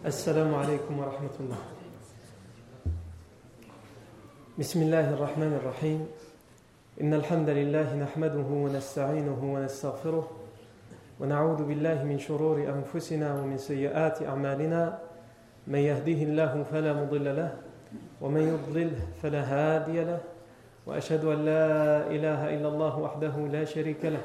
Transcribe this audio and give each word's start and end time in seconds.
السلام 0.00 0.54
عليكم 0.54 0.98
ورحمة 0.98 1.36
الله. 1.40 1.60
بسم 4.58 4.82
الله 4.82 5.12
الرحمن 5.12 5.52
الرحيم. 5.60 6.00
إن 7.00 7.14
الحمد 7.14 7.48
لله 7.48 7.96
نحمده 7.96 8.48
ونستعينه 8.48 9.36
ونستغفره 9.36 10.26
ونعوذ 11.20 11.60
بالله 11.68 12.04
من 12.04 12.16
شرور 12.16 12.64
أنفسنا 12.64 13.44
ومن 13.44 13.60
سيئات 13.60 14.22
أعمالنا. 14.24 14.98
من 15.68 15.78
يهده 15.78 16.20
الله 16.32 16.64
فلا 16.72 16.92
مضل 16.96 17.36
له 17.36 17.52
ومن 18.24 18.40
يضلل 18.40 18.90
فلا 19.20 19.42
هادي 19.44 20.00
له. 20.04 20.20
وأشهد 20.86 21.24
أن 21.24 21.44
لا 21.44 21.66
إله 22.08 22.56
إلا 22.56 22.68
الله 22.68 22.98
وحده 22.98 23.36
لا 23.52 23.64
شريك 23.68 24.04
له. 24.04 24.24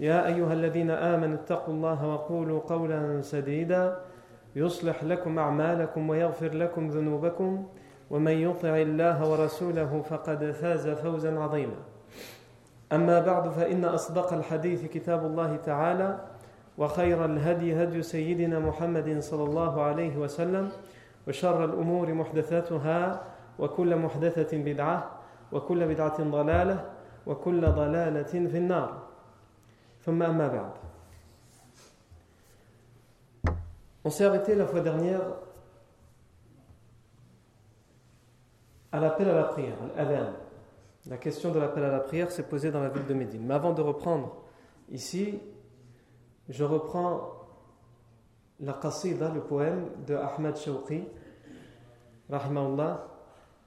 يا 0.00 0.26
أيها 0.26 0.52
الذين 0.52 0.90
آمنوا 0.90 1.34
اتقوا 1.34 1.74
الله 1.74 2.08
وقولوا 2.08 2.60
قولا 2.60 3.20
سديدا 3.20 3.96
يصلح 4.56 5.04
لكم 5.04 5.38
أعمالكم 5.38 6.10
ويغفر 6.10 6.54
لكم 6.54 6.88
ذنوبكم 6.88 7.66
ومن 8.10 8.32
يطع 8.32 8.76
الله 8.76 9.30
ورسوله 9.30 10.02
فقد 10.02 10.50
فاز 10.50 10.88
فوزا 10.88 11.38
عظيما. 11.38 11.74
أما 12.92 13.20
بعد 13.20 13.48
فإن 13.48 13.84
أصدق 13.84 14.32
الحديث 14.32 14.84
كتاب 14.84 15.26
الله 15.26 15.56
تعالى 15.56 16.18
وخير 16.78 17.24
الهدي 17.24 17.82
هدي 17.82 18.02
سيدنا 18.02 18.58
محمد 18.58 19.18
صلى 19.20 19.44
الله 19.44 19.82
عليه 19.82 20.16
وسلم 20.16 20.68
وشر 21.28 21.64
الأمور 21.64 22.12
محدثاتها 22.14 23.22
وكل 23.58 23.96
محدثة 23.96 24.58
بدعة 24.58 25.10
وكل 25.52 25.88
بدعة 25.88 26.22
ضلالة 26.22 26.84
وكل 27.26 27.60
ضلالة 27.60 28.22
في 28.22 28.58
النار. 28.58 29.09
On 34.02 34.10
s'est 34.10 34.24
arrêté 34.24 34.54
la 34.54 34.66
fois 34.66 34.80
dernière 34.80 35.20
à 38.92 38.98
l'appel 38.98 39.28
à 39.28 39.34
la 39.34 39.44
prière, 39.44 39.76
La 41.06 41.16
question 41.18 41.52
de 41.52 41.58
l'appel 41.58 41.84
à 41.84 41.90
la 41.90 42.00
prière 42.00 42.30
s'est 42.32 42.48
posée 42.48 42.70
dans 42.70 42.80
la 42.80 42.88
ville 42.88 43.06
de 43.06 43.14
Médine. 43.14 43.44
Mais 43.44 43.54
avant 43.54 43.72
de 43.72 43.82
reprendre 43.82 44.36
ici, 44.90 45.38
je 46.48 46.64
reprends 46.64 47.40
la 48.58 48.72
qasida, 48.72 49.30
le 49.32 49.42
poème 49.42 49.90
de 50.06 50.14
Ahmad 50.14 50.56
Shawqi, 50.56 51.04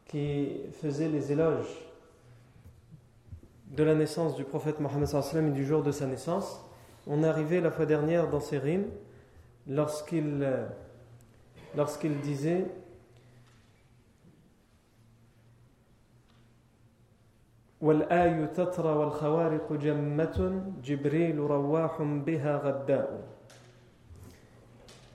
qui 0.05 0.61
faisait 0.81 1.09
les 1.09 1.31
éloges 1.31 1.92
de 3.73 3.83
la 3.83 3.95
naissance 3.95 4.35
du 4.35 4.43
prophète 4.43 4.79
Mohammed 4.79 5.07
et 5.35 5.51
du 5.51 5.65
jour 5.65 5.81
de 5.81 5.91
sa 5.91 6.05
naissance. 6.05 6.63
On 7.07 7.23
est 7.23 7.27
arrivé 7.27 7.59
la 7.59 7.71
fois 7.71 7.85
dernière 7.85 8.29
dans 8.29 8.39
ces 8.39 8.59
rimes 8.59 8.85
lorsqu'il 9.67 10.39
euh, 10.43 10.65
lorsqu'il 11.75 12.19
disait 12.19 12.65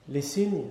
Les 0.07 0.21
signes, 0.21 0.65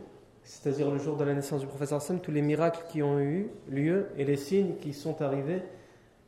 c'est-à-dire 0.45 0.91
le 0.91 0.99
jour 0.99 1.17
de 1.17 1.25
la 1.25 1.35
naissance 1.35 1.61
du 1.61 1.67
prophète 1.67 2.23
tous 2.23 2.31
les 2.31 2.43
miracles 2.43 2.85
qui 2.89 3.03
ont 3.03 3.19
eu 3.19 3.49
lieu 3.69 4.11
et 4.17 4.25
les 4.25 4.37
signes 4.37 4.77
qui 4.77 4.93
sont 4.93 5.23
arrivés 5.23 5.63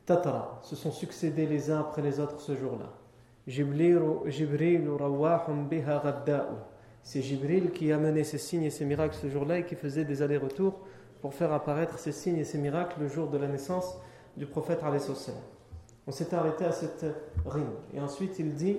Tatara, 0.05 0.59
se 0.63 0.75
sont 0.75 0.91
succédés 0.91 1.45
les 1.45 1.69
uns 1.71 1.79
après 1.79 2.01
les 2.01 2.19
autres 2.19 2.39
ce 2.39 2.55
jour-là. 2.55 2.91
C'est 7.03 7.21
Jibril 7.21 7.71
qui 7.71 7.91
a 7.91 7.97
mené 7.97 8.23
ces 8.23 8.37
signes 8.37 8.63
et 8.63 8.69
ces 8.69 8.85
miracles 8.85 9.15
ce 9.21 9.29
jour-là 9.29 9.59
et 9.59 9.65
qui 9.65 9.75
faisait 9.75 10.05
des 10.05 10.21
allers-retours 10.21 10.79
pour 11.21 11.33
faire 11.33 11.51
apparaître 11.53 11.97
ces 11.99 12.11
signes 12.11 12.37
et 12.37 12.43
ces 12.43 12.57
miracles 12.57 12.99
le 12.99 13.07
jour 13.07 13.29
de 13.29 13.37
la 13.37 13.47
naissance 13.47 13.97
du 14.37 14.45
prophète. 14.45 14.79
On 16.07 16.11
s'est 16.11 16.33
arrêté 16.33 16.65
à 16.65 16.71
cette 16.71 17.05
rime. 17.45 17.73
Et 17.93 17.99
ensuite 17.99 18.39
il 18.39 18.53
dit 18.53 18.77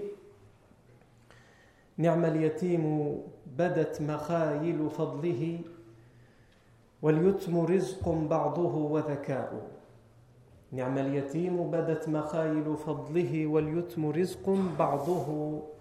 badat 3.47 3.93
نعم 10.73 10.99
اليتيم 10.99 11.71
بدت 11.71 12.09
مخايل 12.09 12.77
فضله 12.77 13.47
واليتم 13.47 14.11
رزق 14.11 14.51
بعضه 14.79 15.29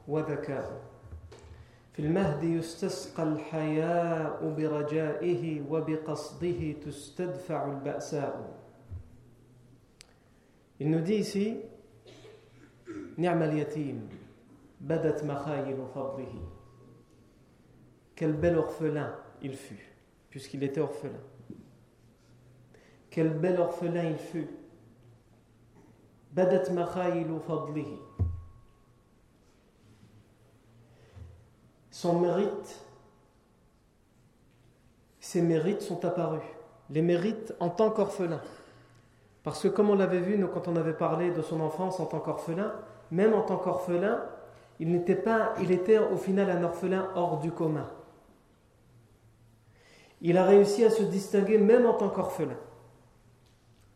وذكاء. 0.07 0.81
في 1.93 1.99
المهد 1.99 2.43
يستسقى 2.43 3.23
الحياء 3.23 4.55
برجائه 4.57 5.61
وبقصده 5.69 6.71
تستدفع 6.71 7.71
البأساء. 7.71 8.61
dit 10.79 11.19
ici 11.23 11.47
نعم 13.17 13.41
اليتيم 13.43 14.09
بدت 14.81 15.23
مخايل 15.23 15.77
فضله. 15.95 16.33
Quel 18.15 18.33
bel 18.33 18.57
orphelin 18.57 19.15
il 19.41 19.55
fut, 19.55 19.83
puisqu'il 20.29 20.63
était 20.63 20.81
orphelin. 20.81 21.23
Quel 23.09 23.29
bel 23.29 23.59
orphelin 23.59 24.09
il 24.09 24.17
fut, 24.17 24.47
badat 26.31 26.63
fadlihi. 26.65 27.99
Son 31.89 32.19
mérite, 32.19 32.79
ses 35.19 35.41
mérites 35.41 35.81
sont 35.81 36.03
apparus. 36.05 36.41
Les 36.89 37.01
mérites 37.01 37.53
en 37.59 37.69
tant 37.69 37.91
qu'orphelin. 37.91 38.41
Parce 39.43 39.61
que 39.61 39.67
comme 39.67 39.89
on 39.89 39.95
l'avait 39.95 40.19
vu 40.19 40.37
nous, 40.37 40.47
quand 40.47 40.67
on 40.67 40.75
avait 40.75 40.93
parlé 40.93 41.31
de 41.31 41.41
son 41.41 41.61
enfance 41.61 41.99
en 41.99 42.05
tant 42.05 42.19
qu'orphelin, 42.19 42.73
même 43.11 43.33
en 43.33 43.41
tant 43.41 43.57
qu'orphelin, 43.57 44.23
il 44.79 44.91
n'était 44.91 45.15
pas, 45.15 45.53
il 45.61 45.71
était 45.71 45.99
au 45.99 46.17
final 46.17 46.49
un 46.49 46.63
orphelin 46.63 47.09
hors 47.15 47.39
du 47.39 47.51
commun. 47.51 47.87
Il 50.21 50.37
a 50.37 50.45
réussi 50.45 50.85
à 50.85 50.89
se 50.89 51.03
distinguer 51.03 51.57
même 51.57 51.85
en 51.85 51.93
tant 51.93 52.09
qu'orphelin. 52.09 52.57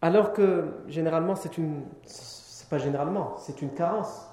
Alors 0.01 0.33
que 0.33 0.65
généralement, 0.87 1.35
c'est 1.35 1.57
une. 1.57 1.83
C'est 2.03 2.69
pas 2.69 2.77
généralement, 2.77 3.35
c'est 3.37 3.61
une 3.61 3.73
carence. 3.73 4.27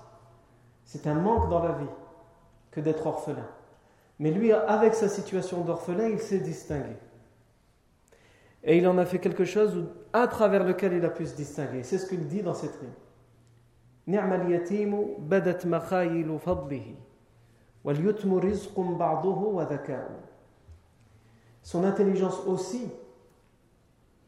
C'est 0.84 1.06
un 1.06 1.14
manque 1.14 1.48
dans 1.48 1.62
la 1.62 1.72
vie 1.72 1.90
que 2.70 2.80
d'être 2.80 3.06
orphelin. 3.06 3.46
Mais 4.18 4.30
lui, 4.30 4.52
avec 4.52 4.94
sa 4.94 5.08
situation 5.08 5.62
d'orphelin, 5.62 6.08
il 6.08 6.18
s'est 6.18 6.40
distingué. 6.40 6.96
Et 8.64 8.78
il 8.78 8.86
en 8.86 8.96
a 8.98 9.04
fait 9.04 9.18
quelque 9.18 9.44
chose 9.44 9.86
à 10.12 10.26
travers 10.28 10.64
lequel 10.64 10.92
il 10.92 11.04
a 11.04 11.10
pu 11.10 11.26
se 11.26 11.34
distinguer. 11.34 11.82
C'est 11.82 11.98
ce 11.98 12.06
qu'il 12.06 12.26
dit 12.28 12.42
dans 12.42 12.54
cette 12.54 12.76
rime. 12.76 12.92
Son 21.62 21.84
intelligence 21.84 22.41
aussi 22.47 22.88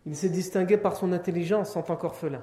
il 0.07 0.17
s'est 0.17 0.29
distingué 0.29 0.77
par 0.77 0.97
son 0.97 1.13
intelligence 1.13 1.77
en 1.77 1.83
tant 1.83 1.97
qu'orphelin. 1.97 2.43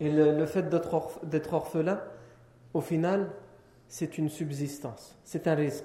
Et 0.00 0.10
le, 0.10 0.46
fait 0.46 0.68
d'être 0.68 1.54
orphelin, 1.54 2.00
au 2.74 2.80
final, 2.80 3.30
c'est 3.88 4.18
une 4.18 4.28
subsistance, 4.28 5.16
c'est 5.24 5.46
un 5.48 5.54
risque. 5.54 5.84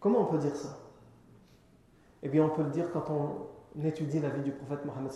Comment 0.00 0.20
on 0.20 0.26
peut 0.26 0.38
dire 0.38 0.56
ça? 0.56 0.78
Eh 2.22 2.28
bien, 2.28 2.44
on 2.44 2.50
peut 2.50 2.62
le 2.62 2.70
dire 2.70 2.90
quand 2.92 3.10
on 3.10 3.84
étudie 3.84 4.20
la 4.20 4.30
vie 4.30 4.42
du 4.42 4.52
prophète 4.52 4.84
Mohammed. 4.84 5.10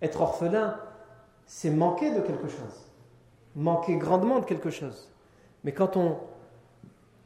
Être 0.00 0.20
orphelin, 0.20 0.78
c'est 1.46 1.70
manquer 1.70 2.14
de 2.14 2.20
quelque 2.20 2.48
chose, 2.48 2.90
manquer 3.54 3.96
grandement 3.96 4.40
de 4.40 4.44
quelque 4.44 4.70
chose. 4.70 5.10
Mais 5.64 5.72
quand 5.72 5.96
on 5.96 6.18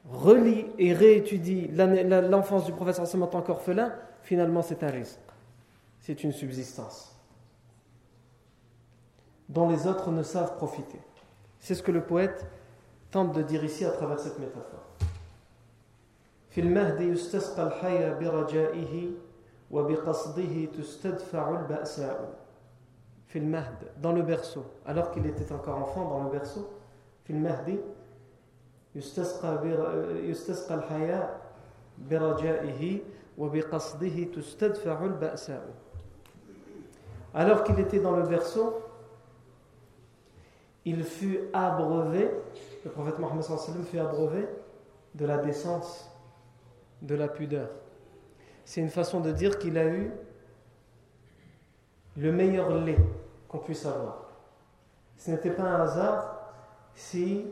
relit 0.09 0.65
et 0.77 0.93
réétudie 0.93 1.69
l'enfance 1.69 2.65
du 2.65 2.71
prophète 2.71 2.99
en 2.99 3.27
tant 3.27 3.41
qu'orphelin, 3.41 3.93
finalement 4.23 4.61
c'est 4.61 4.83
un 4.83 4.89
risque. 4.89 5.19
C'est 5.99 6.23
une 6.23 6.31
subsistance 6.31 7.15
dont 9.49 9.69
les 9.69 9.85
autres 9.85 10.11
ne 10.11 10.23
savent 10.23 10.55
profiter. 10.55 10.99
C'est 11.59 11.75
ce 11.75 11.83
que 11.83 11.91
le 11.91 12.01
poète 12.01 12.45
tente 13.11 13.33
de 13.33 13.41
dire 13.41 13.63
ici 13.63 13.85
à 13.85 13.91
travers 13.91 14.19
cette 14.19 14.39
métaphore. 14.39 14.79
في 16.51 16.61
المهد 16.61 17.01
يستسقى 17.01 17.63
الحيا 17.63 18.13
برجائه 18.13 19.09
وبقصده 19.71 20.65
تستدفع 20.65 21.59
البأساء 21.59 22.33
في 23.27 23.39
المهد 23.39 23.91
dans 24.01 24.11
le 24.11 24.21
berceau 24.21 24.63
alors 24.85 25.11
qu'il 25.11 25.25
était 25.25 25.51
encore 25.53 25.77
enfant 25.77 26.09
dans 26.09 26.23
le 26.23 26.29
berceau 26.29 26.67
في 27.23 27.33
المهد 27.33 27.79
يستسقى 28.95 29.67
يستسقى 30.23 30.75
الحياء 30.75 31.41
برجائه 31.97 32.99
وبقصده 33.37 34.23
تستدفع 34.23 35.05
البأساء 35.05 35.61
alors 37.33 37.63
qu'il 37.63 37.79
était 37.79 37.99
dans 37.99 38.15
le 38.15 38.23
berceau 38.23 38.81
il 40.83 41.03
fut 41.03 41.39
abreuvé 41.53 42.29
le 42.83 42.91
prophète 42.91 43.19
Mohammed 43.19 43.43
fut 43.89 43.99
abreuvé 43.99 44.47
de 45.15 45.25
la 45.25 45.37
décence 45.37 46.09
de 47.01 47.15
la 47.15 47.27
pudeur. 47.27 47.69
C'est 48.65 48.81
une 48.81 48.89
façon 48.89 49.19
de 49.19 49.31
dire 49.31 49.59
qu'il 49.59 49.77
a 49.77 49.85
eu 49.85 50.11
le 52.17 52.31
meilleur 52.31 52.69
lait 52.69 52.97
qu'on 53.47 53.59
puisse 53.59 53.85
avoir. 53.85 54.29
Ce 55.17 55.31
n'était 55.31 55.51
pas 55.51 55.63
un 55.63 55.81
hasard 55.81 56.53
si 56.93 57.45
euh, 57.45 57.49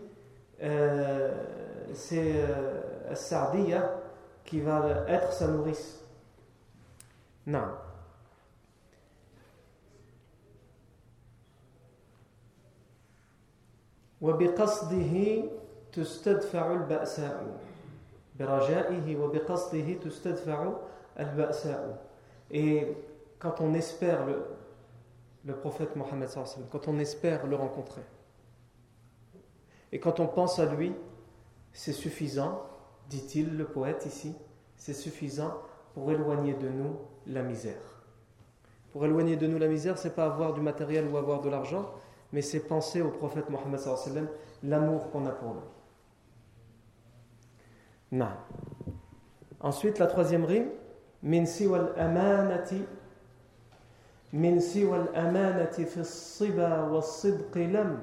c'est 1.93 2.33
euh, 2.35 3.15
Sardiya 3.15 4.01
qui 4.45 4.59
va 4.59 5.05
être 5.07 5.31
sa 5.33 5.47
nourrice. 5.47 6.03
Non. 7.47 7.75
وبقصده 14.21 15.43
تستدفع 15.93 16.73
البأساء 16.73 17.59
et 22.51 22.87
quand 23.37 23.59
on 23.59 23.73
espère 23.73 24.25
le, 24.25 24.45
le 25.45 25.53
prophète 25.55 25.95
Mohammed 25.97 26.29
quand 26.71 26.87
on 26.87 26.99
espère 26.99 27.45
le 27.47 27.55
rencontrer 27.57 28.01
et 29.94 30.00
quand 30.00 30.20
on 30.20 30.26
pense 30.26 30.58
à 30.58 30.66
lui 30.66 30.92
c'est 31.72 31.94
suffisant 31.94 32.60
dit-il 33.08 33.56
le 33.56 33.64
poète 33.64 34.04
ici 34.04 34.34
c'est 34.76 34.92
suffisant 34.92 35.54
pour 35.94 36.10
éloigner 36.10 36.52
de 36.52 36.68
nous 36.68 36.98
la 37.26 37.42
misère 37.42 38.02
pour 38.92 39.06
éloigner 39.06 39.36
de 39.36 39.46
nous 39.46 39.58
la 39.58 39.68
misère 39.68 39.96
c'est 39.96 40.14
pas 40.14 40.26
avoir 40.26 40.52
du 40.52 40.60
matériel 40.60 41.08
ou 41.08 41.16
avoir 41.16 41.40
de 41.40 41.48
l'argent 41.48 41.90
mais 42.34 42.42
c'est 42.42 42.60
penser 42.60 43.00
au 43.00 43.10
prophète 43.10 43.48
Mohammed 43.48 43.80
l'amour 44.64 45.10
qu'on 45.12 45.24
a 45.26 45.30
pour 45.30 45.54
lui. 48.10 48.26
Ensuite, 49.60 50.00
la 50.00 50.08
troisième 50.08 50.44
rime. 50.44 50.68
Min 51.22 51.46
siwa 51.46 51.78
al-amanati 51.78 52.82
min 54.32 54.60
siwa 54.60 54.96
al-amanati 54.96 55.86
fi 55.86 57.66
lam 57.68 57.98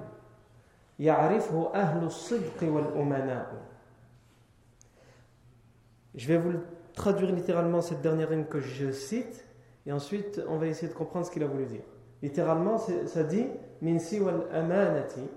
Je 6.14 6.28
vais 6.28 6.38
vous 6.38 6.54
traduire 6.94 7.32
littéralement 7.34 7.82
cette 7.82 8.02
dernière 8.02 8.30
rime 8.30 8.46
que 8.46 8.60
je 8.60 8.92
cite 8.92 9.46
et 9.88 9.92
ensuite 9.92 10.42
on 10.48 10.58
va 10.58 10.68
essayer 10.68 10.88
de 10.88 10.94
comprendre 10.94 11.26
ce 11.26 11.32
qu'il 11.32 11.42
a 11.42 11.48
voulu 11.48 11.66
dire. 11.66 11.82
Littéralement, 12.22 12.78
ça 12.78 13.24
dit 13.24 13.48
al-amanati 13.82 15.28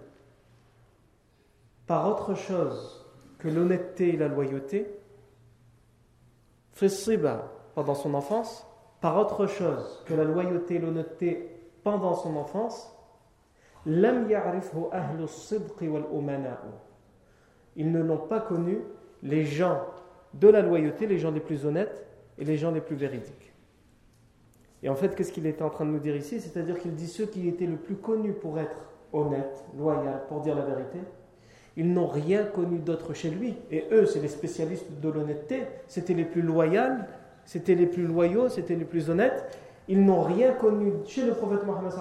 par 1.87 2.09
autre 2.09 2.35
chose 2.35 3.07
que 3.39 3.49
l'honnêteté 3.49 4.15
et 4.15 4.17
la 4.19 4.29
loyauté, 4.29 4.99
pendant 7.75 7.95
son 7.95 8.13
enfance, 8.13 8.67
par 9.01 9.17
autre 9.17 9.47
chose 9.47 10.03
que 10.05 10.13
la 10.13 10.25
loyauté 10.25 10.75
et 10.75 10.79
l'honnêteté 10.79 11.59
pendant 11.83 12.15
son 12.15 12.37
enfance, 12.37 12.94
Ils 13.87 14.01
ne 17.93 18.01
l'ont 18.01 18.19
pas 18.19 18.41
connu, 18.41 18.79
les 19.23 19.45
gens 19.45 19.81
de 20.35 20.49
la 20.49 20.63
loyauté, 20.63 21.07
les 21.07 21.19
gens 21.19 21.31
les 21.31 21.41
plus 21.41 21.67
honnêtes 21.67 22.07
et 22.39 22.45
les 22.45 22.57
gens 22.57 22.71
les 22.71 22.81
plus 22.81 22.97
véridiques. 22.97 23.53
Et 24.83 24.89
en 24.89 24.95
fait, 24.95 25.15
qu'est-ce 25.15 25.33
qu'il 25.33 25.47
était 25.47 25.63
en 25.63 25.71
train 25.71 25.87
de 25.87 25.91
nous 25.91 25.99
dire 25.99 26.15
ici? 26.15 26.41
C'est-à-dire 26.41 26.79
qu'il 26.79 26.95
dit 26.95 27.07
ceux 27.07 27.27
qui 27.27 27.49
étaient 27.49 27.67
le 27.67 27.77
plus 27.77 27.97
connus 27.97 28.35
pour 28.35 28.59
être 28.59 28.91
honnêtes, 29.13 29.65
loyaux, 29.79 30.11
pour 30.29 30.41
dire 30.41 30.55
la 30.55 30.65
vérité, 30.65 30.99
ils 31.77 31.91
n'ont 31.93 32.07
rien 32.07 32.45
connu 32.45 32.79
d'autre 32.79 33.15
chez 33.15 33.31
lui. 33.31 33.57
Et 33.71 33.85
eux, 33.91 34.07
c'est 34.07 34.21
les 34.21 34.29
spécialistes 34.29 35.01
de 35.01 35.09
l'honnêteté. 35.09 35.63
C'était 35.87 36.15
les 36.15 36.25
plus 36.25 36.43
loyaux, 36.43 36.99
c'était 37.45 37.75
les 37.75 37.87
plus 37.87 38.07
loyaux, 38.07 38.49
c'était 38.49 38.77
les 38.77 38.85
plus 38.85 39.11
honnêtes. 39.11 39.59
Ils 39.87 40.03
n'ont 40.03 40.23
rien 40.23 40.53
connu 40.53 40.93
chez 41.07 41.27
le 41.27 41.35
prophète 41.35 41.65
Mohammed 41.67 41.93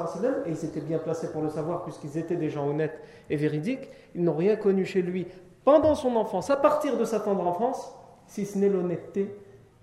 et 0.45 0.49
ils 0.49 0.65
étaient 0.65 0.81
bien 0.81 0.99
placés 0.99 1.31
pour 1.31 1.41
le 1.41 1.49
savoir 1.49 1.83
puisqu'ils 1.83 2.17
étaient 2.17 2.37
des 2.37 2.49
gens 2.49 2.67
honnêtes 2.67 2.99
et 3.29 3.35
véridiques. 3.35 3.89
Ils 4.15 4.23
n'ont 4.23 4.35
rien 4.35 4.55
connu 4.55 4.85
chez 4.85 5.01
lui 5.01 5.27
pendant 5.65 5.95
son 5.95 6.15
enfance, 6.15 6.49
à 6.49 6.57
partir 6.57 6.97
de 6.97 7.05
sa 7.05 7.19
tendre 7.19 7.45
enfance, 7.47 7.93
si 8.27 8.45
ce 8.45 8.57
n'est 8.57 8.69
l'honnêteté 8.69 9.35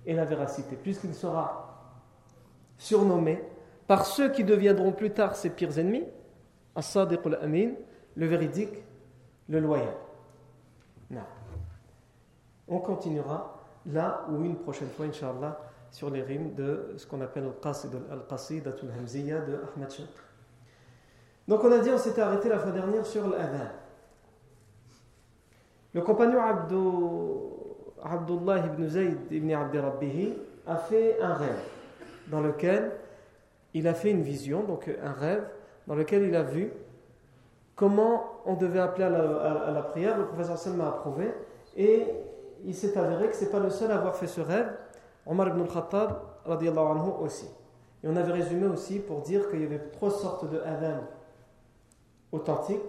et 0.07 0.15
la 0.15 0.25
véracité, 0.25 0.77
puisqu'il 0.77 1.15
sera 1.15 1.95
surnommé 2.79 3.43
par 3.87 4.07
ceux 4.07 4.31
qui 4.31 4.45
deviendront 4.45 4.93
plus 4.93 5.11
tard 5.11 5.37
ses 5.37 5.51
pires 5.51 5.79
ennemis, 5.79 6.05
As-Sadiq 6.77 7.21
al-Amin, 7.27 7.73
le 8.15 8.27
véridique 8.27 8.85
le 9.49 9.59
loyal. 9.59 9.95
Non. 11.11 11.21
On 12.69 12.79
continuera 12.79 13.59
là 13.87 14.25
ou 14.31 14.45
une 14.45 14.57
prochaine 14.57 14.89
fois, 14.89 15.07
Inch'Allah, 15.07 15.59
sur 15.91 16.11
les 16.11 16.23
rimes 16.23 16.55
de 16.55 16.95
ce 16.97 17.07
qu'on 17.07 17.21
appelle 17.21 17.45
Al-Qasidatul 17.65 18.91
Hamziya 18.99 19.41
de 19.41 19.55
Ahmad 19.55 19.91
Shah. 19.91 20.03
Donc 21.49 21.65
on 21.65 21.73
a 21.73 21.79
dit, 21.79 21.91
on 21.91 21.99
s'était 21.99 22.21
arrêté 22.21 22.49
la 22.49 22.59
fois 22.59 22.71
dernière 22.71 23.05
sur 23.05 23.29
l'adhan. 23.29 23.67
Le 25.93 26.03
compagnon 26.03 26.41
Abdullah 28.03 28.59
ibn 28.67 28.89
Zayd 28.89 29.19
ibn 29.31 29.53
Abdi 29.53 29.79
Rabbihi 29.79 30.35
a 30.67 30.77
fait 30.77 31.21
un 31.21 31.35
rêve 31.35 31.63
dans 32.29 32.41
lequel 32.41 32.93
il 33.75 33.89
a 33.89 33.95
fait 33.95 34.11
une 34.11 34.23
vision, 34.23 34.63
donc 34.63 34.89
un 35.03 35.13
rêve 35.13 35.45
dans 35.87 35.97
lequel 35.97 36.23
il 36.23 36.37
a 36.37 36.43
vu 36.43 36.71
comment 37.75 38.43
on 38.45 38.55
devait 38.55 38.79
appeler 38.79 39.05
à 39.05 39.11
la, 39.73 39.83
prière. 39.83 40.19
Le 40.19 40.27
professeur 40.27 40.59
Salma 40.59 40.85
a 40.85 40.89
approuvé 40.89 41.33
et 41.77 42.05
il 42.65 42.75
s'est 42.75 42.97
avéré 42.97 43.29
que 43.29 43.35
ce 43.35 43.45
n'est 43.45 43.51
pas 43.51 43.59
le 43.59 43.71
seul 43.71 43.91
à 43.91 43.97
avoir 43.97 44.15
fait 44.15 44.27
ce 44.27 44.41
rêve. 44.41 44.71
Omar 45.31 45.49
ibn 45.49 45.63
al-Khattab 45.63 46.17
anhu 46.47 47.11
aussi. 47.21 47.47
Et 48.03 48.09
on 48.09 48.17
avait 48.17 48.33
résumé 48.33 48.67
aussi 48.67 48.99
pour 48.99 49.23
dire 49.23 49.49
qu'il 49.49 49.61
y 49.61 49.65
avait 49.65 49.91
trois 49.91 50.11
sortes 50.11 50.51
de 50.51 50.61
adhan 50.61 51.05
authentiques. 52.33 52.81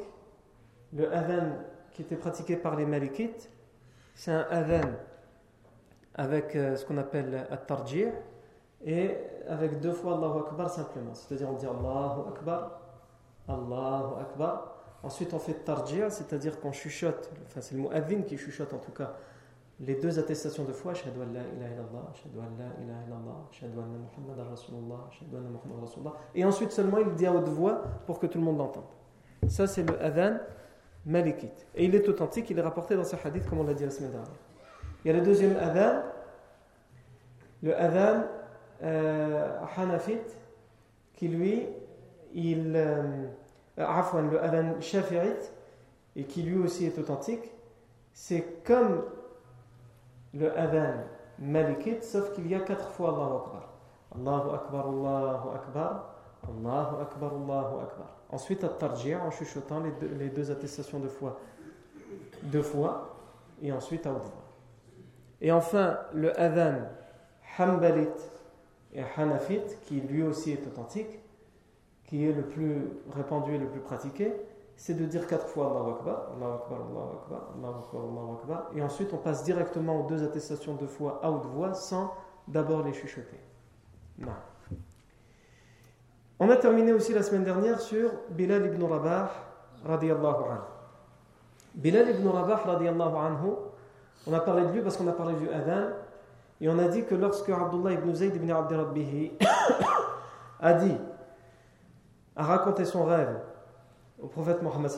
Le 0.94 1.14
adhan 1.14 1.58
qui 1.92 2.02
était 2.02 2.16
pratiqué 2.16 2.56
par 2.56 2.76
les 2.76 2.86
Malikites, 2.86 3.50
c'est 4.16 4.32
un 4.32 4.46
adhan 4.50 4.90
avec 6.16 6.56
euh, 6.56 6.76
ce 6.76 6.86
qu'on 6.86 6.98
appelle 6.98 7.48
at-tarjih 7.50 8.08
et 8.84 9.16
avec 9.48 9.80
deux 9.80 9.94
fois 9.94 10.18
Allahu 10.18 10.40
Akbar 10.40 10.70
simplement. 10.70 11.14
C'est-à-dire 11.14 11.50
on 11.50 11.54
dit 11.54 11.66
Allahu 11.66 12.28
Akbar, 12.30 12.82
Allahu 13.48 14.20
Akbar, 14.20 14.82
Ensuite, 15.04 15.34
on 15.34 15.40
fait 15.40 15.54
tarjia, 15.54 16.10
c'est-à-dire 16.10 16.60
qu'on 16.60 16.72
chuchote, 16.72 17.32
enfin 17.48 17.62
c'est 17.62 17.74
le 17.74 17.82
mot 17.82 17.90
adhin 17.92 18.22
qui 18.22 18.38
chuchote 18.38 18.72
en 18.74 18.78
tout 18.78 18.92
cas, 18.92 19.16
les 19.82 19.96
deux 19.96 20.20
attestations 20.20 20.64
de 20.64 20.72
foi, 20.72 20.94
Shahadu 20.94 21.22
an 21.22 21.34
la 21.34 21.42
ilaha 21.42 21.74
illallah, 21.74 22.14
Shahadu 22.14 22.40
an 22.40 22.52
la 22.58 22.84
ilaha 22.84 23.02
illallah, 23.08 23.48
Shahadu 23.52 23.80
anna 23.80 23.98
Muhammad 23.98 24.48
Rasulullah, 24.52 25.10
Shahadu 25.12 25.38
anna 25.38 25.50
Muhammad 25.50 25.82
Rasulullah. 25.82 26.14
Et 26.36 26.46
ensuite 26.46 26.72
seulement 26.72 27.00
il 27.00 27.14
dit 27.16 27.26
à 27.26 27.34
haute 27.34 27.50
voix 27.50 27.82
pour 28.06 28.20
que 28.20 28.28
tout 28.28 28.38
le 28.38 28.44
monde 28.44 28.60
l'entende. 28.60 28.86
Ça 29.48 29.66
c'est 29.66 29.84
le 29.84 30.00
adhan 30.02 30.38
malikite. 31.06 31.66
Et 31.76 31.86
il 31.86 31.96
est 31.96 32.08
authentique, 32.08 32.50
il 32.52 32.60
est 32.60 32.62
rapporté 32.62 32.96
dans 32.96 33.04
ce 33.04 33.16
hadith 33.16 33.50
comme 33.50 33.60
on 33.60 33.64
l'a 33.64 33.74
dit 33.74 33.84
la 33.84 33.90
semaine 33.90 34.12
dernière. 34.12 34.32
Il 35.04 35.12
y 35.12 35.16
a 35.16 35.18
le 35.18 35.26
deuxième 35.26 35.58
adhan, 35.58 36.04
le 37.64 37.76
adhan 37.76 38.24
euh, 38.84 39.98
qui 41.14 41.28
lui, 41.28 41.68
il... 42.34 42.76
Euh, 42.76 43.26
euh, 43.80 44.22
le 44.30 44.44
adhan 44.44 44.80
shafi'ite, 44.80 45.52
et 46.16 46.26
qui 46.26 46.44
lui 46.44 46.58
aussi 46.58 46.86
est 46.86 47.00
authentique, 47.00 47.52
c'est 48.14 48.64
comme 48.64 49.04
le 50.34 50.58
adhan 50.58 51.04
malikite, 51.40 52.04
sauf 52.04 52.34
qu'il 52.34 52.48
y 52.48 52.56
a 52.56 52.60
quatre 52.60 52.90
fois 52.90 53.10
Allahu 53.10 53.36
Akbar. 53.36 53.74
Allahu 54.16 54.56
Akbar, 54.56 54.88
Allahu 54.88 55.50
Akbar, 55.56 56.16
Allahu 56.48 57.02
Akbar, 57.02 57.32
Allahu 57.34 57.82
Akbar. 57.84 58.18
Ensuite, 58.30 58.64
at-tarji' 58.64 59.16
en 59.16 59.32
chuchotant 59.32 59.82
les 59.82 60.30
deux, 60.30 60.52
attestations 60.52 61.00
de 61.00 61.08
foi 61.08 61.40
deux 62.44 62.62
fois, 62.62 63.16
et 63.62 63.72
ensuite 63.72 64.06
à 64.08 64.12
haute. 64.12 64.32
Et 65.42 65.52
enfin, 65.52 66.00
le 66.14 66.38
adhan 66.40 66.88
hanbalite 67.58 68.32
et 68.94 69.04
hanafite, 69.18 69.80
qui 69.82 70.02
lui 70.02 70.24
aussi 70.24 70.52
est 70.52 70.66
authentique, 70.68 71.20
qui 72.06 72.28
est 72.28 72.34
le 72.34 72.44
plus 72.44 72.88
répandu 73.14 73.56
et 73.56 73.58
le 73.58 73.68
plus 73.68 73.80
pratiqué, 73.80 74.34
c'est 74.82 74.96
de 74.96 75.06
dire 75.06 75.28
quatre 75.28 75.48
fois 75.48 75.68
Allahu 75.68 75.92
Akbar, 75.92 76.24
Allahu 76.36 76.54
Akbar, 76.56 76.80
Allahu 76.90 77.16
Akbar, 77.22 77.42
Allahu 77.56 77.74
Akbar, 77.84 78.02
Allahu 78.02 78.34
Akbar, 78.42 78.72
et 78.76 78.82
ensuite 78.82 79.14
on 79.14 79.18
passe 79.18 79.44
directement 79.44 80.00
aux 80.00 80.08
deux 80.08 80.24
attestations 80.24 80.74
de 80.74 80.88
foi 80.88 81.20
à 81.22 81.30
haute 81.30 81.46
voix 81.46 81.76
sans 81.76 82.12
d'abord 82.48 82.82
les 82.82 82.92
chuchoter. 82.92 83.40
Non. 84.18 84.32
On 86.40 86.50
a 86.50 86.56
terminé 86.56 86.94
aussi 86.94 87.14
la 87.14 87.22
semaine 87.22 87.44
dernière 87.44 87.80
sur 87.80 88.10
Bilal 88.32 88.66
ibn 88.66 88.84
Rabah 88.84 89.30
radiallahu 89.86 90.46
anhu. 90.50 90.62
Bilal 91.76 92.10
ibn 92.10 92.28
Rabah 92.28 92.64
radiallahu 92.66 93.16
anhu, 93.18 93.52
on 94.26 94.34
a 94.34 94.40
parlé 94.40 94.66
de 94.66 94.72
lui 94.72 94.82
parce 94.82 94.98
qu'on 94.98 95.08
a 95.08 95.14
parlé 95.14 95.36
du 95.36 95.48
Adhan, 95.48 95.90
et 96.60 96.68
on 96.68 96.80
a 96.80 96.88
dit 96.88 97.06
que 97.06 97.14
lorsque 97.14 97.50
Abdullah 97.50 97.92
ibn 97.92 98.16
Zayd 98.16 98.36
ibn 98.36 98.50
Abdi 98.50 99.32
a 100.60 100.74
dit, 100.74 100.98
a 102.36 102.44
raconté 102.44 102.84
son 102.84 103.06
rêve 103.06 103.38
au 104.22 104.28
prophète 104.28 104.62
Mohammed 104.62 104.92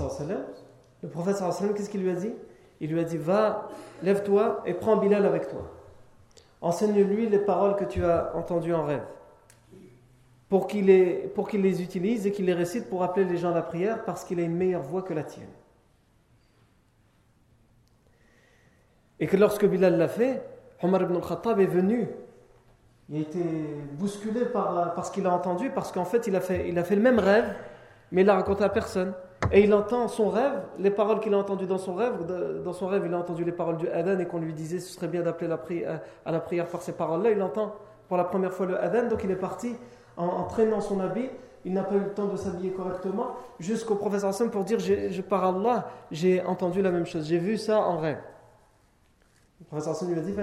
le 1.04 1.10
prophète 1.10 1.36
qu'est-ce 1.76 1.90
qu'il 1.90 2.02
lui 2.02 2.10
a 2.10 2.16
dit? 2.16 2.34
Il 2.80 2.92
lui 2.92 3.00
a 3.00 3.04
dit 3.04 3.18
Va, 3.18 3.68
lève-toi 4.02 4.64
et 4.66 4.74
prends 4.74 4.96
Bilal 4.96 5.26
avec 5.26 5.50
toi. 5.50 5.70
Enseigne-lui 6.62 7.28
les 7.28 7.40
paroles 7.40 7.76
que 7.76 7.84
tu 7.84 8.04
as 8.06 8.32
entendues 8.36 8.74
en 8.74 8.86
rêve. 8.86 9.04
Pour 10.48 10.68
qu'il 10.68 10.86
les, 10.86 11.30
les 11.54 11.82
utilise 11.82 12.26
et 12.26 12.32
qu'il 12.32 12.46
les 12.46 12.54
récite 12.54 12.90
pour 12.90 13.04
appeler 13.04 13.26
les 13.26 13.38
gens 13.38 13.52
à 13.52 13.56
la 13.56 13.62
prière 13.62 14.06
parce 14.06 14.24
qu'il 14.24 14.40
a 14.40 14.44
une 14.44 14.56
meilleure 14.56 14.82
voix 14.82 15.02
que 15.02 15.14
la 15.14 15.24
tienne. 15.24 15.50
Et 19.20 19.28
que 19.28 19.36
lorsque 19.36 19.66
Bilal 19.66 19.98
l'a 19.98 20.08
fait, 20.08 20.42
Omar 20.82 21.02
ibn 21.02 21.16
al-Khattab 21.16 21.60
est 21.60 21.66
venu. 21.66 22.08
Il 23.10 23.18
a 23.18 23.20
été 23.20 23.40
bousculé 23.94 24.46
par, 24.46 25.06
ce 25.06 25.12
qu'il 25.12 25.26
a 25.26 25.34
entendu 25.34 25.70
parce 25.70 25.92
qu'en 25.92 26.06
fait 26.06 26.28
il, 26.28 26.36
a 26.38 26.40
fait 26.40 26.70
il 26.70 26.80
a 26.80 26.86
fait 26.86 26.96
le 26.96 27.02
même 27.02 27.20
rêve 27.20 27.54
mais 28.14 28.22
il 28.22 28.28
l'a 28.28 28.36
raconté 28.36 28.64
à 28.64 28.70
personne. 28.70 29.14
Et 29.52 29.64
il 29.64 29.74
entend 29.74 30.08
son 30.08 30.30
rêve, 30.30 30.62
les 30.78 30.92
paroles 30.92 31.20
qu'il 31.20 31.34
a 31.34 31.38
entendues 31.38 31.66
dans 31.66 31.80
son 31.80 31.96
rêve. 31.96 32.14
Dans 32.64 32.72
son 32.72 32.88
rêve, 32.88 33.04
il 33.06 33.14
a 33.14 33.18
entendu 33.18 33.44
les 33.44 33.52
paroles 33.52 33.78
du 33.78 33.90
Adhan 33.90 34.20
et 34.20 34.26
qu'on 34.26 34.40
lui 34.40 34.54
disait 34.54 34.80
ce 34.80 34.94
serait 34.94 35.10
bien 35.10 35.22
d'appeler 35.22 35.86
à 36.26 36.32
la 36.32 36.40
prière 36.40 36.68
par 36.68 36.82
ces 36.82 36.94
paroles-là. 36.94 37.32
Il 37.32 37.42
entend 37.42 37.76
pour 38.08 38.16
la 38.16 38.24
première 38.24 38.54
fois 38.54 38.68
le 38.68 38.82
Adhan, 38.82 39.10
donc 39.10 39.24
il 39.24 39.32
est 39.32 39.36
parti 39.36 39.76
en, 40.16 40.44
traînant 40.44 40.80
son 40.80 41.00
habit. 41.02 41.30
Il 41.66 41.74
n'a 41.74 41.84
pas 41.84 41.96
eu 41.96 42.00
le 42.00 42.14
temps 42.14 42.28
de 42.28 42.38
s'habiller 42.38 42.72
correctement 42.72 43.36
jusqu'au 43.60 43.96
professeur 43.96 44.30
Hassan 44.30 44.50
pour 44.50 44.64
dire 44.64 44.80
je, 44.80 45.22
par 45.22 45.44
Allah, 45.44 45.90
j'ai 46.12 46.42
entendu 46.44 46.82
la 46.82 46.92
même 46.92 47.06
chose, 47.06 47.28
j'ai 47.28 47.40
vu 47.40 47.58
ça 47.58 47.80
en 47.80 47.98
rêve. 47.98 48.20
Le 49.60 49.66
professeur 49.66 49.94
Hassan 49.94 50.10
lui 50.10 50.20
a 50.20 50.22
dit 50.22 50.36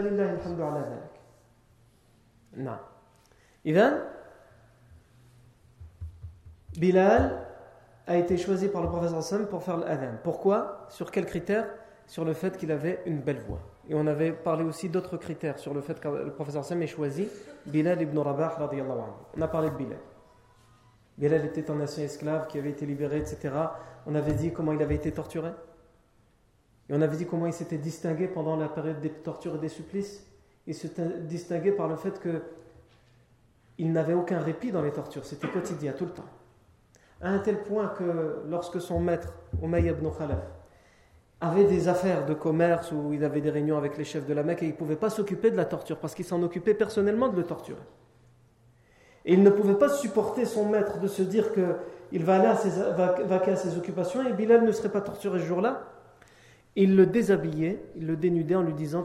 Non. 2.56 2.72
Bilal 6.76 7.49
a 8.10 8.16
été 8.16 8.36
choisi 8.36 8.66
par 8.66 8.82
le 8.82 8.88
professeur 8.88 9.22
Sam 9.22 9.46
pour 9.46 9.62
faire 9.62 9.76
l'adhan. 9.76 10.18
Pourquoi? 10.24 10.84
Sur 10.88 11.12
quels 11.12 11.26
critères? 11.26 11.68
Sur 12.08 12.24
le 12.24 12.32
fait 12.32 12.56
qu'il 12.56 12.72
avait 12.72 13.00
une 13.06 13.20
belle 13.20 13.38
voix. 13.38 13.60
Et 13.88 13.94
on 13.94 14.04
avait 14.08 14.32
parlé 14.32 14.64
aussi 14.64 14.88
d'autres 14.88 15.16
critères 15.16 15.60
sur 15.60 15.72
le 15.72 15.80
fait 15.80 16.00
que 16.00 16.08
le 16.08 16.32
professeur 16.32 16.64
Sam 16.64 16.82
ait 16.82 16.88
choisi 16.88 17.28
Bilal 17.66 18.02
ibn 18.02 18.18
Rabah 18.18 18.58
On 19.36 19.40
a 19.40 19.46
parlé 19.46 19.70
de 19.70 19.76
Bilal. 19.76 20.00
Bilal 21.18 21.44
était 21.44 21.70
un 21.70 21.80
ancien 21.80 22.02
esclave 22.02 22.48
qui 22.48 22.58
avait 22.58 22.70
été 22.70 22.84
libéré, 22.84 23.18
etc. 23.18 23.54
On 24.06 24.16
avait 24.16 24.34
dit 24.34 24.52
comment 24.52 24.72
il 24.72 24.82
avait 24.82 24.96
été 24.96 25.12
torturé. 25.12 25.50
Et 26.88 26.94
on 26.94 27.02
avait 27.02 27.16
dit 27.16 27.26
comment 27.26 27.46
il 27.46 27.52
s'était 27.52 27.78
distingué 27.78 28.26
pendant 28.26 28.56
la 28.56 28.68
période 28.68 28.98
des 28.98 29.10
tortures 29.10 29.54
et 29.54 29.58
des 29.58 29.68
supplices. 29.68 30.26
Il 30.66 30.74
s'était 30.74 31.20
distingué 31.20 31.70
par 31.70 31.86
le 31.86 31.94
fait 31.94 32.18
que 32.18 32.42
il 33.78 33.92
n'avait 33.92 34.14
aucun 34.14 34.40
répit 34.40 34.72
dans 34.72 34.82
les 34.82 34.90
tortures. 34.90 35.24
C'était 35.24 35.46
quotidien, 35.46 35.92
tout 35.92 36.06
le 36.06 36.10
temps 36.10 36.28
à 37.20 37.30
un 37.30 37.38
tel 37.38 37.62
point 37.62 37.88
que 37.88 38.42
lorsque 38.48 38.80
son 38.80 39.00
maître, 39.00 39.34
Umayy 39.62 39.88
ibn 39.88 40.08
Khalaf, 40.10 40.38
avait 41.40 41.64
des 41.64 41.88
affaires 41.88 42.26
de 42.26 42.34
commerce 42.34 42.92
ou 42.92 43.12
il 43.12 43.24
avait 43.24 43.40
des 43.40 43.50
réunions 43.50 43.78
avec 43.78 43.96
les 43.96 44.04
chefs 44.04 44.26
de 44.26 44.34
la 44.34 44.42
Mecque 44.42 44.62
et 44.62 44.66
il 44.66 44.72
ne 44.72 44.76
pouvait 44.76 44.96
pas 44.96 45.10
s'occuper 45.10 45.50
de 45.50 45.56
la 45.56 45.64
torture 45.64 45.98
parce 45.98 46.14
qu'il 46.14 46.24
s'en 46.24 46.42
occupait 46.42 46.74
personnellement 46.74 47.28
de 47.28 47.36
le 47.36 47.44
torturer. 47.44 47.80
Et 49.24 49.34
il 49.34 49.42
ne 49.42 49.50
pouvait 49.50 49.74
pas 49.74 49.88
supporter 49.88 50.44
son 50.44 50.68
maître 50.68 50.98
de 50.98 51.06
se 51.06 51.22
dire 51.22 51.52
qu'il 51.52 52.24
va 52.24 52.36
aller 52.36 52.46
à 52.46 53.56
ses, 53.56 53.76
occupations 53.76 54.26
et 54.26 54.32
Bilal 54.32 54.64
ne 54.64 54.72
serait 54.72 54.90
pas 54.90 55.00
torturé 55.00 55.38
ce 55.40 55.44
jour-là. 55.44 55.86
Il 56.76 56.94
le 56.96 57.06
déshabillait, 57.06 57.82
il 57.96 58.06
le 58.06 58.16
dénudait 58.16 58.54
en 58.54 58.62
lui 58.62 58.74
disant 58.74 59.04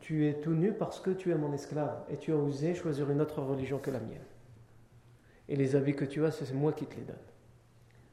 tu 0.00 0.26
es 0.28 0.34
tout 0.34 0.52
nu 0.52 0.72
parce 0.72 1.00
que 1.00 1.10
tu 1.10 1.30
es 1.30 1.34
mon 1.34 1.52
esclave 1.52 2.02
et 2.10 2.16
tu 2.16 2.32
as 2.32 2.36
osé 2.36 2.74
choisir 2.74 3.10
une 3.10 3.20
autre 3.20 3.40
religion 3.42 3.78
que 3.78 3.90
la 3.90 4.00
mienne. 4.00 4.18
Et 5.48 5.56
les 5.56 5.74
habits 5.74 5.96
que 5.96 6.04
tu 6.04 6.24
as, 6.24 6.30
c'est 6.30 6.52
moi 6.52 6.72
qui 6.72 6.86
te 6.86 6.94
les 6.96 7.02
donne. 7.02 7.16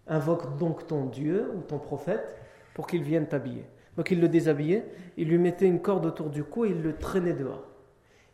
Invoque 0.07 0.57
donc 0.57 0.87
ton 0.87 1.05
Dieu 1.05 1.51
ou 1.55 1.61
ton 1.61 1.79
prophète 1.79 2.35
pour 2.73 2.87
qu'il 2.87 3.03
vienne 3.03 3.27
t'habiller. 3.27 3.65
Donc 3.97 4.11
il 4.11 4.21
le 4.21 4.29
déshabillait, 4.29 4.85
il 5.17 5.27
lui 5.27 5.39
mettait 5.39 5.65
une 5.65 5.81
corde 5.81 6.05
autour 6.05 6.29
du 6.29 6.43
cou 6.43 6.65
et 6.65 6.69
il 6.69 6.81
le 6.81 6.95
traînait 6.95 7.33
dehors. 7.33 7.67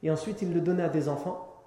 Et 0.03 0.11
ensuite 0.11 0.41
il 0.41 0.53
le 0.53 0.61
donnait 0.61 0.83
à 0.83 0.89
des 0.89 1.07
enfants 1.07 1.63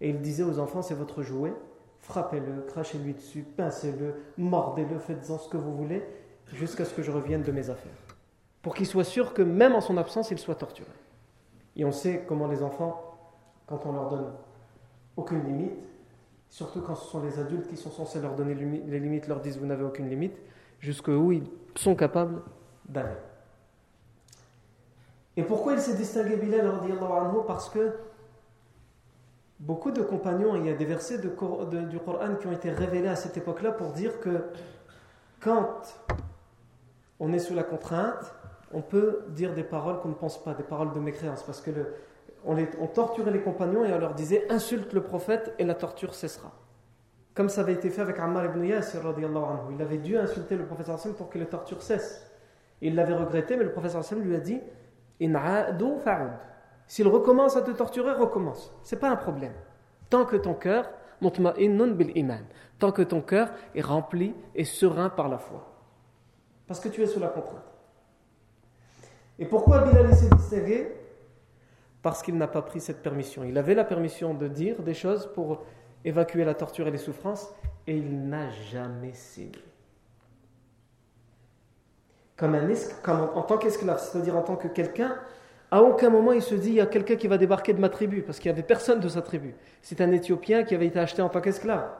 et 0.00 0.10
il 0.10 0.20
disait 0.20 0.42
aux 0.42 0.58
enfants 0.58 0.82
c'est 0.82 0.94
votre 0.94 1.22
jouet, 1.22 1.52
frappez-le, 2.00 2.62
crachez-lui 2.62 3.14
dessus, 3.14 3.42
pincez-le, 3.42 4.14
mordez-le, 4.36 4.98
faites-en 4.98 5.38
ce 5.38 5.48
que 5.48 5.56
vous 5.56 5.76
voulez 5.76 6.02
jusqu'à 6.52 6.84
ce 6.84 6.92
que 6.92 7.02
je 7.02 7.10
revienne 7.10 7.42
de 7.42 7.52
mes 7.52 7.70
affaires. 7.70 7.92
Pour 8.62 8.74
qu'il 8.74 8.86
soit 8.86 9.04
sûr 9.04 9.32
que 9.32 9.42
même 9.42 9.74
en 9.74 9.80
son 9.80 9.96
absence 9.96 10.30
il 10.30 10.38
soit 10.38 10.56
torturé. 10.56 10.90
Et 11.76 11.84
on 11.84 11.92
sait 11.92 12.24
comment 12.26 12.48
les 12.48 12.62
enfants, 12.62 13.16
quand 13.66 13.86
on 13.86 13.92
leur 13.92 14.08
donne 14.08 14.32
aucune 15.16 15.44
limite, 15.44 15.72
surtout 16.50 16.80
quand 16.80 16.94
ce 16.94 17.08
sont 17.08 17.22
les 17.22 17.38
adultes 17.38 17.68
qui 17.68 17.76
sont 17.76 17.90
censés 17.90 18.20
leur 18.20 18.34
donner 18.34 18.54
les 18.54 19.00
limites, 19.00 19.28
leur 19.28 19.40
disent 19.40 19.58
vous 19.58 19.66
n'avez 19.66 19.84
aucune 19.84 20.08
limite, 20.08 20.36
jusqu'où 20.80 21.32
ils 21.32 21.46
sont 21.74 21.94
capables 21.94 22.40
d'aller. 22.88 23.16
Et 25.36 25.42
pourquoi 25.42 25.74
il 25.74 25.80
s'est 25.80 25.94
distingué 25.94 26.36
Bilal 26.36 26.68
Parce 27.46 27.68
que 27.68 27.94
beaucoup 29.60 29.90
de 29.90 30.02
compagnons, 30.02 30.56
il 30.56 30.66
y 30.66 30.70
a 30.70 30.74
des 30.74 30.84
versets 30.84 31.18
du 31.18 31.30
Coran 31.30 31.68
qui 32.40 32.46
ont 32.46 32.52
été 32.52 32.70
révélés 32.70 33.08
à 33.08 33.16
cette 33.16 33.36
époque-là 33.36 33.72
pour 33.72 33.92
dire 33.92 34.18
que 34.20 34.46
quand 35.40 35.94
on 37.20 37.32
est 37.32 37.38
sous 37.38 37.54
la 37.54 37.62
contrainte, 37.62 38.34
on 38.72 38.82
peut 38.82 39.24
dire 39.28 39.54
des 39.54 39.62
paroles 39.62 40.00
qu'on 40.00 40.08
ne 40.08 40.14
pense 40.14 40.42
pas, 40.42 40.54
des 40.54 40.62
paroles 40.62 40.92
de 40.92 41.00
mécréance, 41.00 41.42
parce 41.42 41.60
que 41.60 41.70
le, 41.70 41.94
on, 42.44 42.86
torturait 42.86 43.30
les 43.30 43.40
compagnons 43.40 43.84
et 43.84 43.92
on 43.92 43.98
leur 43.98 44.14
disait 44.14 44.46
insulte 44.50 44.92
le 44.92 45.02
prophète 45.02 45.54
et 45.58 45.64
la 45.64 45.74
torture 45.74 46.14
cessera. 46.14 46.52
Comme 47.34 47.48
ça 47.48 47.60
avait 47.60 47.74
été 47.74 47.90
fait 47.90 48.00
avec 48.00 48.18
Ammar 48.18 48.46
ibn 48.46 48.64
Yasir, 48.64 49.06
anhu. 49.06 49.74
il 49.74 49.82
avait 49.82 49.98
dû 49.98 50.16
insulter 50.16 50.56
le 50.56 50.66
prophète 50.66 50.88
pour 51.16 51.28
que 51.30 51.38
la 51.38 51.46
torture 51.46 51.82
cesse. 51.82 52.26
Il 52.80 52.94
l'avait 52.94 53.14
regretté, 53.14 53.56
mais 53.56 53.64
le 53.64 53.72
prophète 53.72 53.94
lui 54.12 54.34
a 54.34 54.40
dit 54.40 54.60
S'il 56.86 57.08
recommence 57.08 57.56
à 57.56 57.62
te 57.62 57.70
torturer, 57.70 58.12
recommence. 58.12 58.72
C'est 58.82 58.98
pas 58.98 59.10
un 59.10 59.16
problème. 59.16 59.52
Tant 60.10 60.24
que 60.24 60.36
ton 60.36 60.54
cœur, 60.54 60.90
iman, 61.20 62.40
tant 62.78 62.92
que 62.92 63.02
ton 63.02 63.20
cœur 63.20 63.50
est 63.74 63.82
rempli 63.82 64.34
et 64.54 64.64
serein 64.64 65.10
par 65.10 65.28
la 65.28 65.38
foi. 65.38 65.72
Parce 66.66 66.80
que 66.80 66.88
tu 66.88 67.02
es 67.02 67.06
sous 67.06 67.20
la 67.20 67.28
contrainte. 67.28 67.64
Et 69.38 69.46
pourquoi 69.46 69.82
Bilal 69.82 70.14
s'est 70.14 70.28
distingué 70.30 70.97
parce 72.08 72.22
qu'il 72.22 72.38
n'a 72.38 72.48
pas 72.48 72.62
pris 72.62 72.80
cette 72.80 73.02
permission. 73.02 73.44
Il 73.44 73.58
avait 73.58 73.74
la 73.74 73.84
permission 73.84 74.32
de 74.32 74.48
dire 74.48 74.80
des 74.80 74.94
choses 74.94 75.30
pour 75.34 75.64
évacuer 76.06 76.42
la 76.42 76.54
torture 76.54 76.88
et 76.88 76.90
les 76.90 76.96
souffrances, 76.96 77.52
et 77.86 77.98
il 77.98 78.30
n'a 78.30 78.48
jamais 78.72 79.12
cédé. 79.12 79.58
Comme, 82.34 82.54
un 82.54 82.66
comme 83.02 83.28
en, 83.34 83.42
tant 83.42 83.58
qu'esclave, 83.58 84.00
c'est-à-dire 84.00 84.34
en 84.38 84.40
tant 84.40 84.56
que 84.56 84.68
quelqu'un, 84.68 85.16
à 85.70 85.82
aucun 85.82 86.08
moment 86.08 86.32
il 86.32 86.40
se 86.40 86.54
dit 86.54 86.70
il 86.70 86.74
y 86.76 86.80
a 86.80 86.86
quelqu'un 86.86 87.16
qui 87.16 87.28
va 87.28 87.36
débarquer 87.36 87.74
de 87.74 87.78
ma 87.78 87.90
tribu, 87.90 88.22
parce 88.22 88.38
qu'il 88.38 88.50
n'y 88.50 88.56
avait 88.56 88.66
personne 88.66 89.00
de 89.00 89.08
sa 89.10 89.20
tribu. 89.20 89.54
C'est 89.82 90.00
un 90.00 90.10
Éthiopien 90.10 90.64
qui 90.64 90.74
avait 90.74 90.86
été 90.86 90.98
acheté 90.98 91.20
en 91.20 91.28
tant 91.28 91.42
qu'esclave. 91.42 91.90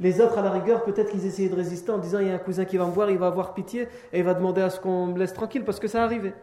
Les 0.00 0.20
autres, 0.20 0.36
à 0.36 0.42
la 0.42 0.50
rigueur, 0.50 0.82
peut-être 0.82 1.12
qu'ils 1.12 1.26
essayaient 1.26 1.48
de 1.48 1.54
résister 1.54 1.92
en 1.92 1.98
disant 1.98 2.18
il 2.18 2.26
y 2.26 2.30
a 2.32 2.34
un 2.34 2.38
cousin 2.38 2.64
qui 2.64 2.76
va 2.76 2.86
me 2.86 2.90
voir, 2.90 3.08
il 3.08 3.18
va 3.18 3.28
avoir 3.28 3.54
pitié 3.54 3.86
et 4.12 4.18
il 4.18 4.24
va 4.24 4.34
demander 4.34 4.62
à 4.62 4.70
ce 4.70 4.80
qu'on 4.80 5.06
me 5.06 5.16
laisse 5.16 5.32
tranquille 5.32 5.62
parce 5.62 5.78
que 5.78 5.86
ça 5.86 6.02
arrivait. 6.02 6.34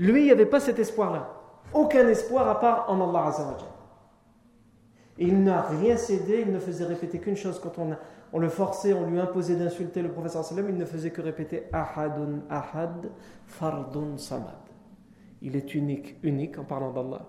Lui, 0.00 0.22
il 0.22 0.24
n'y 0.24 0.32
avait 0.32 0.44
pas 0.44 0.58
cet 0.58 0.80
espoir-là 0.80 1.35
aucun 1.72 2.08
espoir 2.08 2.48
à 2.48 2.60
part 2.60 2.90
en 2.90 3.00
Allah. 3.00 3.32
Il 5.18 5.42
n'a 5.42 5.62
rien 5.62 5.96
cédé, 5.96 6.44
il 6.46 6.52
ne 6.52 6.58
faisait 6.58 6.84
répéter 6.84 7.18
qu'une 7.18 7.36
chose 7.36 7.58
quand 7.58 7.78
on, 7.78 7.96
on, 8.32 8.38
le 8.38 8.48
forçait, 8.48 8.92
on 8.92 9.08
lui 9.08 9.18
imposait 9.18 9.56
d'insulter 9.56 10.02
le 10.02 10.10
professeur 10.10 10.44
sallam, 10.44 10.68
il 10.68 10.76
ne 10.76 10.84
faisait 10.84 11.10
que 11.10 11.22
répéter 11.22 11.64
Ahadun 11.72 12.42
Ahad, 12.50 13.10
Fardun 13.46 14.18
Samad. 14.18 14.54
Il 15.40 15.56
est 15.56 15.74
unique, 15.74 16.16
unique 16.22 16.58
en 16.58 16.64
parlant 16.64 16.92
d'Allah. 16.92 17.26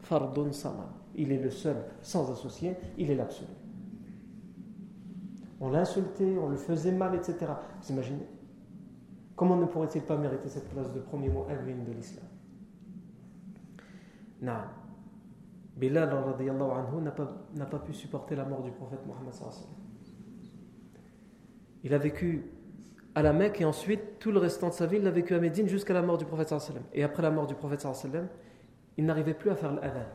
Fardun 0.00 0.52
Samad. 0.52 0.88
Il 1.14 1.32
est 1.32 1.38
le 1.38 1.50
seul, 1.50 1.76
sans 2.00 2.30
associé, 2.30 2.76
il 2.96 3.10
est 3.10 3.14
l'absolu. 3.14 3.50
On 5.60 5.70
l'insultait, 5.70 6.36
on 6.38 6.48
le 6.48 6.56
faisait 6.56 6.92
mal, 6.92 7.14
etc. 7.14 7.36
Vous 7.82 7.92
imaginez? 7.92 8.26
Comment 9.34 9.56
ne 9.56 9.66
pourrait-il 9.66 10.02
pas 10.02 10.16
mériter 10.16 10.48
cette 10.48 10.68
place 10.68 10.90
de 10.92 11.00
premier 11.00 11.28
mot 11.28 11.46
de 11.46 11.92
l'islam? 11.92 12.24
Non. 14.42 14.52
Bilal 15.76 16.08
n'a 16.08 17.10
pas, 17.10 17.66
pas 17.70 17.78
pu 17.78 17.92
supporter 17.92 18.34
la 18.34 18.44
mort 18.44 18.62
du 18.62 18.70
prophète 18.70 19.00
Mohammed. 19.06 19.34
Il 21.84 21.92
a 21.92 21.98
vécu 21.98 22.50
à 23.14 23.22
la 23.22 23.32
Mecque 23.32 23.60
et 23.60 23.64
ensuite 23.64 24.18
tout 24.18 24.32
le 24.32 24.38
restant 24.38 24.68
de 24.68 24.72
sa 24.74 24.86
vie 24.86 24.96
il 24.96 25.04
l'a 25.04 25.10
vécu 25.10 25.34
à 25.34 25.38
Médine 25.38 25.68
jusqu'à 25.68 25.92
la 25.92 26.02
mort 26.02 26.16
du 26.16 26.24
prophète. 26.24 26.54
Et 26.94 27.02
après 27.02 27.22
la 27.22 27.30
mort 27.30 27.46
du 27.46 27.54
prophète 27.54 27.86
il 28.96 29.04
n'arrivait 29.04 29.34
plus 29.34 29.50
à 29.50 29.54
faire 29.54 29.74
l'adhan. 29.74 30.06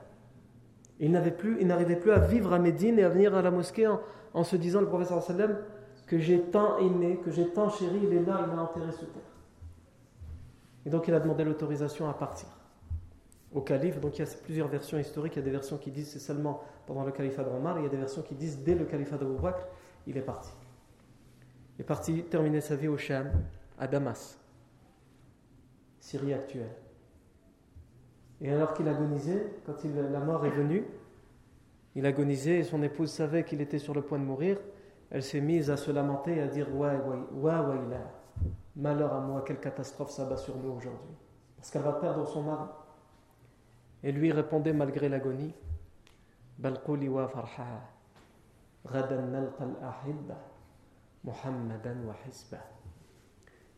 Il 0.99 1.19
plus, 1.37 1.57
il 1.59 1.67
n'arrivait 1.67 1.95
plus 1.95 2.11
à 2.11 2.19
vivre 2.19 2.53
à 2.53 2.59
Médine 2.59 2.99
et 2.99 3.03
à 3.03 3.09
venir 3.09 3.35
à 3.35 3.41
la 3.41 3.51
mosquée 3.51 3.87
en, 3.87 4.43
se 4.43 4.55
disant 4.55 4.81
le 4.81 4.87
prophète 4.87 5.09
que 6.07 6.17
j'ai 6.17 6.41
tant 6.41 6.77
aimé, 6.77 7.19
que 7.23 7.31
j'ai 7.31 7.47
tant 7.47 7.69
chéri, 7.69 7.99
il 8.03 8.13
est 8.13 8.23
là, 8.23 8.45
il 8.47 8.55
m'a 8.55 8.63
enterré 8.63 8.91
sous 8.91 9.05
terre. 9.05 9.21
Et 10.85 10.89
donc 10.89 11.07
il 11.07 11.13
a 11.13 11.19
demandé 11.19 11.43
l'autorisation 11.43 12.09
à 12.09 12.13
partir 12.13 12.49
au 13.53 13.61
calife. 13.61 13.99
Donc 13.99 14.17
il 14.17 14.25
y 14.25 14.27
a 14.27 14.31
plusieurs 14.43 14.67
versions 14.67 14.97
historiques. 14.97 15.33
Il 15.35 15.39
y 15.39 15.41
a 15.41 15.45
des 15.45 15.51
versions 15.51 15.77
qui 15.77 15.91
disent 15.91 16.09
c'est 16.09 16.19
seulement 16.19 16.61
pendant 16.85 17.03
le 17.03 17.11
califat 17.11 17.43
d'Omar. 17.43 17.79
Il 17.79 17.83
y 17.83 17.87
a 17.87 17.89
des 17.89 17.97
versions 17.97 18.21
qui 18.21 18.35
disent 18.35 18.63
dès 18.63 18.75
le 18.75 18.85
califat 18.85 19.17
d'Abu 19.17 19.39
Bakr, 19.41 19.65
il 20.07 20.17
est 20.17 20.21
parti. 20.21 20.51
Il 21.77 21.81
est 21.81 21.85
parti 21.85 22.23
terminer 22.23 22.61
sa 22.61 22.75
vie 22.75 22.87
au 22.87 22.97
Sham, 22.97 23.31
à 23.79 23.87
Damas, 23.87 24.39
Syrie 25.99 26.33
actuelle. 26.33 26.75
Et 28.41 28.51
alors 28.51 28.73
qu'il 28.73 28.87
agonisait, 28.87 29.45
quand 29.65 29.75
la 29.83 30.19
mort 30.19 30.45
est 30.45 30.51
venue, 30.51 30.83
il 31.95 32.05
agonisait 32.05 32.59
et 32.59 32.63
son 32.63 32.81
épouse 32.81 33.11
savait 33.11 33.43
qu'il 33.43 33.61
était 33.61 33.79
sur 33.79 33.93
le 33.93 34.01
point 34.01 34.17
de 34.17 34.23
mourir. 34.23 34.57
Elle 35.11 35.23
s'est 35.23 35.41
mise 35.41 35.69
à 35.69 35.77
se 35.77 35.91
lamenter 35.91 36.37
et 36.37 36.41
à 36.41 36.47
dire 36.47 36.67
Wa 36.73 36.93
wa 37.33 37.61
wa 37.61 37.77
Malheur 38.75 39.13
à 39.13 39.19
moi, 39.19 39.43
quelle 39.45 39.59
catastrophe 39.59 40.11
ça 40.11 40.25
bat 40.25 40.37
sur 40.37 40.55
nous 40.57 40.71
aujourd'hui. 40.71 41.15
Parce 41.57 41.69
qu'elle 41.69 41.81
va 41.81 41.93
perdre 41.93 42.25
son 42.25 42.43
mari. 42.43 42.67
Et 44.03 44.11
lui 44.11 44.31
répondait 44.31 44.73
malgré 44.73 45.09
l'agonie 45.09 45.53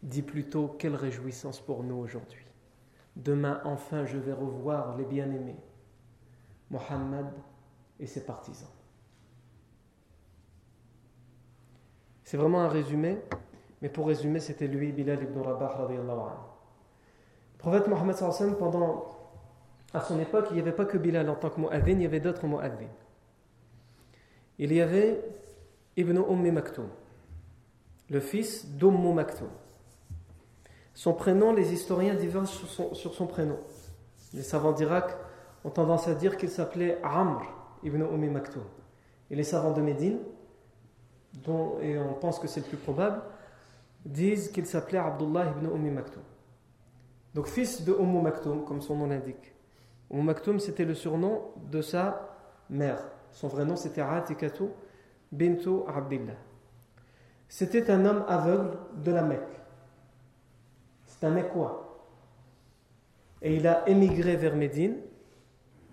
Dis 0.02 0.22
plutôt 0.22 0.68
quelle 0.80 0.96
réjouissance 0.96 1.60
pour 1.60 1.84
nous 1.84 1.96
aujourd'hui. 1.96 2.46
Demain 3.16 3.62
enfin 3.64 4.06
je 4.06 4.18
vais 4.18 4.34
revoir 4.34 4.98
les 4.98 5.06
bien-aimés, 5.06 5.60
Mohammed 6.70 7.28
et 8.00 8.08
ses 8.08 8.26
partisans. 8.26 8.70
C'est 12.24 12.38
vraiment 12.38 12.62
un 12.64 12.70
résumé, 12.70 13.20
mais 13.82 13.90
pour 13.90 14.08
résumer, 14.08 14.40
c'était 14.40 14.68
lui, 14.68 14.92
Bilal 14.92 15.22
ibn 15.22 15.40
Rabah. 15.40 15.88
Le 15.90 17.58
prophète 17.60 17.88
Mohammed 17.88 18.16
pendant 18.58 19.23
à 19.94 20.02
son 20.02 20.20
époque, 20.20 20.48
il 20.50 20.56
n'y 20.56 20.62
avait 20.62 20.72
pas 20.72 20.86
que 20.86 20.98
Bilal 20.98 21.30
en 21.30 21.36
tant 21.36 21.50
que 21.50 21.60
mu'adhin, 21.62 21.92
il 21.92 22.02
y 22.02 22.06
avait 22.06 22.20
d'autres 22.20 22.48
mu'adhin. 22.48 22.88
Il 24.58 24.74
y 24.74 24.82
avait 24.82 25.24
Ibn 25.98 26.18
Ummi 26.18 26.52
Maktoum, 26.52 26.90
le 28.10 28.20
fils 28.20 28.68
d'Ummu 28.68 29.14
Maktoum. 29.14 29.50
Son 30.96 31.14
prénom, 31.14 31.54
les 31.54 31.74
historiens 31.74 32.14
divergent 32.16 32.50
sur 32.50 33.14
son, 33.14 33.28
prénom. 33.28 33.58
Les 34.34 34.44
savants 34.44 34.72
d'Irak 34.72 35.16
ont 35.64 35.70
tendance 35.70 36.08
à 36.08 36.14
dire 36.14 36.38
qu'il 36.38 36.50
s'appelait 36.50 37.00
Amr 37.04 37.42
ibn 37.84 38.02
Ummi 38.02 38.30
Maktoum. 38.30 38.64
Et 39.32 39.36
les 39.36 39.44
savants 39.44 39.72
de 39.72 39.82
Médine, 39.82 40.20
dont, 41.44 41.80
et 41.82 41.98
on 41.98 42.14
pense 42.14 42.40
que 42.40 42.48
c'est 42.48 42.60
le 42.60 42.68
plus 42.68 42.78
probable, 42.78 43.22
disent 44.06 44.52
qu'il 44.52 44.66
s'appelait 44.66 45.00
Abdullah 45.00 45.52
ibn 45.52 45.68
Ummi 45.68 45.90
Maktoum. 45.90 46.24
Donc 47.34 47.48
fils 47.48 47.84
de 47.84 47.94
Ummu 47.94 48.22
comme 48.66 48.82
son 48.82 48.96
nom 48.96 49.08
l'indique. 49.08 49.53
Umm 50.12 50.26
Maktoum, 50.26 50.60
c'était 50.60 50.86
le 50.86 50.94
surnom 50.94 51.42
de 51.72 51.82
sa 51.82 52.30
mère. 52.70 53.04
Son 53.32 53.48
vrai 53.48 53.66
nom, 53.66 53.76
c'était 53.76 54.02
Atikatu 54.02 54.66
bintu 55.32 55.70
Abdillah. 55.88 56.34
C'était 57.48 57.90
un 57.90 58.06
homme 58.06 58.24
aveugle 58.28 58.78
de 59.04 59.12
la 59.12 59.24
Mecque. 59.24 59.62
C'est 61.06 61.26
un 61.26 61.32
Mecquois. 61.32 62.08
Et 63.42 63.56
il 63.56 63.68
a 63.68 63.88
émigré 63.88 64.36
vers 64.36 64.56
Médine. 64.56 64.96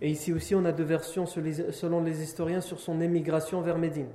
Et 0.01 0.11
ici 0.11 0.33
aussi, 0.33 0.55
on 0.55 0.64
a 0.64 0.73
deux 0.73 0.85
versions 0.85 1.27
selon 1.27 2.03
les 2.03 2.23
historiens 2.23 2.61
sur 2.61 2.81
son 2.81 3.01
émigration 3.01 3.61
vers 3.61 3.77
Médine. 3.77 4.09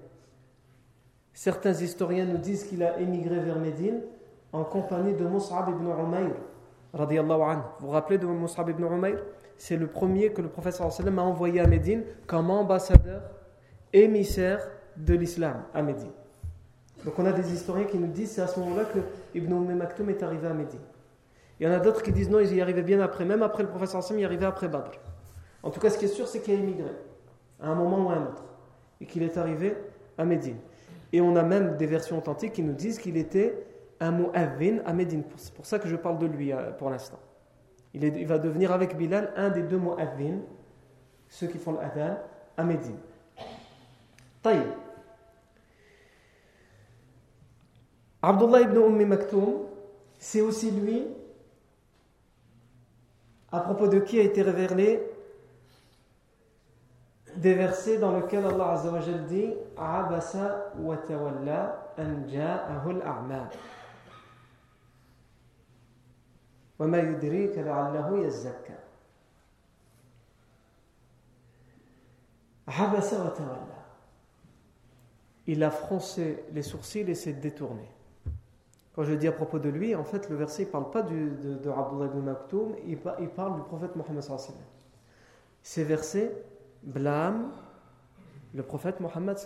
Certains 1.34 1.73
historiens 1.73 2.25
nous 2.25 2.38
disent 2.38 2.63
qu'il 2.63 2.81
a 2.81 2.97
émigré 2.99 3.39
vers 3.39 3.60
Médine 3.60 4.01
en 4.53 4.63
compagnie 4.63 5.13
de 5.13 5.25
Mus'ab 5.25 5.69
ibn 5.69 5.86
Umayr. 5.86 6.34
Vous 6.93 7.88
vous 7.88 7.89
rappelez 7.91 8.17
de 8.17 8.25
Mus'ab 8.25 8.69
ibn 8.69 8.86
Umayr? 8.86 9.19
C'est 9.57 9.77
le 9.77 9.87
premier 9.87 10.31
que 10.31 10.41
le 10.41 10.49
professeur 10.49 10.91
sallam 10.91 11.19
a 11.19 11.23
envoyé 11.23 11.59
à 11.59 11.67
Médine 11.67 12.03
comme 12.27 12.49
ambassadeur 12.49 13.21
émissaire 13.93 14.67
de 14.97 15.13
l'islam 15.13 15.63
à 15.73 15.81
Médine. 15.81 16.11
Donc 17.03 17.17
on 17.19 17.25
a 17.25 17.31
des 17.31 17.53
historiens 17.53 17.85
qui 17.85 17.97
nous 17.97 18.07
disent 18.07 18.31
c'est 18.31 18.41
à 18.41 18.47
ce 18.47 18.59
moment-là 18.59 18.85
que 18.85 18.99
Ibn 19.33 19.51
Umm 19.51 19.75
Maktoum 19.75 20.09
est 20.09 20.23
arrivé 20.23 20.47
à 20.47 20.53
Médine. 20.53 20.79
Il 21.59 21.67
y 21.67 21.69
en 21.69 21.73
a 21.73 21.79
d'autres 21.79 22.03
qui 22.03 22.11
disent 22.11 22.29
non, 22.29 22.39
il 22.39 22.53
y 22.53 22.61
arrivait 22.61 22.83
bien 22.83 22.99
après, 22.99 23.25
même 23.25 23.43
après 23.43 23.63
le 23.63 23.69
professeur 23.69 24.03
sallam, 24.03 24.19
il 24.19 24.23
y 24.23 24.25
arrivait 24.25 24.45
après 24.45 24.67
Badr. 24.67 24.91
En 25.63 25.69
tout 25.71 25.79
cas, 25.79 25.89
ce 25.89 25.97
qui 25.97 26.05
est 26.05 26.09
sûr, 26.09 26.27
c'est 26.27 26.41
qu'il 26.41 26.53
a 26.53 26.57
émigré 26.57 26.91
à 27.61 27.69
un 27.69 27.75
moment 27.75 28.05
ou 28.05 28.09
à 28.09 28.15
un 28.15 28.23
autre 28.23 28.43
et 29.01 29.05
qu'il 29.05 29.23
est 29.23 29.37
arrivé 29.37 29.75
à 30.17 30.25
Médine. 30.25 30.57
Et 31.11 31.21
on 31.21 31.35
a 31.35 31.43
même 31.43 31.77
des 31.77 31.85
versions 31.85 32.17
authentiques 32.17 32.53
qui 32.53 32.61
nous 32.61 32.73
disent 32.73 32.99
qu'il 32.99 33.17
était 33.17 33.65
un 33.99 34.11
mu'adhin 34.11 34.79
à 34.85 34.93
Médine. 34.93 35.23
C'est 35.37 35.53
pour 35.53 35.65
ça 35.65 35.79
que 35.79 35.87
je 35.87 35.95
parle 35.95 36.19
de 36.19 36.25
lui 36.25 36.51
euh, 36.51 36.71
pour 36.71 36.89
l'instant. 36.89 37.19
Il, 37.95 38.27
va 38.27 38.38
devenir 38.38 38.73
avec 38.73 38.97
Bilal 38.97 39.31
un 39.38 39.49
des 39.49 39.63
deux 39.63 39.77
mu'adhin, 39.77 40.39
ceux 41.29 41.47
qui 41.47 41.58
font 41.58 41.73
l'adhan 41.73 42.17
à 42.58 42.63
Médine. 42.63 42.97
Taïb. 44.43 44.67
Abdullah 48.21 48.62
ibn 48.62 48.77
Ummi 48.77 49.05
Maktoum, 49.05 49.67
c'est 50.19 50.41
aussi 50.41 50.71
lui 50.71 51.08
à 53.51 53.62
propos 53.62 53.88
de 53.88 53.99
qui 53.99 54.19
a 54.19 54.23
été 54.23 54.41
révélé 54.41 55.01
des 57.38 57.53
versets 57.53 57.97
dans 57.97 58.15
lesquels 58.15 58.45
Allah 58.45 58.71
Azza 58.71 58.91
dit 59.29 59.53
Abasa 59.77 60.71
wa 60.77 60.97
tawalla 60.97 61.93
an 61.97 62.27
ja'ahu 62.27 63.01
al-a'ma. 63.01 63.49
Il 75.47 75.63
a 75.63 75.71
froncé 75.71 76.43
les 76.51 76.63
sourcils 76.63 77.01
et 77.01 77.15
s'est 77.15 77.33
détourné. 77.33 77.88
Quand 78.95 79.03
je 79.03 79.13
dis 79.13 79.27
à 79.27 79.31
propos 79.31 79.59
de 79.59 79.69
lui, 79.69 79.93
en 79.93 80.03
fait, 80.03 80.29
le 80.29 80.35
verset 80.35 80.65
ne 80.65 80.69
parle 80.69 80.89
pas 80.89 81.01
de, 81.01 81.57
de, 81.57 81.69
Abdullah 81.69 82.05
ibn 82.05 82.19
Maktoum, 82.21 82.75
il, 82.88 82.97
parle 82.97 83.55
du 83.55 83.61
prophète 83.61 83.95
Mohammed 83.95 84.23
Ces 85.61 85.83
versets 85.83 86.31
blâment 86.83 87.49
le 88.53 88.63
prophète 88.63 89.01
Mohammed. 89.01 89.38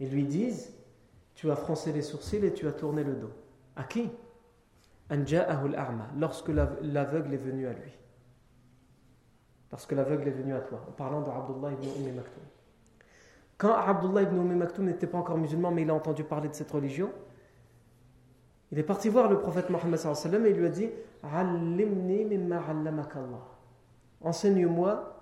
Ils 0.00 0.10
lui 0.10 0.24
disent 0.24 0.72
Tu 1.34 1.50
as 1.50 1.56
froncé 1.56 1.92
les 1.92 2.02
sourcils 2.02 2.44
et 2.44 2.52
tu 2.52 2.68
as 2.68 2.72
tourné 2.72 3.02
le 3.02 3.14
dos. 3.14 3.30
À 3.74 3.84
qui? 3.84 4.10
Lorsque 5.10 6.48
l'aveugle 6.48 7.34
est 7.34 7.38
venu 7.38 7.66
à 7.66 7.72
lui. 7.72 7.92
Lorsque 9.70 9.92
l'aveugle 9.92 10.28
est 10.28 10.32
venu 10.32 10.54
à 10.54 10.60
toi, 10.60 10.84
en 10.88 10.92
parlant 10.92 11.22
de 11.22 11.30
Abdullah 11.30 11.72
ibn 11.72 12.08
Umm 12.08 12.14
Maktoum. 12.16 12.42
Quand 13.58 13.74
Abdullah 13.74 14.22
ibn 14.22 14.36
Umm 14.36 14.56
Maktoum 14.56 14.86
n'était 14.86 15.06
pas 15.06 15.18
encore 15.18 15.38
musulman, 15.38 15.70
mais 15.70 15.82
il 15.82 15.90
a 15.90 15.94
entendu 15.94 16.24
parler 16.24 16.48
de 16.48 16.54
cette 16.54 16.70
religion, 16.70 17.10
il 18.72 18.78
est 18.78 18.82
parti 18.82 19.08
voir 19.08 19.28
le 19.30 19.38
prophète 19.38 19.70
Mohammed 19.70 20.00
et 20.44 20.50
il 20.50 20.56
lui 20.56 20.66
a 20.66 20.70
dit 20.70 20.90
Enseigne-moi 24.20 25.16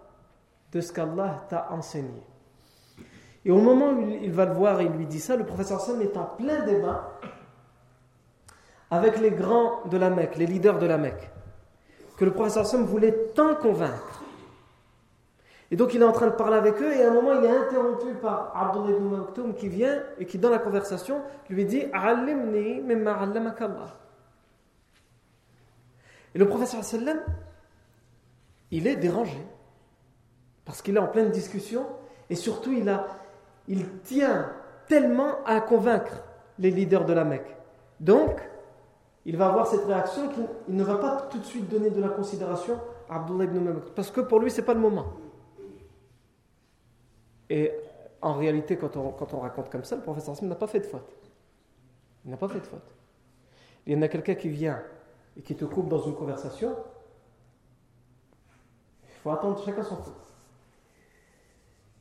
de 0.72 0.80
ce 0.80 0.92
qu'Allah 0.92 1.44
t'a 1.48 1.70
enseigné. 1.70 2.22
Et 3.44 3.50
au 3.50 3.60
moment 3.60 3.90
où 3.90 4.00
il 4.00 4.32
va 4.32 4.46
le 4.46 4.54
voir 4.54 4.80
et 4.80 4.86
il 4.86 4.92
lui 4.92 5.06
dit 5.06 5.20
ça, 5.20 5.36
le 5.36 5.44
prophète 5.44 5.70
est 6.00 6.16
en 6.16 6.24
plein 6.24 6.64
débat 6.64 7.20
avec 8.90 9.18
les 9.20 9.30
grands 9.30 9.82
de 9.90 9.96
la 9.96 10.10
Mecque, 10.10 10.36
les 10.36 10.46
leaders 10.46 10.78
de 10.78 10.86
la 10.86 10.98
Mecque, 10.98 11.30
que 12.16 12.24
le 12.24 12.32
professeur 12.32 12.66
Sam 12.66 12.84
voulait 12.84 13.12
tant 13.34 13.54
convaincre. 13.54 14.22
Et 15.70 15.76
donc 15.76 15.94
il 15.94 16.02
est 16.02 16.04
en 16.04 16.12
train 16.12 16.26
de 16.26 16.32
parler 16.32 16.56
avec 16.56 16.80
eux 16.80 16.92
et 16.92 17.02
à 17.02 17.10
un 17.10 17.14
moment 17.14 17.32
il 17.32 17.44
est 17.44 17.56
interrompu 17.56 18.14
par 18.20 18.52
Abdullah 18.54 18.96
ibn 18.96 19.16
Maktoum 19.16 19.54
qui 19.54 19.68
vient 19.68 20.02
et 20.18 20.26
qui 20.26 20.38
dans 20.38 20.50
la 20.50 20.58
conversation 20.58 21.22
lui 21.48 21.64
dit 21.64 21.84
Et 26.34 26.38
le 26.38 26.46
professeur 26.46 26.84
sallam 26.84 27.18
il 28.70 28.86
est 28.86 28.96
dérangé 28.96 29.38
parce 30.64 30.82
qu'il 30.82 30.96
est 30.96 31.00
en 31.00 31.08
pleine 31.08 31.30
discussion 31.30 31.86
et 32.30 32.34
surtout 32.36 32.72
il, 32.72 32.88
a, 32.88 33.06
il 33.66 33.88
tient 34.00 34.50
tellement 34.86 35.44
à 35.44 35.60
convaincre 35.60 36.22
les 36.58 36.70
leaders 36.70 37.04
de 37.04 37.12
la 37.12 37.24
Mecque. 37.24 37.56
Donc 38.00 38.40
il 39.26 39.36
va 39.36 39.48
avoir 39.48 39.66
cette 39.66 39.84
réaction 39.84 40.28
qu'il 40.28 40.46
ne 40.68 40.84
va 40.84 40.96
pas 40.96 41.22
tout 41.30 41.38
de 41.38 41.44
suite 41.44 41.68
donner 41.68 41.90
de 41.90 42.00
la 42.00 42.08
considération 42.08 42.78
à 43.08 43.16
Abdullah 43.16 43.44
ibn 43.44 43.58
Maktoum, 43.58 43.94
parce 43.94 44.10
que 44.10 44.20
pour 44.20 44.40
lui, 44.40 44.50
ce 44.50 44.60
n'est 44.60 44.66
pas 44.66 44.74
le 44.74 44.80
moment. 44.80 45.06
Et 47.48 47.72
en 48.20 48.34
réalité, 48.34 48.76
quand 48.76 48.96
on, 48.96 49.12
quand 49.12 49.32
on 49.34 49.40
raconte 49.40 49.70
comme 49.70 49.84
ça, 49.84 49.96
le 49.96 50.02
professeur 50.02 50.34
Hassan 50.34 50.48
n'a 50.48 50.54
pas 50.54 50.66
fait 50.66 50.80
de 50.80 50.86
faute. 50.86 51.16
Il 52.24 52.30
n'a 52.30 52.36
pas 52.36 52.48
fait 52.48 52.60
de 52.60 52.66
faute. 52.66 52.94
Il 53.86 53.92
y 53.92 53.96
en 53.96 54.02
a 54.02 54.08
quelqu'un 54.08 54.34
qui 54.34 54.48
vient 54.48 54.82
et 55.36 55.42
qui 55.42 55.54
te 55.54 55.64
coupe 55.64 55.88
dans 55.88 56.02
une 56.02 56.14
conversation. 56.14 56.74
Il 59.04 59.20
faut 59.22 59.30
attendre 59.30 59.62
chacun 59.64 59.82
son 59.82 59.96
tour. 59.96 60.14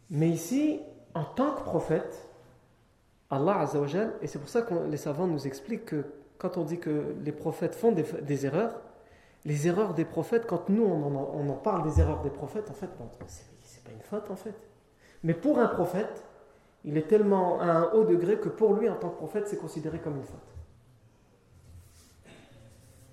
Mais 0.09 0.29
ici, 0.29 0.79
en 1.13 1.23
tant 1.23 1.55
que 1.55 1.61
prophète, 1.61 2.29
Allah 3.29 3.59
Azzawajal, 3.59 4.13
et 4.21 4.27
c'est 4.27 4.39
pour 4.39 4.49
ça 4.49 4.61
que 4.61 4.73
les 4.73 4.97
savants 4.97 5.27
nous 5.27 5.47
expliquent 5.47 5.85
que 5.85 6.05
quand 6.43 6.57
on 6.57 6.65
dit 6.65 6.77
que 6.77 7.15
les 7.23 7.31
prophètes 7.31 7.73
font 7.73 7.93
des, 7.93 8.45
erreurs, 8.45 8.81
les 9.45 9.65
erreurs 9.69 9.93
des 9.93 10.03
prophètes, 10.03 10.45
quand 10.45 10.67
nous 10.67 10.83
on 10.83 11.49
en, 11.49 11.55
parle 11.55 11.83
des 11.89 12.01
erreurs 12.01 12.21
des 12.21 12.29
prophètes, 12.29 12.69
en 12.69 12.73
fait, 12.73 12.89
c'est 13.27 13.83
pas 13.85 13.91
une 13.91 14.01
faute 14.01 14.29
en 14.29 14.35
fait. 14.35 14.53
Mais 15.23 15.33
pour 15.33 15.57
un 15.57 15.67
prophète, 15.67 16.25
il 16.83 16.97
est 16.97 17.07
tellement 17.07 17.61
à 17.61 17.67
un 17.67 17.91
haut 17.93 18.03
degré 18.03 18.39
que 18.39 18.49
pour 18.49 18.73
lui, 18.73 18.89
en 18.89 18.97
tant 18.97 19.07
que 19.07 19.15
prophète, 19.15 19.47
c'est 19.47 19.55
considéré 19.55 19.99
comme 19.99 20.17
une 20.17 20.25
faute. 20.25 20.35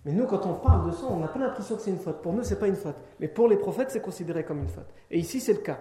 Mais 0.05 0.11
nous, 0.11 0.27
quand 0.27 0.45
on 0.45 0.55
parle 0.55 0.91
de 0.91 0.91
ça, 0.91 1.07
on 1.09 1.21
n'a 1.21 1.29
pas 1.29 1.39
l'impression 1.39 1.77
que 1.77 1.83
c'est 1.83 1.91
une 1.91 1.99
faute. 1.99 2.23
Pour 2.23 2.33
nous, 2.33 2.43
c'est 2.43 2.59
pas 2.59 2.67
une 2.67 2.75
faute. 2.75 2.97
Mais 3.21 3.29
pour 3.29 3.47
les 3.47 3.59
prophètes, 3.59 3.93
c'est 3.93 4.03
considéré 4.03 4.43
comme 4.43 4.59
une 4.59 4.69
faute. 4.69 4.93
Et 5.09 5.21
ici, 5.21 5.39
c'est 5.39 5.53
le 5.53 5.61
cas. 5.61 5.79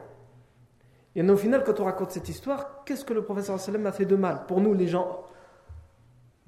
Et 1.15 1.27
au 1.27 1.37
final, 1.37 1.63
quand 1.63 1.79
on 1.79 1.85
raconte 1.85 2.11
cette 2.11 2.29
histoire, 2.29 2.83
qu'est-ce 2.85 3.03
que 3.03 3.13
le 3.13 3.23
professeur 3.23 3.59
sallam 3.59 3.87
a 3.87 3.91
fait 3.91 4.05
de 4.05 4.15
mal? 4.15 4.45
Pour 4.45 4.61
nous, 4.61 4.75
les 4.75 4.87
gens 4.87 5.23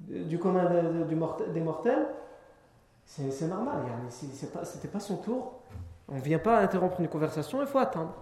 du 0.08 0.38
commun 0.38 0.68
des 1.04 1.60
mortels, 1.60 2.06
c'est 3.04 3.48
normal. 3.48 3.82
C'était 4.10 4.46
pas, 4.48 4.62
pas 4.92 5.00
son 5.00 5.16
tour. 5.16 5.60
On 6.08 6.16
ne 6.16 6.20
vient 6.20 6.38
pas 6.38 6.58
interrompre 6.58 7.00
une 7.00 7.08
conversation, 7.08 7.60
il 7.60 7.66
faut 7.66 7.78
attendre. 7.78 8.14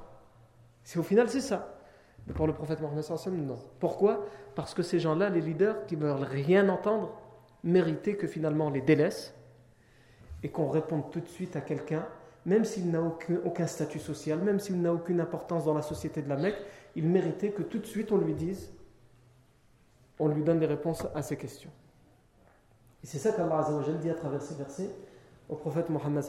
C'est 0.84 0.98
au 0.98 1.02
final, 1.02 1.28
c'est 1.28 1.40
ça. 1.40 1.76
Mais 2.26 2.34
pour 2.34 2.46
le 2.46 2.52
prophète 2.52 2.80
Mohammed 2.80 3.04
non. 3.32 3.58
Pourquoi? 3.78 4.24
Parce 4.54 4.74
que 4.74 4.82
ces 4.82 4.98
gens-là, 5.00 5.30
les 5.30 5.40
leaders 5.40 5.86
qui 5.86 5.96
ne 5.96 6.04
veulent 6.04 6.22
rien 6.22 6.68
entendre, 6.68 7.12
méritaient 7.64 8.16
que 8.16 8.26
finalement 8.26 8.66
on 8.66 8.70
les 8.70 8.80
délaisse 8.80 9.34
et 10.42 10.48
qu'on 10.48 10.68
réponde 10.68 11.10
tout 11.10 11.20
de 11.20 11.28
suite 11.28 11.56
à 11.56 11.60
quelqu'un, 11.60 12.06
même 12.46 12.64
s'il 12.64 12.90
n'a 12.90 13.02
aucun, 13.02 13.36
aucun, 13.44 13.66
statut 13.66 13.98
social, 13.98 14.38
même 14.38 14.58
s'il 14.58 14.80
n'a 14.80 14.92
aucune 14.92 15.20
importance 15.20 15.66
dans 15.66 15.74
la 15.74 15.82
société 15.82 16.22
de 16.22 16.28
la 16.28 16.36
Mecque, 16.36 16.56
il 16.96 17.06
méritait 17.06 17.50
que 17.50 17.62
tout 17.62 17.78
de 17.78 17.86
suite 17.86 18.12
on 18.12 18.18
lui 18.18 18.32
dise, 18.32 18.72
on 20.20 20.28
lui 20.28 20.44
donne 20.44 20.60
des 20.60 20.66
réponses 20.66 21.06
à 21.14 21.22
ces 21.22 21.36
questions. 21.36 21.70
Et 23.02 23.06
c'est 23.06 23.18
ça 23.18 23.32
qu'Allah 23.32 23.66
dit 24.00 24.10
à 24.10 24.14
travers 24.14 24.42
ces 24.42 24.54
versets 24.54 24.90
au 25.48 25.56
prophète 25.56 25.88
Mohammed. 25.90 26.22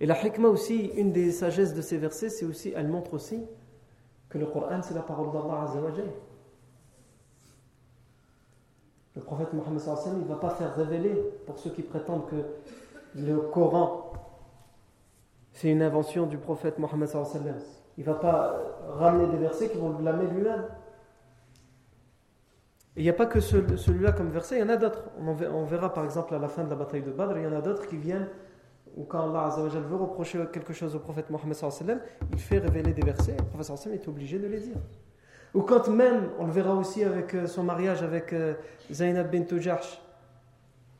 Et 0.00 0.06
la 0.06 0.22
hikmah 0.22 0.48
aussi, 0.48 0.86
une 0.96 1.12
des 1.12 1.30
sagesses 1.30 1.72
de 1.72 1.80
ces 1.80 1.96
versets, 1.96 2.28
c'est 2.28 2.44
aussi, 2.44 2.72
elle 2.76 2.88
montre 2.88 3.14
aussi 3.14 3.46
que 4.28 4.36
le 4.38 4.46
Coran 4.46 4.82
c'est 4.82 4.94
la 4.94 5.02
parole 5.02 5.32
d'Allah 5.32 5.72
Le 9.14 9.22
prophète 9.22 9.52
Mohammed 9.54 9.80
il 10.06 10.18
ne 10.18 10.24
va 10.24 10.36
pas 10.36 10.50
faire 10.50 10.74
révéler 10.74 11.14
pour 11.46 11.58
ceux 11.58 11.70
qui 11.70 11.82
prétendent 11.82 12.26
que 12.26 12.44
le 13.14 13.38
Coran 13.40 14.12
c'est 15.52 15.70
une 15.70 15.80
invention 15.80 16.26
du 16.26 16.36
prophète 16.36 16.78
Mohammed 16.78 17.08
il 17.98 18.04
ne 18.04 18.12
va 18.12 18.14
pas 18.14 18.60
ramener 18.98 19.26
des 19.28 19.38
versets 19.38 19.70
qui 19.70 19.78
vont 19.78 19.88
le 19.88 19.96
blâmer 19.96 20.26
lui-même. 20.26 20.66
Il 22.96 23.02
n'y 23.02 23.10
a 23.10 23.12
pas 23.12 23.26
que 23.26 23.40
celui-là 23.40 24.12
comme 24.12 24.30
verset, 24.30 24.56
il 24.56 24.60
y 24.60 24.62
en 24.62 24.70
a 24.70 24.76
d'autres. 24.76 25.02
On 25.20 25.64
verra 25.64 25.92
par 25.92 26.04
exemple 26.04 26.34
à 26.34 26.38
la 26.38 26.48
fin 26.48 26.64
de 26.64 26.70
la 26.70 26.76
bataille 26.76 27.02
de 27.02 27.10
Badr, 27.10 27.36
il 27.36 27.44
y 27.44 27.46
en 27.46 27.52
a 27.52 27.60
d'autres 27.60 27.86
qui 27.86 27.96
viennent 27.96 28.28
ou 28.96 29.04
quand 29.04 29.28
Allah 29.28 29.54
veut 29.58 29.96
reprocher 29.96 30.38
quelque 30.52 30.72
chose 30.72 30.96
au 30.96 30.98
prophète 30.98 31.28
Mohammed 31.28 31.56
il 32.32 32.38
fait 32.38 32.58
révéler 32.58 32.92
des 32.92 33.02
versets, 33.02 33.36
le 33.38 33.44
prophète 33.44 33.92
est 33.92 34.08
obligé 34.08 34.38
de 34.38 34.46
les 34.46 34.60
dire. 34.60 34.76
Ou 35.54 35.62
quand 35.62 35.88
même, 35.88 36.30
on 36.38 36.46
le 36.46 36.52
verra 36.52 36.74
aussi 36.74 37.04
avec 37.04 37.34
euh, 37.34 37.46
son 37.46 37.62
mariage 37.62 38.02
avec 38.02 38.32
euh, 38.32 38.54
Zainab 38.90 39.30
bint 39.30 39.58
Jahsh, 39.58 40.00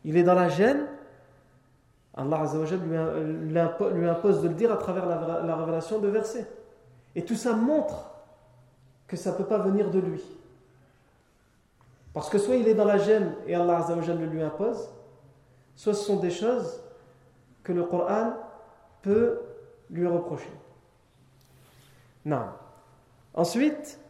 il 0.04 0.16
est 0.16 0.22
dans 0.22 0.34
la 0.34 0.48
gêne, 0.48 0.86
Allah 2.14 2.44
lui 3.94 4.08
impose 4.08 4.42
de 4.42 4.48
le 4.48 4.54
dire 4.54 4.72
à 4.72 4.76
travers 4.76 5.06
la 5.06 5.56
révélation 5.56 5.98
de 5.98 6.08
versets. 6.08 6.46
Et 7.14 7.24
tout 7.24 7.34
ça 7.34 7.54
montre 7.54 8.10
que 9.06 9.16
ça 9.16 9.32
ne 9.32 9.36
peut 9.36 9.44
pas 9.44 9.58
venir 9.58 9.90
de 9.90 9.98
lui. 9.98 10.22
Parce 12.16 12.30
que 12.30 12.38
soit 12.38 12.56
il 12.56 12.66
est 12.66 12.72
dans 12.72 12.86
la 12.86 12.96
gêne 12.96 13.34
et 13.46 13.54
Allah 13.54 13.84
le 13.90 14.24
lui 14.24 14.40
impose, 14.42 14.88
soit 15.74 15.92
ce 15.92 16.02
sont 16.02 16.16
des 16.16 16.30
choses 16.30 16.82
que 17.62 17.74
le 17.74 17.84
Coran 17.84 18.32
peut 19.02 19.38
lui 19.90 20.06
reprocher. 20.06 20.50
Non. 22.24 22.46
Ensuite, 23.34 24.00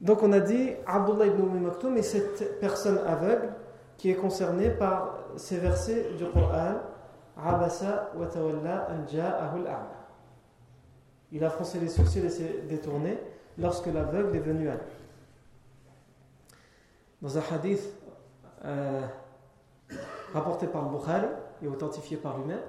donc 0.00 0.22
on 0.22 0.30
a 0.30 0.38
dit 0.38 0.70
Abdullah 0.86 1.26
ibn 1.26 1.42
Umm 1.42 1.62
Maktoum 1.62 1.96
est 1.96 2.02
cette 2.02 2.60
personne 2.60 2.98
aveugle 3.08 3.48
qui 3.98 4.10
est 4.10 4.14
concernée 4.14 4.70
par 4.70 5.18
ces 5.34 5.58
versets 5.58 6.10
du 6.16 6.26
Coran 6.26 6.74
Abasa 7.44 8.12
wa 8.14 8.26
tawalla 8.26 8.86
an 8.88 9.04
Il 11.32 11.44
a 11.44 11.50
froncé 11.50 11.80
les 11.80 11.88
sourcils 11.88 12.24
et 12.24 12.30
s'est 12.30 12.62
détourné 12.68 13.18
lorsque 13.58 13.86
l'aveugle 13.86 14.36
est 14.36 14.40
venu 14.40 14.68
à 14.68 14.74
lui 14.74 15.01
Dans 17.21 17.37
un 17.37 17.41
hadith 17.51 17.83
euh, 18.65 19.01
rapporté 20.33 20.67
par 20.67 20.83
le 20.83 20.89
Bukhari, 20.97 21.27
et 21.61 21.67
authentifié 21.67 22.17
par 22.17 22.37
lui-même, 22.37 22.61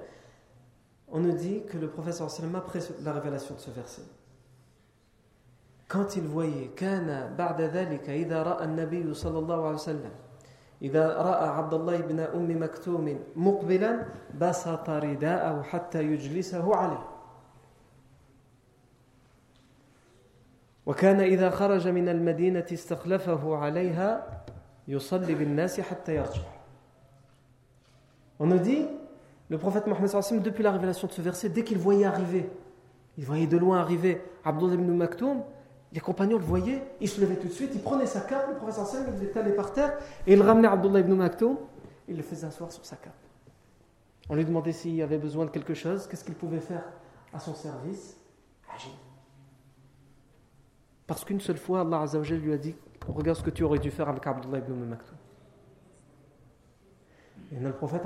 on 1.07 1.19
nous 1.19 1.33
dit 1.33 1.63
que 1.65 1.77
le 1.77 1.87
professeur 1.87 2.29
sallam 2.29 2.55
après 2.55 2.79
la 3.03 3.13
révélation 3.13 3.55
de 3.55 3.59
ce 3.59 3.71
verset 3.71 4.03
quand 5.89 6.15
il 6.15 6.23
voyait 6.23 6.69
كان 6.77 7.35
بعد 7.37 7.61
ذلك 7.61 8.09
إذا 8.09 8.43
رأى 8.43 8.65
النبي 8.65 9.13
صلى 9.13 9.39
الله 9.39 9.65
عليه 9.65 9.75
وسلم 9.75 10.11
إذا 10.81 11.17
رأى 11.17 11.47
عبد 11.49 11.73
الله 11.73 11.97
بن 11.97 12.19
أم 12.19 12.63
مكتوم 12.63 13.19
مقبلا 13.35 14.05
بسط 14.39 14.89
رداءه 14.89 15.61
حتى 15.61 16.03
يجلسه 16.03 16.75
عليه 16.75 17.12
وكان 20.85 21.19
إذا 21.19 21.49
خرج 21.49 21.87
من 21.87 22.09
المدينة 22.09 22.65
استخلفه 22.73 23.57
عليها 23.57 24.43
يصلي 24.87 25.35
بالناس 25.35 25.81
حتى 25.81 26.15
يرجع 26.15 26.41
On 28.41 28.47
nous 28.47 28.59
dit, 28.59 28.87
le 29.49 29.57
prophète 29.57 29.85
Mohammed 29.85 30.41
depuis 30.41 30.63
la 30.63 30.71
révélation 30.71 31.09
de 31.09 31.11
ce 31.11 31.21
verset, 31.21 31.49
dès 31.49 31.65
qu'il 31.65 31.77
voyait 31.77 32.05
arriver, 32.05 32.49
il 33.17 33.25
voyait 33.25 33.47
de 33.47 33.57
loin 33.57 33.79
arriver 33.79 34.21
Abdullah 34.45 34.75
ibn 34.75 34.91
Maktoum, 34.93 35.43
les 35.91 35.99
compagnons 35.99 36.37
le 36.37 36.43
voyaient, 36.45 36.81
il 37.01 37.09
se 37.09 37.19
levait 37.19 37.35
tout 37.35 37.49
de 37.49 37.53
suite, 37.53 37.71
il 37.73 37.81
prenait 37.81 38.05
sa 38.05 38.21
cape, 38.21 38.47
le 38.47 38.55
prophète 38.55 38.85
sallam, 38.85 39.13
il 39.13 39.19
l'étalait 39.19 39.51
par 39.51 39.73
terre, 39.73 39.97
et 40.25 40.33
il 40.33 40.41
ramenait 40.41 40.69
Abdullah 40.69 41.01
ibn 41.01 41.13
Maktoum, 41.15 41.57
il 42.07 42.15
le 42.15 42.23
faisait 42.23 42.47
asseoir 42.47 42.71
sur 42.71 42.85
sa 42.85 42.95
cape. 42.95 43.11
On 44.29 44.35
lui 44.35 44.45
demandait 44.45 44.71
s'il 44.71 45.01
avait 45.01 45.17
besoin 45.17 45.43
de 45.43 45.51
quelque 45.51 45.73
chose, 45.73 46.07
qu'est-ce 46.07 46.23
qu'il 46.23 46.35
pouvait 46.35 46.61
faire 46.61 46.83
à 47.33 47.39
son 47.39 47.53
service 47.53 48.15
Agir. 48.73 48.91
Parce 51.06 51.24
qu'une 51.24 51.40
seule 51.40 51.58
fois, 51.58 51.80
Allah 51.80 52.04
lui 52.30 52.52
a 52.52 52.58
dit 52.58 52.74
Regarde 53.06 53.38
ce 53.38 53.42
que 53.42 53.50
tu 53.50 53.62
aurais 53.62 53.78
dû 53.78 53.90
faire 53.90 54.08
avec 54.08 54.26
Abdullah 54.26 54.58
ibn 54.58 54.72
Maktoum. 54.72 55.16
Et 57.52 57.60
le 57.60 57.72
prophète, 57.72 58.02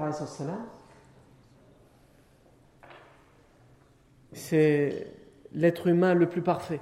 c'est 4.32 5.14
l'être 5.52 5.86
humain 5.86 6.14
le 6.14 6.28
plus 6.28 6.42
parfait. 6.42 6.80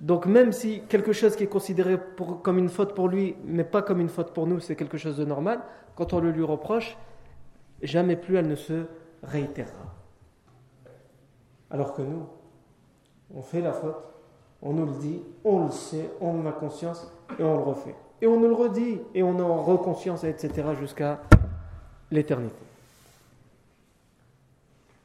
Donc 0.00 0.26
même 0.26 0.52
si 0.52 0.82
quelque 0.88 1.12
chose 1.12 1.34
qui 1.34 1.44
est 1.44 1.48
considéré 1.48 1.98
comme 2.42 2.58
une 2.58 2.68
faute 2.68 2.94
pour 2.94 3.08
lui, 3.08 3.36
mais 3.44 3.64
pas 3.64 3.82
comme 3.82 4.00
une 4.00 4.08
faute 4.08 4.32
pour 4.32 4.46
nous, 4.46 4.60
c'est 4.60 4.76
quelque 4.76 4.96
chose 4.96 5.16
de 5.16 5.24
normal, 5.24 5.60
quand 5.96 6.12
on 6.12 6.20
le 6.20 6.30
lui 6.30 6.44
reproche, 6.44 6.96
jamais 7.82 8.16
plus 8.16 8.36
elle 8.36 8.46
ne 8.46 8.54
se 8.54 8.86
réitérera. 9.24 9.94
Alors 11.70 11.92
que 11.92 12.02
nous, 12.02 12.26
on 13.34 13.42
fait 13.42 13.60
la 13.60 13.72
faute, 13.72 13.96
on 14.62 14.72
nous 14.72 14.86
le 14.86 14.98
dit, 14.98 15.22
on 15.44 15.66
le 15.66 15.70
sait, 15.70 16.10
on 16.20 16.40
en 16.40 16.46
a 16.46 16.52
conscience 16.52 17.06
et 17.38 17.42
on 17.42 17.56
le 17.56 17.62
refait. 17.62 17.94
Et 18.20 18.26
on 18.26 18.40
nous 18.40 18.48
le 18.48 18.54
redit 18.54 19.00
et 19.14 19.22
on 19.22 19.38
en 19.38 19.62
reconscience, 19.62 20.24
etc. 20.24 20.68
jusqu'à 20.78 21.20
l'éternité. 22.10 22.56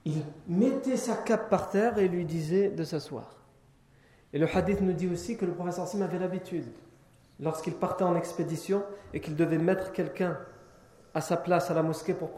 Il 0.06 0.24
mettait 0.48 0.98
sa 0.98 1.16
cape 1.16 1.50
par 1.50 1.70
terre 1.70 1.98
et 1.98 2.08
lui 2.08 2.26
disait 2.26 2.70
de 2.70 2.84
s'asseoir. 2.84 3.36
Et 4.34 4.40
le 4.40 4.48
hadith 4.54 4.82
nous 4.82 4.94
dit 4.94 5.08
aussi 5.08 5.38
que 5.38 5.46
le 5.46 5.54
professeur 5.54 5.88
Sim 5.88 6.02
avait 6.02 6.18
l'habitude, 6.18 6.66
lorsqu'il 7.40 7.76
partait 7.76 8.04
en 8.04 8.16
expédition 8.16 8.84
et 9.14 9.20
qu'il 9.20 9.36
devait 9.36 9.60
mettre 9.60 9.92
quelqu'un 9.92 10.38
à 11.14 11.22
sa 11.22 11.38
place 11.38 11.70
à 11.70 11.76
la 11.76 11.84
mosquée 11.84 12.16
pour 12.16 12.32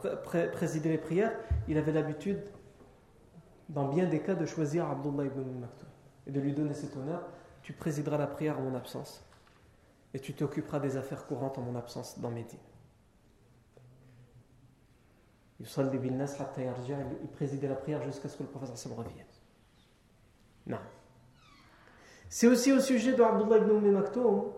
présider 0.52 0.90
les 0.90 0.98
prières, 0.98 1.32
il 1.70 1.78
avait 1.78 1.94
l'habitude, 1.94 2.44
dans 3.70 3.88
bien 3.88 4.06
des 4.06 4.20
cas, 4.20 4.36
de 4.36 4.46
choisir 4.46 4.90
Abdullah 4.90 5.24
ibn 5.24 5.60
Maktoum 5.62 5.95
et 6.28 6.32
de 6.32 6.40
lui 6.40 6.54
donner 6.54 6.74
cet 6.74 6.96
honneur. 6.98 7.22
Tu 7.62 7.74
présideras 7.74 8.18
la 8.18 8.28
prière 8.28 8.60
en 8.60 8.64
mon 8.64 8.76
absence 8.76 9.24
et 10.14 10.20
tu 10.20 10.34
t'occuperas 10.34 10.80
des 10.80 10.98
affaires 10.98 11.26
courantes 11.26 11.58
en 11.58 11.62
mon 11.62 11.76
absence 11.76 12.20
dans 12.20 12.32
mes 12.32 12.44
dînes. 12.44 12.60
Il 15.60 15.68
présidait 17.34 17.68
la 17.68 17.76
prière 17.76 18.02
jusqu'à 18.04 18.30
ce 18.30 18.38
que 18.38 18.44
le 18.44 18.50
professeur 18.50 18.78
se 18.78 18.88
revienne. 18.90 19.26
Non. 20.68 20.80
C'est 22.30 22.48
aussi 22.48 22.72
au 22.72 22.80
sujet 22.80 23.14
de 23.14 23.22
Abdullah 23.22 23.58
ibn 23.58 23.72
Umm 23.72 23.92
Maktoum 23.92 24.52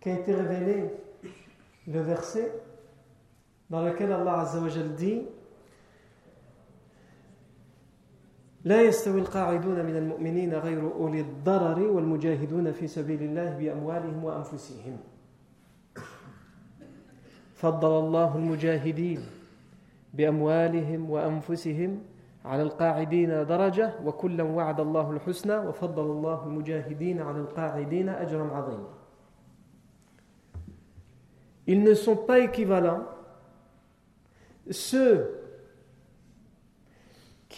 qu'a 0.00 0.12
été 0.12 0.34
révélé 0.34 0.90
le 1.86 2.00
verset 2.00 2.52
dans 3.70 3.82
lequel 3.82 4.12
Allah 4.12 4.40
Azzawajal 4.40 4.94
dit 4.94 5.26
لا 8.68 8.82
يستوي 8.82 9.20
القاعدون 9.20 9.86
من 9.86 9.96
المؤمنين 9.96 10.54
غير 10.54 10.92
أولي 10.92 11.20
الضرر 11.20 11.80
والمجاهدون 11.88 12.72
في 12.72 12.86
سبيل 12.86 13.22
الله 13.22 13.56
بأموالهم 13.56 14.24
وأنفسهم. 14.24 14.96
فضل 17.54 17.92
الله 18.04 18.36
المجاهدين 18.36 19.20
بأموالهم 20.14 21.10
وأنفسهم 21.10 22.00
على 22.44 22.62
القاعدين 22.62 23.46
درجة 23.46 23.94
وكلا 24.04 24.44
وعد 24.44 24.80
الله 24.80 25.10
الحسنى 25.10 25.56
وفضل 25.56 26.02
الله 26.02 26.44
المجاهدين 26.46 27.20
على 27.20 27.38
القاعدين 27.38 28.08
أجرا 28.08 28.46
عظيما. 28.52 28.88
Ils 31.66 31.82
ne 31.82 31.94
sont 31.94 32.16
pas 32.16 32.38
équivalents. 32.38 33.04
Ceux 34.70 35.47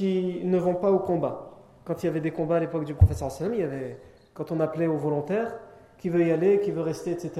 qui 0.00 0.40
ne 0.44 0.56
vont 0.56 0.76
pas 0.76 0.90
au 0.90 0.98
combat. 0.98 1.50
Quand 1.84 2.02
il 2.02 2.06
y 2.06 2.08
avait 2.08 2.22
des 2.22 2.30
combats 2.30 2.56
à 2.56 2.60
l'époque 2.60 2.86
du 2.86 2.94
professeur 2.94 3.30
sallam, 3.30 3.52
il 3.52 3.60
y 3.60 3.62
avait, 3.62 3.98
quand 4.32 4.50
on 4.50 4.58
appelait 4.58 4.86
aux 4.86 4.96
volontaires, 4.96 5.58
qui 5.98 6.08
veut 6.08 6.26
y 6.26 6.32
aller, 6.32 6.60
qui 6.60 6.70
veut 6.70 6.80
rester, 6.80 7.10
etc., 7.10 7.32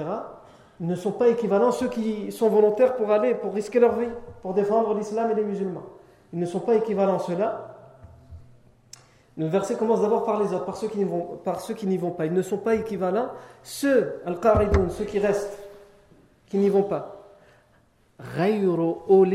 ils 0.78 0.86
ne 0.86 0.94
sont 0.94 1.12
pas 1.12 1.28
équivalents 1.28 1.72
ceux 1.72 1.88
qui 1.88 2.30
sont 2.30 2.50
volontaires 2.50 2.96
pour 2.96 3.12
aller, 3.12 3.34
pour 3.34 3.54
risquer 3.54 3.80
leur 3.80 3.98
vie, 3.98 4.10
pour 4.42 4.52
défendre 4.52 4.92
l'islam 4.94 5.30
et 5.30 5.34
les 5.34 5.44
musulmans. 5.44 5.86
Ils 6.34 6.38
ne 6.38 6.44
sont 6.44 6.60
pas 6.60 6.74
équivalents 6.74 7.18
ceux-là. 7.18 7.76
Le 9.38 9.46
verset 9.46 9.76
commence 9.76 10.02
d'abord 10.02 10.26
par 10.26 10.42
les 10.42 10.52
autres, 10.52 10.66
par 10.66 10.76
ceux 10.76 10.88
qui 10.88 10.98
n'y 10.98 11.04
vont, 11.04 11.38
par 11.42 11.62
ceux 11.62 11.72
qui 11.72 11.86
n'y 11.86 11.96
vont 11.96 12.10
pas. 12.10 12.26
Ils 12.26 12.34
ne 12.34 12.42
sont 12.42 12.58
pas 12.58 12.74
équivalents. 12.74 13.30
Ceux, 13.62 14.20
al-qaridoun, 14.26 14.90
ceux 14.90 15.04
qui 15.04 15.18
restent, 15.18 15.58
qui 16.46 16.58
n'y 16.58 16.68
vont 16.68 16.82
pas. 16.82 17.24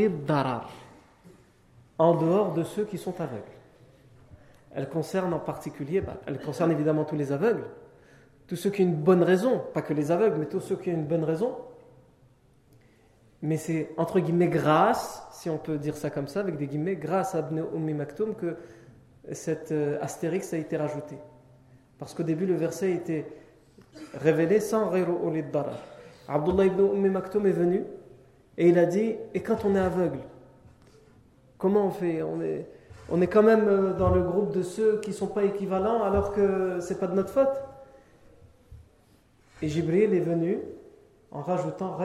darar 0.08 0.68
en 1.98 2.14
dehors 2.14 2.52
de 2.52 2.62
ceux 2.62 2.84
qui 2.84 2.98
sont 2.98 3.20
aveugles. 3.20 3.42
Elle 4.74 4.88
concerne 4.88 5.32
en 5.32 5.38
particulier, 5.38 6.00
bah, 6.00 6.18
elle 6.26 6.38
concerne 6.38 6.70
évidemment 6.70 7.04
tous 7.04 7.16
les 7.16 7.32
aveugles, 7.32 7.64
tous 8.46 8.56
ceux 8.56 8.70
qui 8.70 8.82
ont 8.82 8.86
une 8.86 8.94
bonne 8.94 9.22
raison, 9.22 9.62
pas 9.72 9.82
que 9.82 9.94
les 9.94 10.10
aveugles, 10.10 10.36
mais 10.38 10.46
tous 10.46 10.60
ceux 10.60 10.76
qui 10.76 10.90
ont 10.90 10.94
une 10.94 11.06
bonne 11.06 11.24
raison. 11.24 11.56
Mais 13.42 13.56
c'est 13.56 13.90
entre 13.96 14.20
guillemets 14.20 14.48
grâce, 14.48 15.26
si 15.32 15.48
on 15.50 15.58
peut 15.58 15.78
dire 15.78 15.96
ça 15.96 16.10
comme 16.10 16.28
ça, 16.28 16.40
avec 16.40 16.56
des 16.56 16.66
guillemets, 16.66 16.96
grâce 16.96 17.34
à 17.34 17.40
Ibn 17.40 17.64
Ummi 17.74 17.94
Maktoum 17.94 18.34
que 18.34 18.56
cet 19.32 19.72
euh, 19.72 19.98
astérix 20.00 20.52
a 20.52 20.58
été 20.58 20.76
rajouté. 20.76 21.16
Parce 21.98 22.14
qu'au 22.14 22.22
début, 22.22 22.46
le 22.46 22.54
verset 22.54 22.92
était 22.92 23.26
révélé 24.14 24.60
sans 24.60 24.90
Ghayru. 24.90 25.14
Abdullah 26.28 26.66
ibn 26.66 26.80
Ummi 26.80 27.08
Maktoum 27.08 27.46
est 27.46 27.52
venu 27.52 27.84
et 28.58 28.68
il 28.68 28.78
a 28.78 28.86
dit 28.86 29.16
Et 29.34 29.40
quand 29.40 29.64
on 29.64 29.74
est 29.74 29.80
aveugle, 29.80 30.18
Comment 31.58 31.86
on 31.86 31.90
fait 31.90 32.22
on 32.22 32.40
est, 32.40 32.68
on 33.08 33.20
est 33.20 33.26
quand 33.26 33.42
même 33.42 33.68
euh, 33.68 33.92
dans 33.94 34.10
le 34.10 34.22
groupe 34.22 34.52
de 34.52 34.62
ceux 34.62 35.00
qui 35.00 35.10
ne 35.10 35.14
sont 35.14 35.28
pas 35.28 35.44
équivalents 35.44 36.02
alors 36.02 36.32
que 36.32 36.80
ce 36.80 36.92
n'est 36.92 36.98
pas 37.00 37.06
de 37.06 37.14
notre 37.14 37.30
faute. 37.30 37.62
Et 39.62 39.68
Jibril 39.68 40.12
est 40.12 40.20
venu 40.20 40.60
en 41.30 41.40
rajoutant 41.40 41.96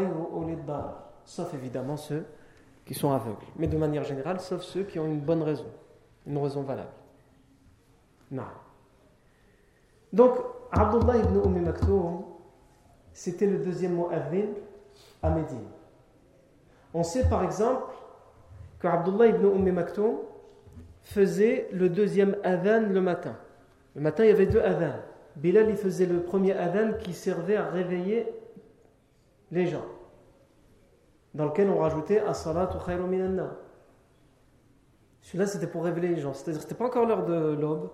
sauf 1.26 1.54
évidemment 1.54 1.98
ceux 1.98 2.26
qui 2.86 2.94
sont 2.94 3.12
aveugles, 3.12 3.46
mais 3.58 3.68
de 3.68 3.78
manière 3.78 4.04
générale, 4.04 4.40
sauf 4.40 4.62
ceux 4.62 4.84
qui 4.84 5.00
ont 5.00 5.06
une 5.06 5.20
bonne 5.20 5.44
raison, 5.44 5.66
une 6.26 6.38
raison 6.38 6.64
valable. 6.64 6.90
Non. 8.32 8.44
Donc, 10.14 10.38
Abdullah 10.72 11.18
ibn 11.18 11.38
Umm 11.46 11.62
Maktoum, 11.64 12.24
c'était 13.14 13.46
le 13.46 13.60
deuxième 13.60 13.96
mot 13.96 14.10
à 15.22 15.30
Médine. 15.30 15.68
On 16.94 17.04
sait 17.04 17.30
par 17.30 17.44
exemple 17.44 17.94
que 18.82 18.88
Abdullah 18.88 19.28
ibn 19.28 19.46
Umm 19.46 19.72
Maktoum 19.72 20.18
faisait 21.02 21.70
le 21.72 21.90
deuxième 21.90 22.36
adhan 22.44 22.88
le 22.90 23.00
matin. 23.02 23.38
Le 23.96 24.02
matin, 24.02 24.24
il 24.24 24.30
y 24.30 24.34
avait 24.34 24.48
deux 24.48 24.62
adhans. 24.62 25.00
Bilal, 25.36 25.70
il 25.70 25.78
faisait 25.78 26.06
le 26.06 26.22
premier 26.24 26.54
adhan 26.54 26.94
qui 27.00 27.14
servait 27.14 27.56
à 27.56 27.70
réveiller 27.70 28.28
les 29.52 29.68
gens, 29.68 29.86
dans 31.34 31.46
lequel 31.46 31.70
on 31.70 31.78
rajoutait 31.78 32.20
As-salatu 32.20 32.78
khayru 32.86 33.08
minan 33.08 33.50
Celui-là, 35.22 35.46
c'était 35.46 35.68
pour 35.68 35.84
réveiller 35.84 36.16
les 36.16 36.22
gens. 36.22 36.34
C'est-à-dire, 36.34 36.62
c'était 36.62 36.76
pas 36.76 36.86
encore 36.86 37.06
l'heure 37.06 37.26
de 37.26 37.54
l'aube, 37.54 37.92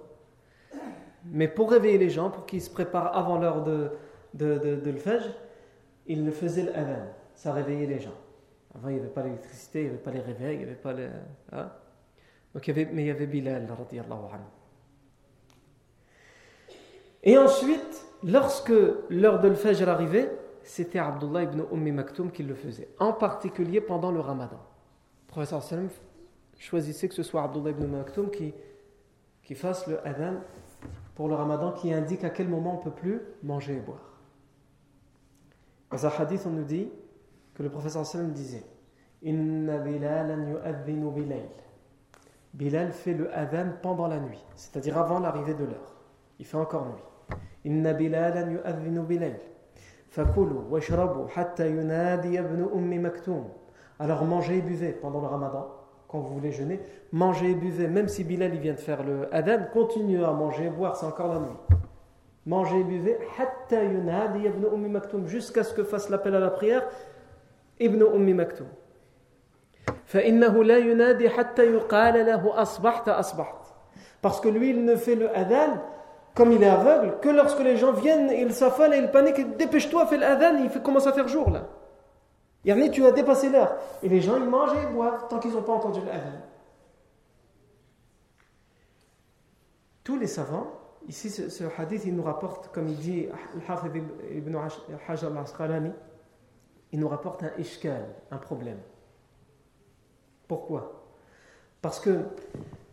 mais 1.26 1.47
pour 1.47 1.71
réveiller 1.71 1.97
les 1.97 2.10
gens, 2.10 2.30
pour 2.30 2.45
qu'ils 2.45 2.62
se 2.62 2.69
préparent 2.69 3.15
avant 3.15 3.39
l'heure 3.39 3.63
de, 3.63 3.91
de, 4.34 4.58
de, 4.58 4.91
le 4.91 4.97
fajr, 4.97 5.34
il 6.06 6.26
le 6.26 6.32
faisait 6.32 6.63
l'adhan. 6.63 7.08
Ça 7.34 7.54
réveillait 7.54 7.88
les 7.88 8.00
gens. 8.00 8.15
Avant, 8.75 8.89
il 8.89 8.95
n'y 8.95 8.99
avait 8.99 9.10
pas 9.10 9.23
l'électricité, 9.23 9.82
il 9.82 9.84
n'y 9.86 9.89
avait 9.89 9.97
pas 10.03 10.12
les 10.12 10.19
réveils, 10.19 10.56
il 10.56 10.60
n'y 10.60 10.63
avait 10.65 10.75
pas 10.75 10.93
les. 10.93 11.10
Hein? 11.51 11.71
Donc, 12.53 12.67
il 12.67 12.77
y 12.77 12.82
avait, 12.82 12.91
mais 12.91 13.03
il 13.03 13.08
y 13.08 13.12
avait 13.12 13.27
Bilal. 13.27 13.67
Et 17.23 17.38
ensuite, 17.38 18.06
lorsque 18.23 18.73
l'heure 19.10 19.39
de 19.39 19.47
l'Fajr 19.47 19.89
arrivait, 19.89 20.32
c'était 20.63 20.99
Abdullah 20.99 21.43
ibn 21.43 21.63
Ummi 21.71 21.91
Maktoum 21.91 22.32
qui 22.32 22.43
le 22.43 22.56
faisait, 22.56 22.89
en 22.99 23.13
particulier 23.13 23.82
pendant 23.82 24.12
le 24.12 24.19
ramadan. 24.19 24.60
Le 25.27 25.27
professeur 25.27 25.63
Salem 25.63 25.89
choisissait 26.58 27.08
que 27.08 27.15
ce 27.15 27.23
soit 27.23 27.43
Abdullah 27.43 27.71
ibn 27.71 27.86
Maktoum 27.86 28.30
qui, 28.30 28.53
qui 29.43 29.56
fasse 29.56 29.88
le 29.88 30.06
adhan 30.06 30.36
pour 31.15 31.27
le 31.27 31.36
ramadan, 31.36 31.71
qui 31.71 31.93
indique 31.93 32.23
à 32.23 32.30
quel 32.30 32.47
moment 32.47 32.75
on 32.75 32.77
ne 32.77 32.84
peut 32.84 32.99
plus 33.01 33.21
manger 33.43 33.75
et 33.75 33.80
boire. 33.80 34.19
Dans 35.91 36.06
un 36.06 36.10
hadith, 36.10 36.43
on 36.45 36.51
nous 36.51 36.65
dit 36.65 36.89
que 37.58 37.63
le 37.63 37.70
professeur 37.70 38.06
sallam 38.06 38.32
disait 38.32 38.63
Bilal 42.54 42.91
fait 42.91 43.13
le 43.15 43.36
adhan 43.36 43.70
pendant 43.82 44.08
la 44.08 44.20
nuit, 44.20 44.46
c'est-à-dire 44.56 44.98
avant 44.98 45.20
l'arrivée 45.20 45.56
de 45.56 45.63
l'heure. 45.65 45.96
Il 46.39 46.46
fait 46.46 46.58
encore 46.58 46.86
nuit. 46.86 47.38
Inna 47.65 47.93
Bilal 47.93 48.52
yu'adhinu 48.52 49.02
Bilal. 49.02 49.39
Fakulu 50.10 50.56
washrabu 50.70 51.22
hatta 51.36 51.67
yunadi 51.67 52.36
ibn 52.36 52.67
ummi 52.76 53.00
maktoum. 53.00 53.46
Alors 54.00 54.24
mangez 54.24 54.58
et 54.58 54.62
buvez 54.62 54.91
pendant 54.91 55.22
le 55.22 55.28
ramadan, 55.28 55.67
quand 56.08 56.20
vous 56.20 56.36
voulez 56.36 56.52
jeûner. 56.52 56.80
Mangez 57.12 57.52
et 57.52 57.56
buvez, 57.56 57.88
même 57.88 58.08
si 58.08 58.24
Bilal 58.24 58.54
il 58.54 58.62
vient 58.62 58.74
de 58.74 58.80
faire 58.80 59.04
le 59.04 59.34
adhan, 59.34 59.65
continuez 59.74 60.24
à 60.24 60.32
manger 60.32 60.65
et 60.65 60.70
boire, 60.70 60.96
c'est 60.96 61.08
encore 61.08 61.34
la 61.34 61.39
nuit. 61.39 61.58
Mangez 62.46 62.80
et 62.80 62.84
buvez 62.84 63.17
ummi 64.72 65.00
jusqu'à 65.26 65.63
ce 65.63 65.74
que 65.74 65.84
fasse 65.84 66.10
l'appel 66.10 66.36
à 66.36 66.39
la 66.39 66.52
prière 66.52 66.88
ابن 67.81 68.02
أم 68.02 68.40
مكتوم 68.40 68.68
فإنه 70.07 70.64
لا 70.64 70.78
ينادي 70.78 71.28
حتى 71.31 71.64
يقال 71.64 72.26
له 72.26 72.62
أصبحت 72.62 73.09
أصبحت 73.09 73.62
parce 74.22 74.40
que 74.40 74.48
lui 74.48 74.70
il 74.70 74.85
ne 74.85 74.94
fait 74.96 75.16
le 75.16 75.28
adhan 75.37 75.83
comme 76.35 76.52
il 76.52 76.62
est 76.62 76.68
aveugle 76.68 77.18
que 77.20 77.28
lorsque 77.28 77.61
les 77.61 77.76
gens 77.76 77.92
viennent 77.92 78.31
il 78.31 78.52
s'affole 78.55 78.94
et 78.94 78.98
il 78.98 79.11
panique 79.11 79.57
dépêche-toi 79.57 80.07
fais 80.07 80.16
l'adhan 80.16 80.57
il 80.62 80.83
commence 80.83 81.07
à 81.07 81.12
faire 81.12 81.28
jour 81.28 81.50
là 81.50 81.68
Yani, 82.64 82.92
tu 82.92 83.05
as 83.05 83.11
dépassé 83.11 83.48
l'heure 83.48 83.76
et 84.05 84.09
les 84.09 84.20
gens 84.20 84.37
ils 84.37 84.48
mangent 84.48 84.76
et 84.81 84.87
boivent 84.87 85.26
tant 85.28 85.40
qu'ils 85.40 85.52
n'ont 85.52 85.62
pas 85.62 85.72
entendu 85.72 86.00
l'adhan 86.07 86.38
tous 90.05 90.16
les 90.16 90.28
savants 90.28 90.68
ici 91.09 91.28
ce, 91.28 91.48
ce 91.48 91.64
hadith 91.76 92.05
il 92.05 92.14
nous 92.14 92.22
rapporte 92.22 92.68
comme 92.72 92.87
il 92.88 92.96
dit 92.96 93.26
Al-Hafid 93.57 93.96
ibn 94.31 94.57
Hajar 95.09 95.31
al-Asqalani 95.33 95.90
il 96.91 97.00
nous 97.00 97.08
rapporte 97.08 97.43
un 97.43 97.52
ishkal, 97.58 98.06
un 98.32 98.38
problème. 98.38 98.80
Pourquoi? 100.47 101.04
Parce 101.82 102.00
que, 102.00 102.19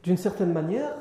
d'une 0.03 0.17
certaine 0.17 0.53
manière, 0.53 0.95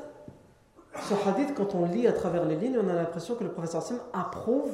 ce 1.02 1.14
hadith, 1.28 1.54
quand 1.54 1.74
on 1.74 1.86
lit 1.86 2.06
à 2.06 2.12
travers 2.12 2.44
les 2.44 2.56
lignes, 2.56 2.78
on 2.78 2.88
a 2.88 2.94
l'impression 2.94 3.34
que 3.34 3.44
le 3.44 3.50
professeur 3.50 3.82
Sim 3.82 4.00
approuve, 4.12 4.72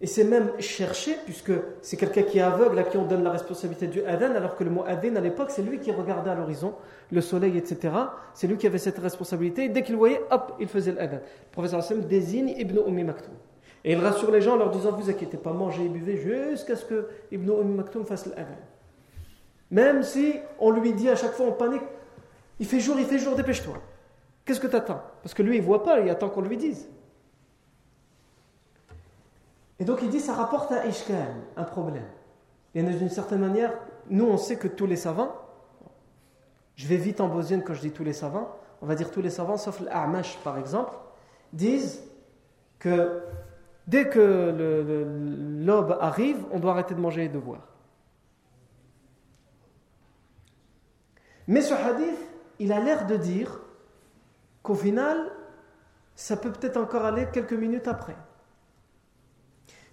et 0.00 0.06
c'est 0.06 0.24
même 0.24 0.50
cherché, 0.60 1.16
puisque 1.24 1.52
c'est 1.80 1.96
quelqu'un 1.96 2.22
qui 2.22 2.38
est 2.38 2.42
aveugle, 2.42 2.78
à 2.78 2.84
qui 2.84 2.96
on 2.96 3.06
donne 3.06 3.24
la 3.24 3.30
responsabilité 3.30 3.86
du 3.86 4.04
adhan, 4.04 4.34
alors 4.34 4.54
que 4.54 4.62
le 4.62 4.70
mot 4.70 4.84
adhan 4.86 5.16
à 5.16 5.20
l'époque, 5.20 5.50
c'est 5.50 5.62
lui 5.62 5.80
qui 5.80 5.90
regardait 5.90 6.30
à 6.30 6.34
l'horizon, 6.34 6.74
le 7.10 7.20
soleil, 7.20 7.56
etc. 7.56 7.94
C'est 8.34 8.46
lui 8.46 8.56
qui 8.56 8.66
avait 8.66 8.78
cette 8.78 8.98
responsabilité, 8.98 9.64
et 9.64 9.68
dès 9.68 9.82
qu'il 9.82 9.96
voyait, 9.96 10.20
hop, 10.30 10.54
il 10.60 10.68
faisait 10.68 10.92
l'adhan. 10.92 11.16
Le 11.16 11.50
professeur 11.50 11.82
Sim 11.82 11.98
désigne 11.98 12.50
Ibn 12.50 12.78
Ummi 12.86 13.04
Maktoum. 13.04 13.34
Et 13.86 13.92
il 13.92 14.00
rassure 14.00 14.32
les 14.32 14.40
gens 14.40 14.54
en 14.54 14.56
leur 14.56 14.70
disant 14.70 14.90
Vous 14.90 15.08
inquiétez 15.08 15.36
pas, 15.36 15.52
mangez 15.52 15.84
et 15.84 15.88
buvez 15.88 16.16
jusqu'à 16.16 16.74
ce 16.74 16.84
que 16.84 17.08
Ibn 17.30 17.48
Umm 17.48 17.76
Maktoum 17.76 18.04
fasse 18.04 18.26
l'adhan. 18.26 18.58
Même 19.70 20.02
si 20.02 20.34
on 20.58 20.72
lui 20.72 20.92
dit 20.92 21.08
à 21.08 21.14
chaque 21.14 21.32
fois 21.32 21.46
en 21.46 21.52
panique 21.52 21.84
Il 22.58 22.66
fait 22.66 22.80
jour, 22.80 22.98
il 22.98 23.06
fait 23.06 23.20
jour, 23.20 23.36
dépêche-toi. 23.36 23.80
Qu'est-ce 24.44 24.58
que 24.58 24.66
tu 24.66 24.74
attends 24.74 25.02
Parce 25.22 25.34
que 25.34 25.42
lui, 25.44 25.56
il 25.56 25.62
voit 25.62 25.84
pas, 25.84 26.00
il 26.00 26.10
attend 26.10 26.28
qu'on 26.28 26.40
lui 26.40 26.56
dise. 26.56 26.88
Et 29.78 29.84
donc 29.84 30.00
il 30.02 30.10
dit 30.10 30.20
Ça 30.20 30.34
rapporte 30.34 30.72
un 30.72 30.84
ishkal, 30.84 31.36
un 31.56 31.64
problème. 31.64 32.06
Et 32.74 32.82
d'une 32.82 33.08
certaine 33.08 33.40
manière, 33.40 33.72
nous 34.10 34.26
on 34.26 34.36
sait 34.36 34.56
que 34.56 34.66
tous 34.66 34.86
les 34.86 34.96
savants, 34.96 35.32
je 36.74 36.88
vais 36.88 36.96
vite 36.96 37.20
en 37.20 37.28
bosnienne 37.28 37.62
quand 37.62 37.74
je 37.74 37.82
dis 37.82 37.92
tous 37.92 38.04
les 38.04 38.12
savants, 38.12 38.50
on 38.82 38.86
va 38.86 38.96
dire 38.96 39.12
tous 39.12 39.22
les 39.22 39.30
savants, 39.30 39.56
sauf 39.56 39.78
l'A'mash 39.78 40.38
par 40.38 40.58
exemple, 40.58 40.92
disent 41.52 42.02
que 42.80 43.22
dès 43.86 44.08
que 44.08 45.64
l'aube 45.64 45.96
arrive, 46.00 46.44
on 46.52 46.58
doit 46.58 46.72
arrêter 46.72 46.94
de 46.94 47.00
manger 47.00 47.24
et 47.24 47.28
de 47.28 47.38
boire. 47.38 47.66
Mais 51.48 51.60
ce 51.60 51.74
hadith, 51.74 52.18
il 52.58 52.72
a 52.72 52.80
l'air 52.80 53.06
de 53.06 53.16
dire 53.16 53.60
qu'au 54.62 54.74
final, 54.74 55.30
ça 56.16 56.36
peut 56.36 56.50
peut-être 56.50 56.76
encore 56.76 57.04
aller 57.04 57.28
quelques 57.32 57.52
minutes 57.52 57.86
après. 57.86 58.16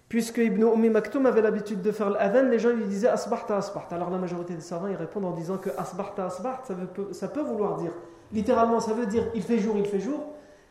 Puisque 0.08 0.38
Ibn 0.38 0.62
Ummi 0.62 0.90
Maktoum 0.90 1.26
avait 1.26 1.42
l'habitude 1.42 1.82
de 1.82 1.92
faire 1.92 2.10
l'adhan, 2.10 2.48
les 2.48 2.58
gens 2.58 2.70
lui 2.70 2.84
disaient 2.84 3.08
asbahta 3.08 3.56
asbahta. 3.56 3.96
Alors 3.96 4.10
la 4.10 4.18
majorité 4.18 4.54
des 4.54 4.60
savants 4.60 4.88
ils 4.88 4.96
répondent 4.96 5.24
en 5.24 5.32
disant 5.32 5.58
que 5.58 5.70
asbahta 5.76 6.26
asbahta, 6.26 6.62
ça, 6.64 6.74
ça 7.12 7.28
peut 7.28 7.40
vouloir 7.40 7.76
dire, 7.76 7.92
littéralement 8.32 8.80
ça 8.80 8.92
veut 8.92 9.06
dire 9.06 9.24
il 9.34 9.42
fait 9.42 9.58
jour, 9.58 9.76
il 9.76 9.86
fait 9.86 10.00
jour, 10.00 10.20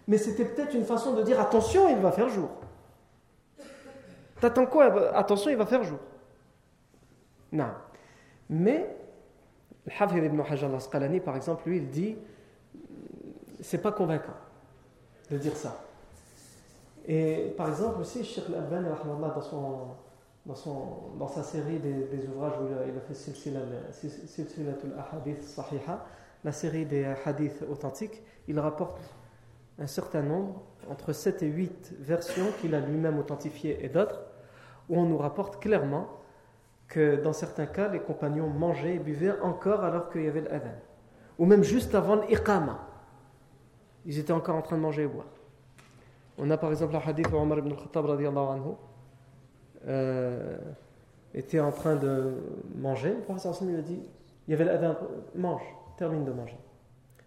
mais 0.08 0.18
c'était 0.18 0.46
peut-être 0.46 0.74
une 0.74 0.86
façon 0.86 1.14
de 1.14 1.24
dire 1.24 1.40
attention, 1.40 1.90
il 1.90 1.98
va 1.98 2.12
faire 2.12 2.30
jour. 2.30 2.50
T'attends 4.44 4.66
quoi? 4.66 5.16
Attention, 5.16 5.52
il 5.52 5.56
va 5.56 5.66
faire 5.66 5.84
jour. 5.84 6.00
Non. 7.54 7.70
Mais, 8.50 8.94
le 9.86 9.92
Hafid 9.98 10.22
ibn 10.22 10.42
Hajar 10.42 10.70
al-Asqalani, 10.70 11.22
par 11.22 11.38
exemple, 11.38 11.70
lui, 11.70 11.78
il 11.78 11.90
dit 11.90 12.18
c'est 13.62 13.82
pas 13.82 13.94
convaincant 13.94 14.36
de 15.32 15.38
dire 15.38 15.56
ça. 15.56 15.82
Et 17.08 17.54
par 17.56 17.70
exemple 17.70 18.02
aussi, 18.02 18.26
Sheikh 18.26 18.50
Al-Albani, 18.50 18.90
dans, 19.34 19.42
son, 19.42 19.88
dans, 20.46 20.56
son, 20.56 21.16
dans 21.18 21.30
sa 21.30 21.42
série 21.42 21.80
des, 21.80 22.28
ouvrages 22.28 22.60
où 22.60 22.68
il 22.86 22.98
a 22.98 23.00
fait 23.00 23.14
Silsilatul 23.14 24.92
Ahadith 24.98 25.42
Sahiha, 25.42 26.06
la 26.44 26.52
série 26.52 26.86
des 26.86 27.06
hadiths 27.24 27.64
authentiques, 27.72 28.22
il 28.50 28.60
rapporte 28.60 29.00
un 29.80 29.88
certain 29.88 30.22
nombre, 30.22 30.62
entre 30.90 31.14
7 31.14 31.44
et 31.44 31.48
8 31.48 31.94
versions 32.02 32.48
qu'il 32.60 32.76
a 32.76 32.82
lui-même 32.82 33.18
authentifiées 33.18 33.86
et 33.86 33.88
d'autres, 33.88 34.20
où 34.90 34.98
on 34.98 35.06
nous 35.06 35.18
rapporte 35.18 35.62
clairement 35.62 36.08
que 36.88 37.22
dans 37.22 37.34
certains 37.34 37.66
cas, 37.66 37.88
les 37.88 38.00
compagnons 38.00 38.48
mangeaient 38.48 38.96
et 38.96 39.00
buvaient 39.00 39.40
encore 39.42 39.84
alors 39.84 40.10
qu'il 40.10 40.24
y 40.24 40.28
avait 40.28 40.42
l'adhan. 40.42 40.76
Ou 41.40 41.46
même 41.46 41.64
juste 41.64 41.96
avant 41.96 42.16
l'iqama. 42.16 42.80
Ils 44.06 44.20
étaient 44.20 44.34
encore 44.34 44.56
en 44.56 44.62
train 44.62 44.78
de 44.78 44.82
manger 44.82 45.04
et 45.04 45.08
boire. 45.08 45.26
On 46.38 46.50
a 46.52 46.58
par 46.58 46.72
exemple 46.72 46.94
le 46.94 47.00
hadith 47.00 47.32
où 47.32 47.36
Omar 47.36 47.60
ibn 47.60 47.72
al-Khattab 47.72 48.06
anhu, 48.10 48.76
euh, 49.88 50.58
était 51.34 51.60
en 51.60 51.72
train 51.72 51.96
de 51.96 52.34
manger. 52.76 53.14
Le 53.14 53.22
professeur 53.22 53.52
Hassan 53.52 53.70
lui 53.70 53.78
a 53.78 53.82
dit 53.82 54.02
il 54.48 54.52
y 54.52 54.54
avait 54.54 54.66
l'adhan, 54.66 54.96
mange, 55.36 55.64
termine 55.98 56.26
de 56.26 56.32
manger. 56.32 56.58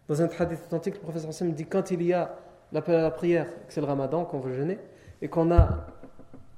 Dans 0.08 0.20
un 0.22 0.28
hadith 0.38 0.60
authentique, 0.66 0.94
le 0.94 1.00
professeur 1.00 1.30
Hassan 1.30 1.52
dit 1.52 1.66
quand 1.66 1.90
il 1.90 2.02
y 2.02 2.12
a 2.12 2.36
l'appel 2.72 2.96
à 2.96 3.02
la 3.02 3.10
prière, 3.10 3.46
que 3.66 3.72
c'est 3.72 3.80
le 3.80 3.86
ramadan, 3.86 4.24
qu'on 4.24 4.40
veut 4.40 4.52
jeûner, 4.52 4.78
et 5.22 5.28
qu'on 5.28 5.50
a 5.50 5.86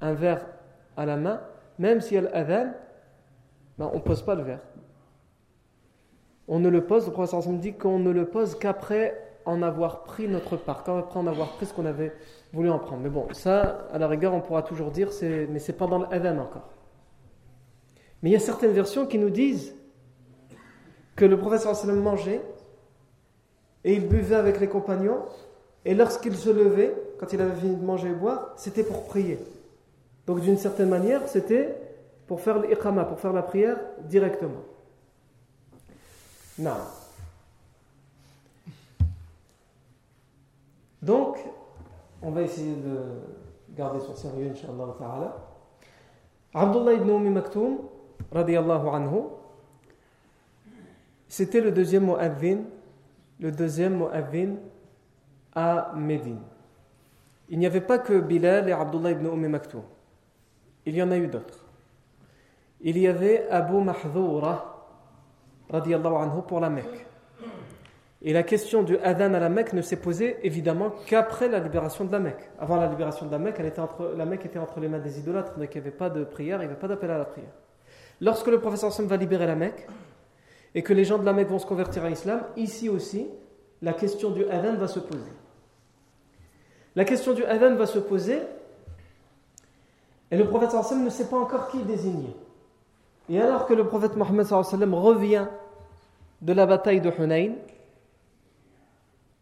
un 0.01 0.13
verre 0.13 0.45
à 0.99 1.05
la 1.05 1.15
main, 1.15 1.39
même 1.79 2.01
s'il 2.01 2.15
y 2.15 2.17
a 2.17 2.29
l'adhan, 2.29 2.73
ben 3.77 3.89
on 3.93 3.97
ne 3.97 4.01
pose 4.01 4.21
pas 4.21 4.35
le 4.35 4.43
verre. 4.43 4.59
On 6.49 6.59
ne 6.59 6.67
le 6.67 6.85
pose, 6.85 7.05
le 7.05 7.13
professeur 7.13 7.39
Hassan 7.39 7.57
dit 7.57 7.73
qu'on 7.73 7.99
ne 7.99 8.11
le 8.11 8.25
pose 8.25 8.55
qu'après 8.55 9.17
en 9.45 9.61
avoir 9.61 10.03
pris 10.03 10.27
notre 10.27 10.57
part, 10.57 10.83
qu'après 10.83 11.19
en 11.19 11.25
avoir 11.25 11.53
pris 11.53 11.67
ce 11.67 11.73
qu'on 11.73 11.85
avait 11.85 12.13
voulu 12.51 12.69
en 12.69 12.79
prendre. 12.79 13.01
Mais 13.01 13.09
bon, 13.09 13.27
ça, 13.31 13.87
à 13.93 13.97
la 13.97 14.07
rigueur, 14.07 14.33
on 14.33 14.41
pourra 14.41 14.61
toujours 14.61 14.91
dire, 14.91 15.09
mais 15.21 15.59
c'est 15.59 15.77
pendant 15.77 15.99
l'adhan 15.99 16.37
encore. 16.39 16.69
Mais 18.21 18.31
il 18.31 18.33
y 18.33 18.35
a 18.35 18.39
certaines 18.39 18.73
versions 18.73 19.05
qui 19.05 19.17
nous 19.17 19.29
disent 19.29 19.73
que 21.15 21.23
le 21.23 21.39
sallam 21.57 22.01
mangeait 22.01 22.41
et 23.85 23.93
il 23.93 24.07
buvait 24.07 24.35
avec 24.35 24.59
les 24.59 24.67
compagnons 24.67 25.19
et 25.85 25.93
lorsqu'il 25.93 26.35
se 26.35 26.49
levait, 26.49 26.93
quand 27.19 27.31
il 27.31 27.39
avait 27.39 27.55
fini 27.55 27.77
de 27.77 27.85
manger 27.85 28.09
et 28.09 28.13
boire, 28.13 28.53
c'était 28.57 28.83
pour 28.83 29.05
prier. 29.05 29.39
Donc 30.29 30.41
d'une 30.41 30.59
certaine 30.59 30.89
manière, 30.89 31.27
c'était 31.27 31.75
pour 32.27 32.39
faire 32.39 32.59
l'iqama, 32.59 33.03
pour 33.03 33.19
faire 33.19 33.33
la 33.33 33.41
prière 33.41 33.79
directement. 34.01 34.61
Non. 36.59 36.75
Donc, 41.01 41.39
on 42.21 42.29
va 42.29 42.43
essayer 42.43 42.75
de 42.75 43.75
garder 43.75 43.99
son 44.01 44.15
sérieux, 44.15 44.51
Inch'Allah 44.51 44.93
ta'ala. 44.99 45.35
Abdullah 46.53 46.93
ibn 46.93 47.09
Umi 47.09 47.31
Maktoum, 47.31 47.79
radiallahu 48.31 48.87
anhu, 48.87 49.23
c'était 51.27 51.61
le 51.61 51.71
deuxième 51.71 52.05
mu'adhin, 52.05 52.65
le 53.39 53.51
deuxième 53.51 53.97
mu'adhin 53.97 54.57
à 55.55 55.91
Médine. 55.95 56.41
Il 57.49 57.57
n'y 57.57 57.65
avait 57.65 57.81
pas 57.81 57.97
que 57.97 58.19
Bilal 58.19 58.69
et 58.69 58.73
Abdullah 58.73 59.09
ibn 59.09 59.25
Umi 59.25 59.47
Maktoum. 59.47 59.81
Il 60.85 60.95
y 60.95 61.03
en 61.03 61.11
a 61.11 61.17
eu 61.17 61.27
d'autres. 61.27 61.65
Il 62.81 62.97
y 62.97 63.07
avait 63.07 63.47
Abu 63.49 63.75
Mahdhoura, 63.83 64.87
radiallahu 65.69 66.15
anhu, 66.15 66.41
pour 66.47 66.59
la 66.59 66.69
Mecque. 66.69 67.05
Et 68.21 68.33
la 68.33 68.43
question 68.43 68.83
du 68.83 68.97
Adhan 68.97 69.33
à 69.33 69.39
la 69.39 69.49
Mecque 69.49 69.73
ne 69.73 69.81
s'est 69.81 69.99
posée 69.99 70.37
évidemment 70.43 70.91
qu'après 71.05 71.47
la 71.47 71.59
libération 71.59 72.03
de 72.03 72.11
la 72.11 72.19
Mecque. 72.19 72.49
Avant 72.59 72.75
la 72.75 72.87
libération 72.87 73.25
de 73.25 73.31
la 73.31 73.39
Mecque, 73.39 73.55
elle 73.59 73.67
était 73.67 73.79
entre, 73.79 74.13
la 74.17 74.25
Mecque 74.25 74.45
était 74.45 74.59
entre 74.59 74.79
les 74.79 74.89
mains 74.89 74.99
des 74.99 75.19
idolâtres, 75.19 75.57
donc 75.57 75.73
il 75.73 75.81
n'y 75.81 75.87
avait 75.87 75.95
pas 75.95 76.09
de 76.09 76.23
prière, 76.25 76.57
il 76.57 76.65
n'y 76.67 76.71
avait 76.71 76.79
pas 76.79 76.89
d'appel 76.89 77.11
à 77.11 77.17
la 77.17 77.25
prière. 77.25 77.51
Lorsque 78.19 78.47
le 78.47 78.59
professeur 78.59 78.91
Sam 78.91 79.07
va 79.07 79.15
libérer 79.15 79.47
la 79.47 79.55
Mecque, 79.55 79.87
et 80.75 80.83
que 80.83 80.93
les 80.93 81.05
gens 81.05 81.17
de 81.17 81.25
la 81.25 81.33
Mecque 81.33 81.49
vont 81.49 81.59
se 81.59 81.65
convertir 81.65 82.03
à 82.03 82.09
l'islam, 82.09 82.43
ici 82.57 82.89
aussi, 82.89 83.27
la 83.81 83.93
question 83.93 84.31
du 84.31 84.45
Adhan 84.45 84.75
va 84.75 84.87
se 84.87 84.99
poser. 84.99 85.31
La 86.95 87.05
question 87.05 87.33
du 87.33 87.43
Adhan 87.45 87.75
va 87.75 87.85
se 87.85 87.99
poser, 87.99 88.39
et 90.31 90.37
le 90.37 90.47
prophète 90.47 90.71
Sam 90.71 91.03
ne 91.03 91.09
sait 91.09 91.27
pas 91.27 91.37
encore 91.37 91.69
qui 91.69 91.81
désigner. 91.83 92.35
Et 93.29 93.39
alors 93.39 93.65
que 93.65 93.73
le 93.73 93.87
prophète 93.87 94.15
Mohammed 94.15 94.47
revient 94.47 95.47
de 96.41 96.53
la 96.53 96.65
bataille 96.65 97.01
de 97.01 97.11
Hunayn, 97.11 97.53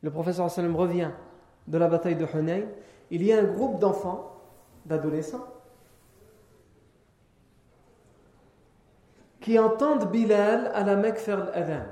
le 0.01 0.11
professeur 0.11 0.49
sallam 0.49 0.75
revient 0.75 1.11
de 1.67 1.77
la 1.77 1.87
bataille 1.87 2.15
de 2.15 2.25
Hunayn, 2.25 2.63
il 3.11 3.23
y 3.23 3.31
a 3.31 3.39
un 3.39 3.43
groupe 3.43 3.79
d'enfants, 3.79 4.33
d'adolescents, 4.85 5.45
qui 9.41 9.57
entendent 9.57 10.11
Bilal 10.11 10.71
à 10.73 10.83
la 10.83 10.95
Mecque 10.95 11.17
faire 11.17 11.45
l'adhan. 11.45 11.85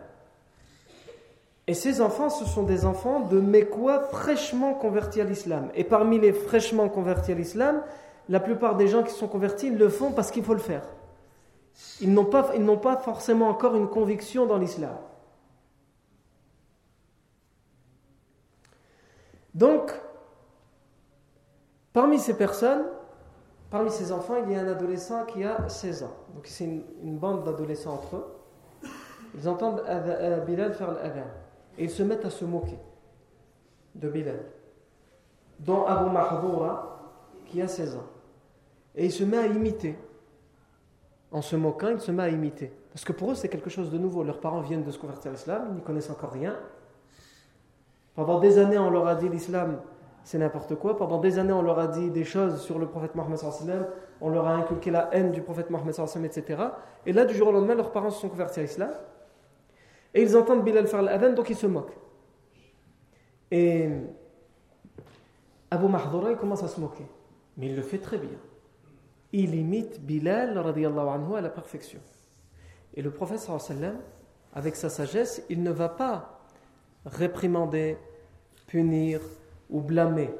Et 1.68 1.74
ces 1.74 2.02
enfants, 2.02 2.30
ce 2.30 2.46
sont 2.46 2.64
des 2.64 2.86
enfants 2.86 3.22
de 3.22 3.40
Mekwa 3.40 4.02
fraîchement 4.12 4.74
convertis 4.74 5.22
à 5.22 5.24
l'islam. 5.24 5.70
Et 5.74 5.84
parmi 5.84 6.20
les 6.20 6.34
fraîchement 6.34 6.90
convertis 6.90 7.32
à 7.32 7.36
l'islam, 7.36 7.82
la 8.30 8.40
plupart 8.40 8.76
des 8.76 8.88
gens 8.88 9.04
qui 9.04 9.12
sont 9.12 9.28
convertis, 9.28 9.68
ils 9.68 9.78
le 9.78 9.90
font 9.90 10.12
parce 10.12 10.32
qu'il 10.32 10.44
faut 10.44 10.54
le 10.54 10.60
faire. 10.60 10.84
Ils 12.02 12.14
n'ont 12.14 12.26
pas, 12.26 12.98
forcément 12.98 13.50
encore 13.50 13.76
une 13.76 13.88
conviction 13.88 14.46
dans 14.46 14.58
l'islam. 14.58 14.96
Donc, 19.54 19.94
parmi 21.94 22.20
ces 22.20 22.36
personnes, 22.38 22.86
parmi 23.70 23.90
ces 23.90 24.12
enfants, 24.12 24.36
il 24.44 24.52
y 24.52 24.56
a 24.56 24.62
un 24.62 24.68
adolescent 24.68 25.26
qui 25.26 25.44
a 25.44 25.68
16 25.70 26.04
ans. 26.04 26.16
Donc 26.34 26.48
c'est 26.48 26.66
une, 26.66 27.18
bande 27.18 27.44
d'adolescents 27.44 27.94
entre 27.94 28.16
eux. 28.18 28.26
Ils 29.38 29.48
entendent 29.48 29.84
Bilal 30.46 30.74
faire 30.74 30.92
l'adhan. 30.92 31.28
Et 31.78 31.86
ils 31.86 31.90
se 31.90 32.04
mettent 32.04 32.26
à 32.26 32.30
se 32.30 32.46
moquer 32.46 32.80
de 33.96 34.10
Bilal. 34.10 34.46
Dont 35.60 35.86
Abu 35.86 36.10
Mahdoura, 36.10 36.96
qui 37.46 37.62
a 37.62 37.68
16 37.68 37.96
ans. 37.96 38.15
Et 38.96 39.06
il 39.06 39.12
se 39.12 39.24
met 39.24 39.38
à 39.38 39.48
imiter. 39.48 39.96
En 41.32 41.42
se 41.42 41.56
moquant, 41.56 41.90
il 41.90 42.00
se 42.00 42.12
met 42.12 42.24
à 42.24 42.30
imiter. 42.30 42.72
Parce 42.94 43.04
que 43.04 43.12
pour 43.12 43.32
eux, 43.32 43.36
c'est 43.36 43.50
quelque 43.50 43.70
chose 43.70 43.92
de 43.92 43.98
nouveau. 43.98 44.24
Leurs 44.24 44.40
parents 44.40 44.62
viennent 44.62 44.84
de 44.84 44.92
se 44.92 44.98
convertir 44.98 45.32
à 45.32 45.34
l'islam, 45.34 45.68
ils 45.70 45.76
n'y 45.76 45.82
connaissent 45.82 46.10
encore 46.10 46.32
rien. 46.32 46.58
Pendant 48.16 48.40
des 48.40 48.58
années, 48.58 48.78
on 48.78 48.90
leur 48.90 49.08
a 49.08 49.16
dit 49.16 49.28
l'islam, 49.28 49.82
c'est 50.24 50.38
n'importe 50.38 50.76
quoi. 50.76 50.96
Pendant 50.96 51.20
des 51.20 51.38
années, 51.38 51.52
on 51.52 51.62
leur 51.62 51.78
a 51.78 51.88
dit 51.88 52.10
des 52.10 52.24
choses 52.24 52.62
sur 52.62 52.80
le 52.80 52.88
prophète 52.88 53.16
Mohammed 53.16 53.40
on 54.22 54.30
leur 54.30 54.48
a 54.48 54.54
inculqué 54.54 54.92
la 54.92 55.10
haine 55.14 55.34
du 55.34 55.42
prophète 55.42 55.70
Mohammed 55.70 55.94
etc. 56.24 56.64
Et 57.06 57.12
là, 57.12 57.26
du 57.26 57.36
jour 57.36 57.50
au 57.50 57.52
lendemain, 57.52 57.76
leurs 57.76 57.92
parents 57.92 58.10
se 58.10 58.22
sont 58.22 58.30
convertis 58.30 58.62
à 58.62 58.64
l'islam. 58.64 58.92
Et 60.14 60.22
ils 60.22 60.38
entendent 60.38 60.64
Bilal 60.64 60.88
faire 60.88 61.02
l'adhan, 61.02 61.34
donc 61.34 61.50
ils 61.50 61.56
se 61.58 61.68
moquent. 61.68 61.98
Et 63.52 63.90
Abu 65.70 65.88
Mahdoura, 65.88 66.32
il 66.32 66.38
commence 66.38 66.64
à 66.64 66.70
se 66.70 66.80
moquer. 66.80 67.06
Mais 67.58 67.68
il 67.68 67.76
le 67.76 67.82
fait 67.82 67.98
très 67.98 68.18
bien. 68.18 68.38
Il 69.38 69.54
imite 69.54 70.00
Bilal 70.00 70.58
anhu 70.58 71.36
à 71.36 71.42
la 71.42 71.50
perfection. 71.50 72.00
Et 72.94 73.02
le 73.02 73.12
prophète 73.12 73.40
sallam, 73.40 73.98
avec 74.54 74.78
sa 74.78 74.90
sagesse, 74.90 75.44
il 75.50 75.62
ne 75.62 75.72
va 75.72 75.90
pas 75.90 76.40
réprimander, 77.06 77.98
punir 78.66 79.20
ou 79.70 79.82
blâmer. 79.82 80.34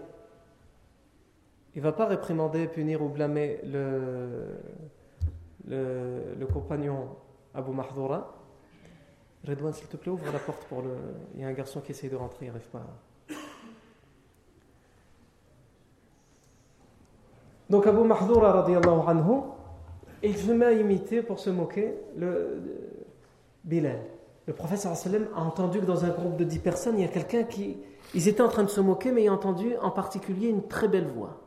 Il 1.76 1.80
ne 1.80 1.84
va 1.84 1.92
pas 1.92 2.06
réprimander, 2.06 2.70
punir 2.70 3.02
ou 3.02 3.10
blâmer 3.10 3.60
le, 3.66 4.62
le, 5.68 6.46
compagnon 6.46 7.18
Abu 7.54 7.72
Mahdoura. 7.72 8.34
Redouane, 9.46 9.74
s'il 9.74 9.88
te 9.88 9.98
plaît, 9.98 10.14
ouvre 10.14 10.32
la 10.32 10.40
porte 10.40 10.64
pour 10.68 10.82
le. 10.82 10.96
Il 11.34 11.42
y 11.42 11.44
a 11.44 11.50
un 11.50 11.54
garçon 11.54 11.82
qui 11.82 11.92
essaye 11.92 12.10
de 12.10 12.16
rentrer, 12.16 12.46
il 12.46 12.48
n'arrive 12.48 12.70
pas. 12.70 12.88
Donc 17.70 17.88
Abu 17.88 18.02
Mahdoura 18.02 18.52
radiallahu 18.52 19.08
anhu, 19.08 19.42
il 20.24 20.38
se 20.38 20.52
met 20.52 20.66
à 20.66 20.74
imiter 20.74 21.22
pour 21.22 21.40
se 21.40 21.50
moquer 21.50 21.96
le 22.16 22.62
Bilal. 23.64 24.00
Le 24.48 24.54
prophète 24.54 24.80
sallam 24.80 25.28
a 25.36 25.42
entendu 25.42 25.80
que 25.80 25.86
dans 25.86 26.06
un 26.06 26.10
groupe 26.10 26.38
de 26.38 26.44
10 26.44 26.60
personnes, 26.60 27.00
il 27.00 27.02
y 27.02 27.06
a 27.06 27.12
quelqu'un 27.12 27.44
qui. 27.44 27.78
Ils 28.14 28.28
étaient 28.28 28.44
en 28.44 28.50
train 28.50 28.64
de 28.64 28.70
se 28.70 28.80
moquer, 28.80 29.12
mais 29.12 29.24
il 29.24 29.28
a 29.28 29.34
entendu 29.34 29.76
en 29.82 29.90
particulier 29.90 30.50
une 30.50 30.68
très 30.68 30.88
belle 30.88 31.08
voix. 31.08 31.42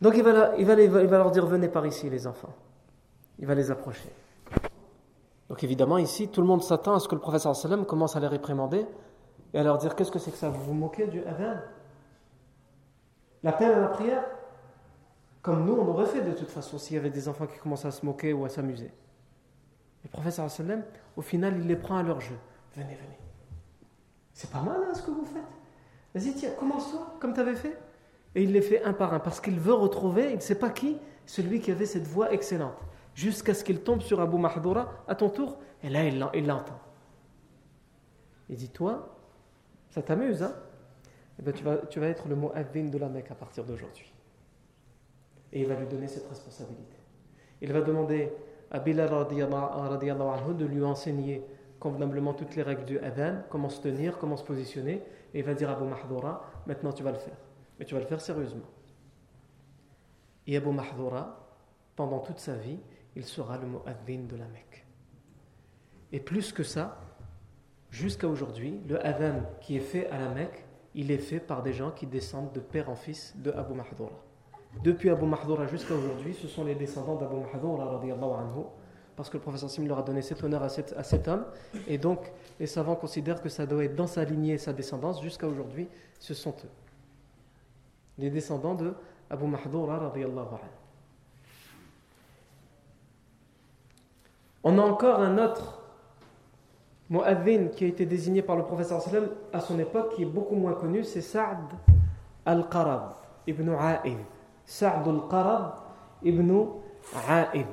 Donc 0.00 0.14
il 0.16 0.22
va, 0.22 0.56
il, 0.56 0.66
va, 0.66 0.80
il 0.80 0.88
va 0.88 1.18
leur 1.18 1.30
dire 1.30 1.46
Venez 1.46 1.68
par 1.68 1.86
ici, 1.86 2.10
les 2.10 2.26
enfants. 2.26 2.54
Il 3.38 3.46
va 3.46 3.54
les 3.54 3.70
approcher. 3.70 4.10
Donc 5.48 5.62
évidemment, 5.62 5.98
ici, 5.98 6.28
tout 6.28 6.40
le 6.40 6.46
monde 6.46 6.62
s'attend 6.62 6.94
à 6.94 7.00
ce 7.00 7.06
que 7.06 7.14
le 7.14 7.20
prophète 7.20 7.40
sallam 7.40 7.86
commence 7.86 8.16
à 8.16 8.20
les 8.20 8.26
réprimander 8.26 8.84
et 9.54 9.58
à 9.58 9.62
leur 9.62 9.78
dire 9.78 9.94
Qu'est-ce 9.94 10.10
que 10.10 10.18
c'est 10.18 10.32
que 10.32 10.36
ça? 10.36 10.48
Vous 10.48 10.62
vous 10.62 10.74
moquez 10.74 11.06
du 11.06 11.22
adhan? 11.24 11.60
L'appel 13.42 13.72
à 13.72 13.80
la 13.80 13.88
prière 13.88 14.24
Comme 15.42 15.64
nous, 15.64 15.74
on 15.74 15.86
aurait 15.88 16.06
fait 16.06 16.22
de 16.22 16.32
toute 16.32 16.50
façon 16.50 16.78
s'il 16.78 16.96
y 16.96 16.98
avait 16.98 17.10
des 17.10 17.28
enfants 17.28 17.46
qui 17.46 17.58
commençaient 17.58 17.88
à 17.88 17.92
se 17.92 18.04
moquer 18.04 18.32
ou 18.32 18.44
à 18.44 18.48
s'amuser. 18.48 18.90
Le 20.04 20.30
sallam, 20.30 20.82
au 21.16 21.22
final, 21.22 21.58
il 21.58 21.66
les 21.66 21.76
prend 21.76 21.96
à 21.98 22.02
leur 22.02 22.20
jeu. 22.20 22.36
Venez, 22.74 22.94
venez. 22.94 23.18
C'est 24.32 24.50
pas 24.50 24.62
mal 24.62 24.80
hein, 24.88 24.94
ce 24.94 25.02
que 25.02 25.10
vous 25.10 25.24
faites. 25.24 25.42
Vas-y, 26.14 26.34
tiens, 26.34 26.50
commence-toi, 26.58 27.16
comme 27.20 27.34
tu 27.34 27.40
avais 27.40 27.56
fait. 27.56 27.78
Et 28.34 28.42
il 28.42 28.52
les 28.52 28.62
fait 28.62 28.84
un 28.84 28.92
par 28.92 29.14
un, 29.14 29.20
parce 29.20 29.40
qu'il 29.40 29.58
veut 29.58 29.74
retrouver, 29.74 30.30
il 30.30 30.36
ne 30.36 30.40
sait 30.40 30.58
pas 30.58 30.70
qui, 30.70 30.98
celui 31.26 31.60
qui 31.60 31.70
avait 31.70 31.86
cette 31.86 32.06
voix 32.06 32.32
excellente. 32.32 32.76
Jusqu'à 33.14 33.52
ce 33.52 33.64
qu'il 33.64 33.80
tombe 33.80 34.00
sur 34.00 34.20
Abu 34.20 34.38
Mahdoura, 34.38 34.92
à 35.08 35.14
ton 35.14 35.28
tour, 35.28 35.58
et 35.82 35.88
là, 35.88 36.04
il 36.04 36.46
l'entend. 36.46 36.78
Il 38.48 38.56
dit, 38.56 38.70
toi, 38.70 39.16
ça 39.90 40.02
t'amuse, 40.02 40.42
hein? 40.42 40.54
Eh 41.38 41.42
bien, 41.42 41.52
tu, 41.52 42.00
vas, 42.00 42.06
être 42.06 42.28
le 42.28 42.34
mot 42.34 42.52
de 42.52 42.98
la 42.98 43.08
Mecque 43.08 43.30
à 43.30 43.34
partir 43.34 43.64
d'aujourd'hui. 43.64 44.12
Et 45.52 45.60
il 45.60 45.66
va 45.66 45.74
lui 45.74 45.86
donner 45.86 46.08
cette 46.08 46.28
responsabilité. 46.28 46.96
Il 47.60 47.72
va 47.72 47.80
demander 47.80 48.32
à 48.70 48.80
Bilal 48.80 49.08
de 49.08 50.64
lui 50.66 50.84
enseigner 50.84 51.44
convenablement 51.78 52.34
toutes 52.34 52.56
les 52.56 52.62
règles 52.62 52.84
du 52.84 52.98
adhan, 52.98 53.42
comment 53.50 53.68
se 53.68 53.80
tenir, 53.80 54.18
comment 54.18 54.36
se 54.36 54.44
positionner, 54.44 55.02
et 55.32 55.38
il 55.38 55.44
va 55.44 55.54
dire 55.54 55.70
à 55.70 55.74
Abu 55.74 55.84
Mahdoura, 55.84 56.44
maintenant 56.66 56.92
tu 56.92 57.02
vas 57.02 57.12
le 57.12 57.18
faire. 57.18 57.36
Mais 57.78 57.84
tu 57.84 57.94
vas 57.94 58.00
le 58.00 58.06
faire 58.06 58.20
sérieusement. 58.20 58.66
Et 60.46 60.56
Abu 60.56 60.70
Mahdoura, 60.70 61.46
pendant 61.94 62.18
toute 62.18 62.40
sa 62.40 62.56
vie, 62.56 62.78
il 63.14 63.24
sera 63.24 63.58
le 63.58 63.66
mu'adhin 63.66 64.24
de 64.28 64.36
la 64.36 64.46
Mecque. 64.48 64.86
Et 66.10 66.20
plus 66.20 66.52
que 66.52 66.62
ça, 66.62 67.00
jusqu'à 67.90 68.28
aujourd'hui, 68.28 68.80
le 68.88 69.04
adhan 69.04 69.42
qui 69.60 69.76
est 69.76 69.80
fait 69.80 70.08
à 70.08 70.18
la 70.18 70.28
Mecque, 70.30 70.64
il 70.94 71.10
est 71.10 71.18
fait 71.18 71.40
par 71.40 71.62
des 71.62 71.72
gens 71.72 71.90
qui 71.90 72.06
descendent 72.06 72.52
de 72.52 72.60
père 72.60 72.90
en 72.90 72.96
fils 72.96 73.34
de 73.36 73.50
Abu 73.52 73.74
Mahdoura. 73.74 74.12
Depuis 74.82 75.10
Abu 75.10 75.26
Mahdoura 75.26 75.66
jusqu'à 75.66 75.94
aujourd'hui, 75.94 76.34
ce 76.34 76.46
sont 76.46 76.64
les 76.64 76.74
descendants 76.74 77.16
d'Abu 77.16 77.36
Mahdoura, 77.36 78.00
parce 79.16 79.30
que 79.30 79.36
le 79.36 79.42
professeur 79.42 79.68
Sim 79.68 79.84
leur 79.86 79.98
a 79.98 80.02
donné 80.02 80.22
cet 80.22 80.44
honneur 80.44 80.62
à 80.62 80.68
cet, 80.68 80.92
à 80.96 81.02
cet, 81.02 81.26
homme. 81.26 81.44
Et 81.88 81.98
donc, 81.98 82.30
les 82.60 82.66
savants 82.66 82.94
considèrent 82.94 83.42
que 83.42 83.48
ça 83.48 83.66
doit 83.66 83.84
être 83.84 83.96
dans 83.96 84.06
sa 84.06 84.24
lignée 84.24 84.54
et 84.54 84.58
sa 84.58 84.72
descendance 84.72 85.20
jusqu'à 85.20 85.48
aujourd'hui, 85.48 85.88
ce 86.20 86.34
sont 86.34 86.54
eux. 86.64 86.70
Les 88.18 88.30
descendants 88.30 88.74
de 88.74 88.94
Abu 89.30 89.46
Mahdoura, 89.46 90.12
On 94.64 94.78
a 94.78 94.82
encore 94.82 95.20
un 95.20 95.38
autre 95.38 95.77
mu'adhin 97.10 97.68
qui 97.68 97.84
a 97.84 97.88
été 97.88 98.06
désigné 98.06 98.42
par 98.42 98.56
le 98.56 98.64
professeur 98.64 99.00
sallam 99.00 99.28
à 99.52 99.60
son 99.60 99.78
époque, 99.78 100.14
qui 100.14 100.22
est 100.22 100.26
beaucoup 100.26 100.56
moins 100.56 100.74
connu, 100.74 101.04
c'est 101.04 101.20
Sa'd 101.20 101.58
al-Qarab 102.44 103.12
ibn 103.46 103.70
A'id. 103.70 104.18
Sa'd 104.66 105.06
al-Qarab 105.06 105.74
ibn 106.22 106.66
A'id. 107.28 107.66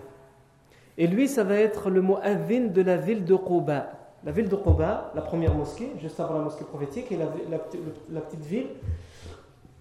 Et 0.98 1.08
lui, 1.08 1.28
ça 1.28 1.44
va 1.44 1.56
être 1.56 1.90
le 1.90 2.02
mu'adhin 2.02 2.68
de 2.68 2.82
la 2.82 2.96
ville 2.96 3.26
de 3.26 3.36
Quba. 3.36 3.88
La 4.24 4.32
ville 4.32 4.48
de 4.48 4.56
Quba, 4.56 5.12
la 5.14 5.22
première 5.22 5.54
mosquée, 5.54 5.92
juste 6.02 6.20
avant 6.20 6.36
la 6.36 6.44
mosquée 6.46 6.64
prophétique, 6.64 7.12
et 7.12 7.18
la, 7.18 8.22
petite 8.22 8.46
ville, 8.46 8.68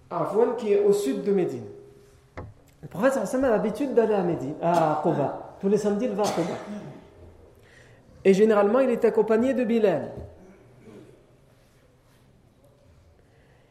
Afwan, 0.09 0.55
qui 0.57 0.73
est 0.73 0.83
au 0.83 0.91
sud 0.91 1.23
de 1.23 1.31
Médine. 1.31 1.65
Le 2.81 2.87
prophète 2.89 3.13
sallam 3.25 3.45
a 3.45 3.49
l'habitude 3.49 3.93
d'aller 3.93 4.13
à 4.13 4.21
Médine, 4.21 4.55
à 4.61 4.99
Quba. 5.01 5.55
Tous 5.61 5.69
les 5.69 5.77
samedis, 5.77 6.05
il 6.05 6.11
va 6.11 6.23
à 6.23 6.27
Quba. 6.27 6.53
Et 8.25 8.33
généralement, 8.33 8.79
il 8.79 8.89
est 8.89 9.05
accompagné 9.05 9.53
de 9.53 9.63
Bilal. 9.63 10.11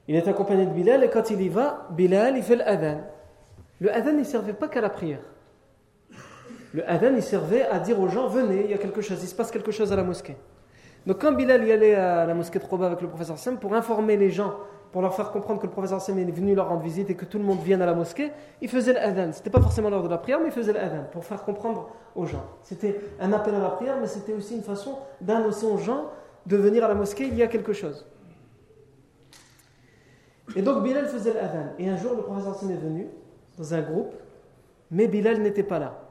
Il 0.06 0.14
est 0.14 0.28
accompagné 0.28 0.64
de 0.64 0.70
Bilal 0.70 1.02
et 1.02 1.10
quand 1.10 1.28
il 1.30 1.42
y 1.42 1.48
va, 1.48 1.88
Bilal, 1.90 2.36
il 2.36 2.42
fait 2.42 2.56
l'adhan. 2.56 3.00
Le 3.80 3.92
adhan, 3.92 4.12
ne 4.12 4.22
servait 4.22 4.52
pas 4.52 4.68
qu'à 4.68 4.80
la 4.80 4.90
prière. 4.90 5.22
Le 6.72 6.88
adhan, 6.88 7.14
il 7.16 7.22
servait 7.22 7.66
à 7.66 7.80
dire 7.80 7.98
aux 7.98 8.08
gens, 8.08 8.28
venez, 8.28 8.64
il 8.64 8.70
y 8.70 8.74
a 8.74 8.78
quelque 8.78 9.00
chose, 9.00 9.22
il 9.22 9.26
se 9.26 9.34
passe 9.34 9.50
quelque 9.50 9.72
chose 9.72 9.92
à 9.92 9.96
la 9.96 10.04
mosquée. 10.04 10.36
Donc 11.04 11.20
quand 11.20 11.32
Bilal 11.32 11.64
y 11.66 11.72
allait 11.72 11.94
à 11.94 12.24
la 12.24 12.34
mosquée 12.34 12.60
de 12.60 12.64
Khoba 12.64 12.86
avec 12.86 13.00
le 13.00 13.08
professeur 13.08 13.38
Sam 13.38 13.58
pour 13.58 13.74
informer 13.74 14.16
les 14.16 14.30
gens 14.30 14.54
pour 14.94 15.02
leur 15.02 15.12
faire 15.12 15.32
comprendre 15.32 15.60
que 15.60 15.66
le 15.66 15.72
professeur 15.72 16.00
Sam 16.00 16.20
est 16.20 16.30
venu 16.30 16.54
leur 16.54 16.68
rendre 16.68 16.82
visite 16.82 17.10
et 17.10 17.16
que 17.16 17.24
tout 17.24 17.36
le 17.36 17.42
monde 17.42 17.58
vienne 17.58 17.82
à 17.82 17.86
la 17.86 17.94
mosquée, 17.94 18.30
il 18.60 18.68
faisait 18.68 18.92
l'adhan. 18.92 19.32
Ce 19.32 19.38
n'était 19.38 19.50
pas 19.50 19.60
forcément 19.60 19.90
l'heure 19.90 20.04
de 20.04 20.08
la 20.08 20.18
prière, 20.18 20.38
mais 20.38 20.46
il 20.46 20.52
faisait 20.52 20.72
l'adhan 20.72 21.02
pour 21.10 21.24
faire 21.24 21.42
comprendre 21.42 21.88
aux 22.14 22.26
gens. 22.26 22.44
C'était 22.62 23.00
un 23.18 23.32
appel 23.32 23.56
à 23.56 23.58
la 23.58 23.70
prière, 23.70 23.96
mais 24.00 24.06
c'était 24.06 24.34
aussi 24.34 24.54
une 24.54 24.62
façon 24.62 24.96
d'annoncer 25.20 25.66
aux 25.66 25.78
gens 25.78 26.12
de 26.46 26.56
venir 26.56 26.84
à 26.84 26.88
la 26.88 26.94
mosquée, 26.94 27.26
il 27.26 27.34
y 27.34 27.42
a 27.42 27.48
quelque 27.48 27.72
chose. 27.72 28.06
Et 30.54 30.62
donc 30.62 30.84
Bilal 30.84 31.06
faisait 31.06 31.34
l'adhan. 31.34 31.72
Et 31.80 31.88
un 31.88 31.96
jour, 31.96 32.14
le 32.14 32.22
professeur 32.22 32.54
Sam 32.54 32.70
est 32.70 32.76
venu 32.76 33.08
dans 33.58 33.74
un 33.74 33.82
groupe, 33.82 34.14
mais 34.92 35.08
Bilal 35.08 35.42
n'était 35.42 35.64
pas 35.64 35.80
là. 35.80 36.02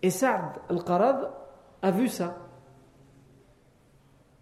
Et 0.00 0.08
Saad 0.08 0.58
al-Qarad 0.70 1.30
a 1.82 1.90
vu 1.90 2.08
ça. 2.08 2.34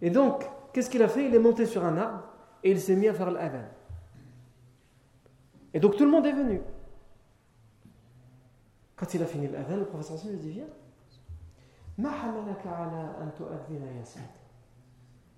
Et 0.01 0.11
donc, 0.11 0.45
qu'est-ce 0.73 0.89
qu'il 0.89 1.03
a 1.03 1.09
fait? 1.09 1.27
Il 1.27 1.35
est 1.35 1.41
monté 1.41 1.67
sur 1.67 1.85
un 1.85 1.97
arbre 1.97 2.29
et 2.63 2.71
il 2.71 2.81
s'est 2.81 2.97
mis 2.97 3.09
à 3.09 3.15
faire 3.15 3.31
l'adhan. 3.31 3.65
Et 5.75 5.81
donc 5.81 5.97
tout 5.97 6.05
le 6.05 6.11
monde 6.11 6.27
est 6.27 6.33
venu. 6.33 6.61
Quand 8.97 9.13
il 9.15 9.23
a 9.23 9.27
fini 9.27 9.49
l'adhan, 9.49 9.77
le 9.77 9.85
professeur 9.85 10.19
lui 10.31 10.39
dit 10.39 10.51
Viens. 10.51 10.67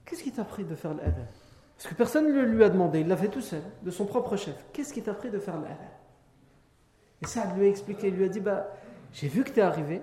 Qu'est-ce 0.04 0.22
qui 0.22 0.32
t'a 0.32 0.44
pris 0.44 0.64
de 0.64 0.74
faire 0.74 0.94
l'adhan? 0.94 1.26
Parce 1.76 1.88
que 1.88 1.94
personne 1.94 2.32
ne 2.32 2.42
lui 2.42 2.62
a 2.62 2.68
demandé, 2.68 3.00
il 3.00 3.08
l'a 3.08 3.16
fait 3.16 3.28
tout 3.28 3.40
seul, 3.40 3.62
de 3.82 3.90
son 3.90 4.06
propre 4.06 4.36
chef. 4.36 4.54
Qu'est-ce 4.72 4.92
qui 4.92 5.02
t'a 5.02 5.14
pris 5.14 5.30
de 5.30 5.38
faire 5.38 5.60
l'adhan? 5.60 5.90
Et 7.22 7.26
ça 7.26 7.52
lui 7.54 7.66
a 7.66 7.68
expliqué, 7.68 8.08
il 8.08 8.14
lui 8.14 8.24
a 8.24 8.28
dit 8.28 8.40
bah, 8.40 8.68
J'ai 9.12 9.28
vu 9.28 9.44
que 9.44 9.50
tu 9.50 9.60
es 9.60 9.62
arrivé, 9.62 10.02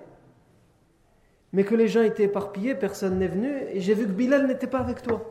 mais 1.52 1.64
que 1.64 1.74
les 1.74 1.88
gens 1.88 2.02
étaient 2.02 2.24
éparpillés, 2.24 2.74
personne 2.74 3.18
n'est 3.18 3.28
venu, 3.28 3.48
et 3.48 3.80
j'ai 3.80 3.94
vu 3.94 4.06
que 4.06 4.12
Bilal 4.12 4.46
n'était 4.46 4.66
pas 4.66 4.80
avec 4.80 5.02
toi. 5.02 5.22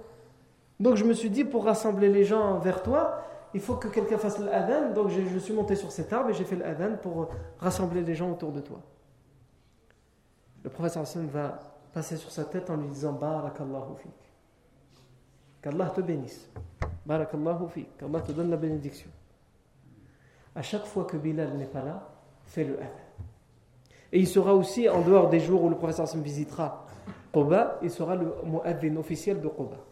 Donc 0.81 0.95
je 0.95 1.03
me 1.03 1.13
suis 1.13 1.29
dit, 1.29 1.43
pour 1.43 1.65
rassembler 1.65 2.09
les 2.09 2.23
gens 2.23 2.57
vers 2.57 2.81
toi, 2.81 3.21
il 3.53 3.61
faut 3.61 3.75
que 3.75 3.87
quelqu'un 3.87 4.17
fasse 4.17 4.39
l'adhan. 4.39 4.91
Donc 4.93 5.09
je, 5.09 5.37
suis 5.37 5.53
monté 5.53 5.75
sur 5.75 5.91
cet 5.91 6.11
arbre 6.11 6.31
et 6.31 6.33
j'ai 6.33 6.43
fait 6.43 6.55
l'adhan 6.55 6.97
pour 6.99 7.29
rassembler 7.59 8.01
les 8.01 8.15
gens 8.15 8.31
autour 8.31 8.51
de 8.51 8.61
toi. 8.61 8.79
Le 10.63 10.71
professeur 10.71 11.03
Hassan 11.03 11.27
va 11.27 11.59
passer 11.93 12.17
sur 12.17 12.31
sa 12.31 12.45
tête 12.45 12.67
en 12.71 12.77
lui 12.77 12.87
disant 12.87 13.13
Barakallahu 13.13 13.95
fik. 14.01 14.11
Qu'Allah 15.61 15.91
te 15.91 16.01
bénisse. 16.01 16.49
Barakallahu 17.05 17.67
fik. 17.69 17.97
Qu'Allah 17.97 18.21
te 18.21 18.31
donne 18.31 18.49
la 18.49 18.57
bénédiction. 18.57 19.11
À 20.55 20.63
chaque 20.63 20.85
fois 20.85 21.05
que 21.05 21.15
Bilal 21.15 21.57
n'est 21.57 21.65
pas 21.65 21.83
là, 21.83 22.09
fais 22.45 22.63
le 22.63 22.79
adhan. 22.79 22.89
Et 24.11 24.19
il 24.19 24.27
sera 24.27 24.55
aussi, 24.55 24.89
en 24.89 25.01
dehors 25.01 25.29
des 25.29 25.39
jours 25.39 25.63
où 25.63 25.69
le 25.69 25.75
professeur 25.75 26.05
Hassan 26.05 26.23
visitera 26.23 26.87
Quba, 27.31 27.77
il 27.83 27.91
sera 27.91 28.15
le 28.15 28.33
mu'adhin 28.43 28.97
officiel 28.97 29.39
de 29.39 29.47
Quba. 29.47 29.90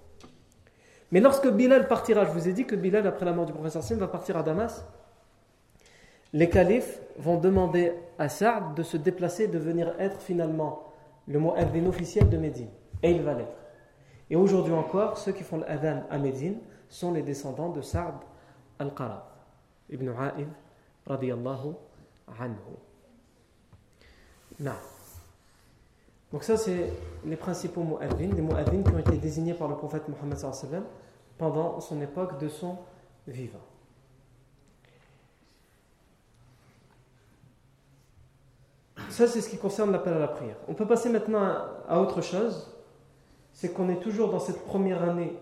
Mais 1.12 1.20
lorsque 1.20 1.50
Bilal 1.50 1.88
partira, 1.88 2.26
je 2.26 2.32
vous 2.32 2.48
ai 2.48 2.54
dit 2.54 2.66
que 2.66 2.76
Bilal, 2.76 3.08
après 3.08 3.26
la 3.26 3.34
mort 3.34 3.46
du 3.46 3.54
professeur 3.54 3.84
Sim, 3.84 3.98
va 3.98 4.08
partir 4.08 4.38
à 4.38 4.44
Damas. 4.44 4.86
Les 6.34 6.50
califes 6.50 7.00
vont 7.18 7.40
demander 7.40 7.94
à 8.20 8.30
Saad 8.30 8.76
de 8.76 8.84
se 8.84 8.98
déplacer, 8.98 9.48
de 9.48 9.58
venir 9.58 9.96
être 9.98 10.22
finalement 10.22 10.94
le 11.28 11.40
mot 11.40 11.54
adhan 11.56 11.88
officiel 11.88 12.30
de 12.30 12.38
Médine. 12.38 12.70
Et 13.02 13.12
il 13.12 13.24
va 13.24 13.34
l'être. 13.34 13.58
Et 14.30 14.36
aujourd'hui 14.36 14.74
encore, 14.74 15.18
ceux 15.18 15.32
qui 15.32 15.44
font 15.44 15.58
l'adhan 15.58 16.04
à 16.12 16.20
Médine 16.20 16.60
sont 16.88 17.12
les 17.12 17.24
descendants 17.24 17.70
de 17.70 17.82
Saad 17.82 18.16
al-Qarab, 18.78 19.24
ibn 19.90 20.10
A'id, 20.10 20.48
radiyallahu 21.08 21.74
anhu. 22.40 22.78
Donc 26.32 26.44
ça, 26.44 26.58
c'est 26.58 26.92
les 27.26 27.36
principaux 27.36 27.84
mu'adhin, 27.84 28.30
les 28.36 28.42
mu'adhin 28.42 28.84
qui 28.84 28.92
ont 28.92 29.00
été 29.00 29.18
désignés 29.18 29.56
par 29.56 29.68
le 29.68 29.76
prophète 29.76 30.04
Mohammed 30.08 30.84
pendant 31.38 31.80
son 31.80 32.00
époque 32.02 32.40
de 32.40 32.50
son 32.50 32.78
vivant. 33.28 33.60
Ça, 39.10 39.28
c'est 39.28 39.42
ce 39.42 39.50
qui 39.50 39.58
concerne 39.58 39.92
l'appel 39.92 40.14
à 40.14 40.20
la 40.20 40.28
prière. 40.28 40.56
On 40.68 40.74
peut 40.76 40.86
passer 40.86 41.10
maintenant 41.10 41.42
à 41.88 42.00
autre 42.00 42.22
chose. 42.22 42.76
C'est 43.54 43.74
qu'on 43.74 43.90
est 43.90 44.00
toujours 44.00 44.30
dans 44.30 44.40
cette 44.40 44.64
première 44.66 45.02
année 45.02 45.36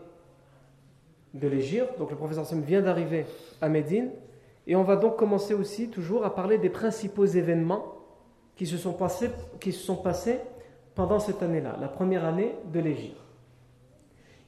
de 1.33 1.47
l'Égypte. 1.47 1.97
Donc 1.99 2.09
le 2.09 2.15
professeur 2.15 2.45
Sam 2.45 2.61
vient 2.61 2.81
d'arriver 2.81 3.25
à 3.61 3.67
Médine. 3.67 4.09
Et 4.67 4.75
on 4.75 4.83
va 4.83 4.95
donc 4.95 5.17
commencer 5.17 5.53
aussi 5.53 5.89
toujours 5.89 6.25
à 6.25 6.33
parler 6.33 6.57
des 6.57 6.69
principaux 6.69 7.25
événements 7.25 7.95
qui 8.55 8.65
se 8.65 8.77
sont 8.77 8.93
passés, 8.93 9.29
qui 9.59 9.73
se 9.73 9.83
sont 9.83 9.97
passés 9.97 10.39
pendant 10.97 11.19
cette 11.19 11.43
année-là, 11.43 11.77
la 11.79 11.89
première 11.89 12.25
année 12.25 12.55
de 12.73 12.79
l'Égypte. 12.79 13.21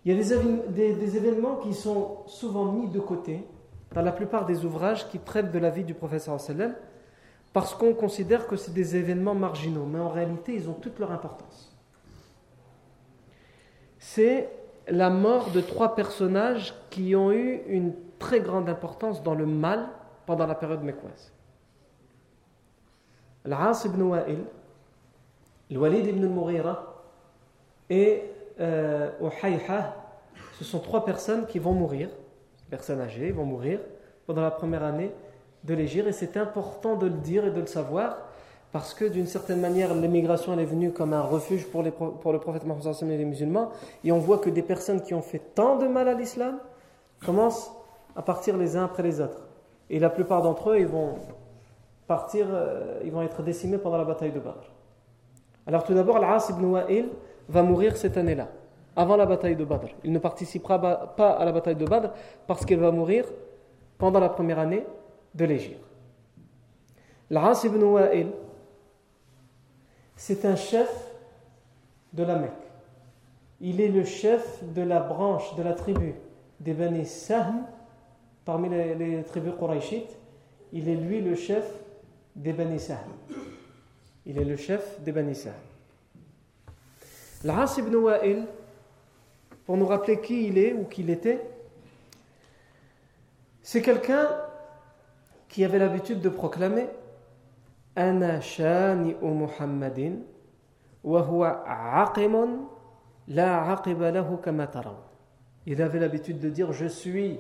Il 0.04 0.12
y 0.12 0.20
a 0.20 0.38
des, 0.72 0.94
des, 0.94 1.16
événements 1.16 1.58
qui 1.58 1.76
sont 1.76 2.24
souvent 2.26 2.72
mis 2.72 2.88
de 2.88 3.00
côté 3.00 3.46
dans 3.94 4.02
la 4.02 4.12
plupart 4.12 4.48
des 4.48 4.66
ouvrages 4.66 5.08
qui 5.10 5.20
traitent 5.20 5.52
de 5.52 5.60
la 5.60 5.70
vie 5.70 5.84
du 5.84 5.94
professeur 5.94 6.40
sallam 6.42 6.74
parce 7.54 7.76
qu'on 7.76 7.94
considère 7.94 8.48
que 8.48 8.56
c'est 8.56 8.74
des 8.74 8.96
événements 8.96 9.36
marginaux, 9.36 9.86
mais 9.86 10.00
en 10.00 10.10
réalité 10.10 10.56
ils 10.56 10.68
ont 10.68 10.74
toute 10.74 10.98
leur 10.98 11.12
importance. 11.12 11.78
C'est 14.00 14.50
la 14.88 15.12
mort 15.12 15.52
de 15.52 15.62
trois 15.62 15.94
personnages 15.94 16.74
qui 16.90 17.16
ont 17.16 17.32
eu 17.32 17.62
une 17.68 17.94
très 18.18 18.42
grande 18.42 18.70
importance 18.70 19.22
dans 19.22 19.36
le 19.36 19.46
mal 19.46 19.88
pendant 20.26 20.48
la 20.48 20.56
période 20.56 20.82
mécoise. 20.82 21.32
Al-As 23.46 23.86
ibn 23.86 24.02
Wa'il, 24.02 24.40
Al-Walid 25.72 26.08
ibn 26.08 26.24
al-Mughira 26.24 26.96
et 27.90 28.24
euh, 28.60 29.10
ce 30.58 30.64
sont 30.64 30.80
trois 30.80 31.06
personnes 31.06 31.46
qui 31.46 31.60
vont 31.60 31.74
mourir, 31.74 32.10
personnes 32.70 33.02
âgées 33.02 33.32
vont 33.32 33.46
mourir 33.46 33.80
pendant 34.26 34.42
la 34.42 34.52
première 34.52 34.84
année 34.84 35.12
de 35.64 35.74
l'Égypte 35.74 36.08
et 36.08 36.12
c'est 36.12 36.38
important 36.38 36.96
de 36.96 37.08
le 37.08 37.14
dire 37.14 37.46
et 37.46 37.52
de 37.52 37.60
le 37.60 37.68
savoir 37.68 38.18
parce 38.72 38.94
que 38.94 39.06
d'une 39.06 39.26
certaine 39.28 39.60
manière 39.60 39.94
l'émigration 39.94 40.58
est 40.58 40.66
venue 40.66 40.92
comme 40.92 41.14
un 41.14 41.22
refuge 41.22 41.68
pour 41.68 41.84
le 41.84 42.40
prophète 42.40 42.66
Mohammed 42.66 42.96
et 43.04 43.18
les 43.18 43.26
musulmans 43.26 43.72
et 44.04 44.12
on 44.12 44.20
voit 44.20 44.38
que 44.38 44.50
des 44.50 44.62
personnes 44.62 45.02
qui 45.02 45.14
ont 45.14 45.22
fait 45.22 45.42
tant 45.56 45.78
de 45.78 45.88
mal 45.88 46.08
à 46.08 46.14
l'islam 46.14 46.60
commencent 47.26 47.72
à 48.16 48.22
partir 48.22 48.58
les 48.58 48.76
uns 48.76 48.86
après 48.86 49.04
les 49.04 49.22
autres 49.22 49.48
et 49.90 50.00
la 50.00 50.10
plupart 50.10 50.42
d'entre 50.42 50.72
eux 50.72 50.80
ils 50.80 50.88
vont 50.88 51.16
partir 52.08 52.48
euh, 52.50 53.00
ils 53.04 53.12
vont 53.12 53.22
être 53.22 53.44
décimés 53.44 53.78
pendant 53.78 53.98
la 53.98 54.06
bataille 54.06 54.32
de 54.32 54.40
Badr 54.40 54.79
alors 55.70 55.84
tout 55.84 55.94
d'abord 55.94 56.18
Al-As 56.18 56.50
ibn 56.50 56.66
Wa'il 56.66 57.10
va 57.48 57.62
mourir 57.62 57.96
cette 57.96 58.18
année-là 58.18 58.48
avant 58.96 59.16
la 59.16 59.28
bataille 59.28 59.56
de 59.56 59.64
Badr 59.64 59.90
il 60.04 60.12
ne 60.12 60.18
participera 60.18 60.80
pas 61.16 61.30
à 61.30 61.46
la 61.46 61.52
bataille 61.52 61.76
de 61.76 61.86
Badr 61.86 62.10
parce 62.48 62.66
qu'il 62.66 62.80
va 62.80 62.90
mourir 62.90 63.26
pendant 64.00 64.20
la 64.20 64.30
première 64.30 64.58
année 64.58 64.84
de 65.36 65.46
l'Égypte. 65.46 65.86
L'As 67.30 67.64
ibn 67.64 67.84
Wa'il, 67.84 68.32
c'est 70.16 70.46
un 70.46 70.56
chef 70.56 70.90
de 72.14 72.24
la 72.24 72.36
Mecque. 72.38 72.52
Il 73.62 73.80
est 73.82 73.90
le 73.90 74.04
chef 74.04 74.64
de 74.74 74.82
la 74.82 75.00
branche, 75.00 75.56
de 75.56 75.62
la 75.62 75.74
tribu 75.74 76.16
des 76.60 76.74
Bani 76.74 77.06
Sahm, 77.06 77.68
parmi 78.46 78.70
les, 78.70 79.22
tribus 79.24 79.54
Quraishites. 79.60 80.18
Il 80.72 80.90
est 80.90 80.96
lui 80.96 81.22
le 81.22 81.36
chef 81.36 81.70
des 82.36 82.54
Bani 82.54 82.80
Sahm. 82.80 82.98
Il 84.26 84.38
est 84.38 84.46
le 84.46 84.56
chef 84.58 85.02
des 85.02 85.12
Bani 85.12 85.36
Sahm. 85.36 85.54
L'As 87.44 87.78
ibn 87.78 87.96
Wa'il, 87.96 88.46
pour 89.66 89.78
nous 89.78 89.88
rappeler 89.88 90.20
qui 90.20 90.48
il 90.48 90.58
est 90.58 90.74
ou 90.74 90.84
qui 90.84 91.02
il 91.02 91.10
était, 91.10 91.42
c'est 93.62 93.82
quelqu'un 93.82 94.28
qui 95.48 95.64
avait 95.64 95.80
l'habitude 95.80 96.22
de 96.22 96.30
proclamer 96.30 96.88
Ana 97.96 98.42
shani 98.42 99.16
Muhammadin 99.22 100.18
wa 101.04 101.22
huwa 101.22 101.64
aqimun 101.68 102.68
la 103.28 103.72
aqiba 103.72 104.12
lahu 104.12 104.38
kama 104.38 104.70
Il 105.66 105.82
avait 105.82 106.00
l'habitude 106.00 106.40
de 106.40 106.50
dire 106.50 106.72
Je 106.74 106.86
suis 106.88 107.40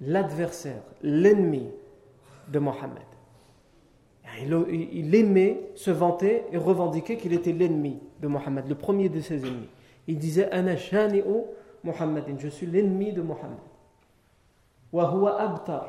l'adversaire, 0.00 0.82
l'ennemi 1.02 1.70
de 2.48 2.58
Mohammed. 2.58 3.15
Il 4.40 5.14
aimait 5.14 5.70
se 5.74 5.90
vanter 5.90 6.44
et 6.52 6.56
revendiquer 6.56 7.16
qu'il 7.16 7.32
était 7.32 7.52
l'ennemi 7.52 8.00
de 8.20 8.28
Mohammed, 8.28 8.68
le 8.68 8.74
premier 8.74 9.08
de 9.08 9.20
ses 9.20 9.44
ennemis. 9.46 9.68
Il 10.06 10.18
disait 10.18 10.50
Muhammadin, 11.84 12.36
je 12.38 12.48
suis 12.48 12.66
l'ennemi 12.66 13.12
de 13.12 13.22
Mohammed. 13.22 13.58
abtar. 14.92 15.88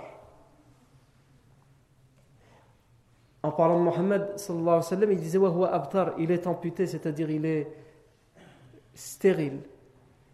En 3.44 3.52
parlant 3.52 3.80
de 3.80 3.84
Mohammed, 3.84 4.36
il 5.10 5.18
disait 5.18 5.40
abtar, 5.72 6.14
il 6.18 6.32
est 6.32 6.48
amputé, 6.48 6.88
c'est-à-dire 6.88 7.30
il 7.30 7.46
est 7.46 7.68
stérile. 8.94 9.60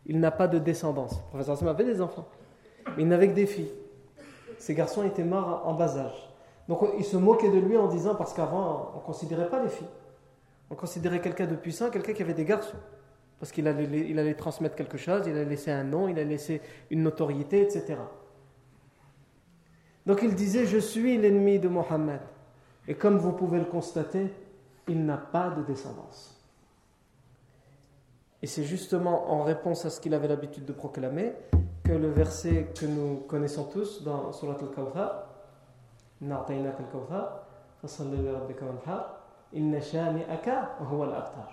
Il 0.06 0.20
n'a 0.20 0.32
pas 0.32 0.48
de 0.48 0.60
descendance. 0.60 1.16
Le 1.16 1.30
professeur 1.30 1.56
Hassan 1.56 1.68
avait 1.68 1.86
des 1.86 2.02
enfants, 2.02 2.28
mais 2.98 3.04
il 3.04 3.08
n'avait 3.08 3.30
que 3.30 3.34
des 3.34 3.46
filles. 3.46 3.72
Ces 4.58 4.74
garçons 4.74 5.04
étaient 5.04 5.24
morts 5.24 5.64
en 5.66 5.74
bas 5.74 5.98
âge. 5.98 6.33
Donc 6.74 6.90
il 6.98 7.06
se 7.06 7.18
moquait 7.18 7.52
de 7.52 7.60
lui 7.60 7.78
en 7.78 7.88
disant, 7.88 8.16
parce 8.16 8.34
qu'avant 8.34 8.94
on 8.96 8.98
ne 8.98 9.04
considérait 9.04 9.48
pas 9.48 9.62
les 9.62 9.70
filles. 9.70 9.88
On 10.72 10.76
considérait 10.76 11.22
quelqu'un 11.22 11.46
de 11.46 11.56
puissant, 11.56 11.92
quelqu'un 11.92 12.14
qui 12.14 12.24
avait 12.24 12.34
des 12.34 12.46
garçons. 12.46 12.78
Parce 13.40 13.52
qu'il 13.52 13.68
allait, 13.68 14.10
il 14.10 14.18
allait 14.18 14.34
transmettre 14.34 14.76
quelque 14.76 14.98
chose, 14.98 15.22
il 15.28 15.34
allait 15.34 15.46
laisser 15.46 15.70
un 15.70 15.84
nom, 15.84 16.08
il 16.08 16.18
allait 16.18 16.32
laisser 16.32 16.62
une 16.90 17.04
notoriété, 17.04 17.62
etc. 17.62 18.00
Donc 20.08 20.22
il 20.24 20.34
disait, 20.34 20.66
je 20.66 20.80
suis 20.80 21.16
l'ennemi 21.16 21.60
de 21.60 21.68
Mohammed. 21.68 22.22
Et 22.88 22.96
comme 22.96 23.20
vous 23.20 23.34
pouvez 23.34 23.60
le 23.60 23.66
constater, 23.66 24.34
il 24.88 25.06
n'a 25.06 25.18
pas 25.18 25.52
de 25.52 25.62
descendance. 25.62 26.44
Et 28.42 28.48
c'est 28.48 28.64
justement 28.64 29.32
en 29.32 29.44
réponse 29.44 29.86
à 29.86 29.92
ce 29.92 30.02
qu'il 30.02 30.16
avait 30.16 30.28
l'habitude 30.28 30.66
de 30.66 30.74
proclamer 30.74 31.34
que 31.84 31.92
le 31.92 32.10
verset 32.10 32.70
que 32.76 32.88
nous 32.88 33.18
connaissons 33.28 33.66
tous 33.66 34.04
dans 34.04 34.32
Surat 34.34 34.58
al-Kawthar, 34.60 35.33
Inna 39.54 39.82
shani'aka 39.82 40.78
huwa 40.90 41.08
al-abtar. 41.08 41.50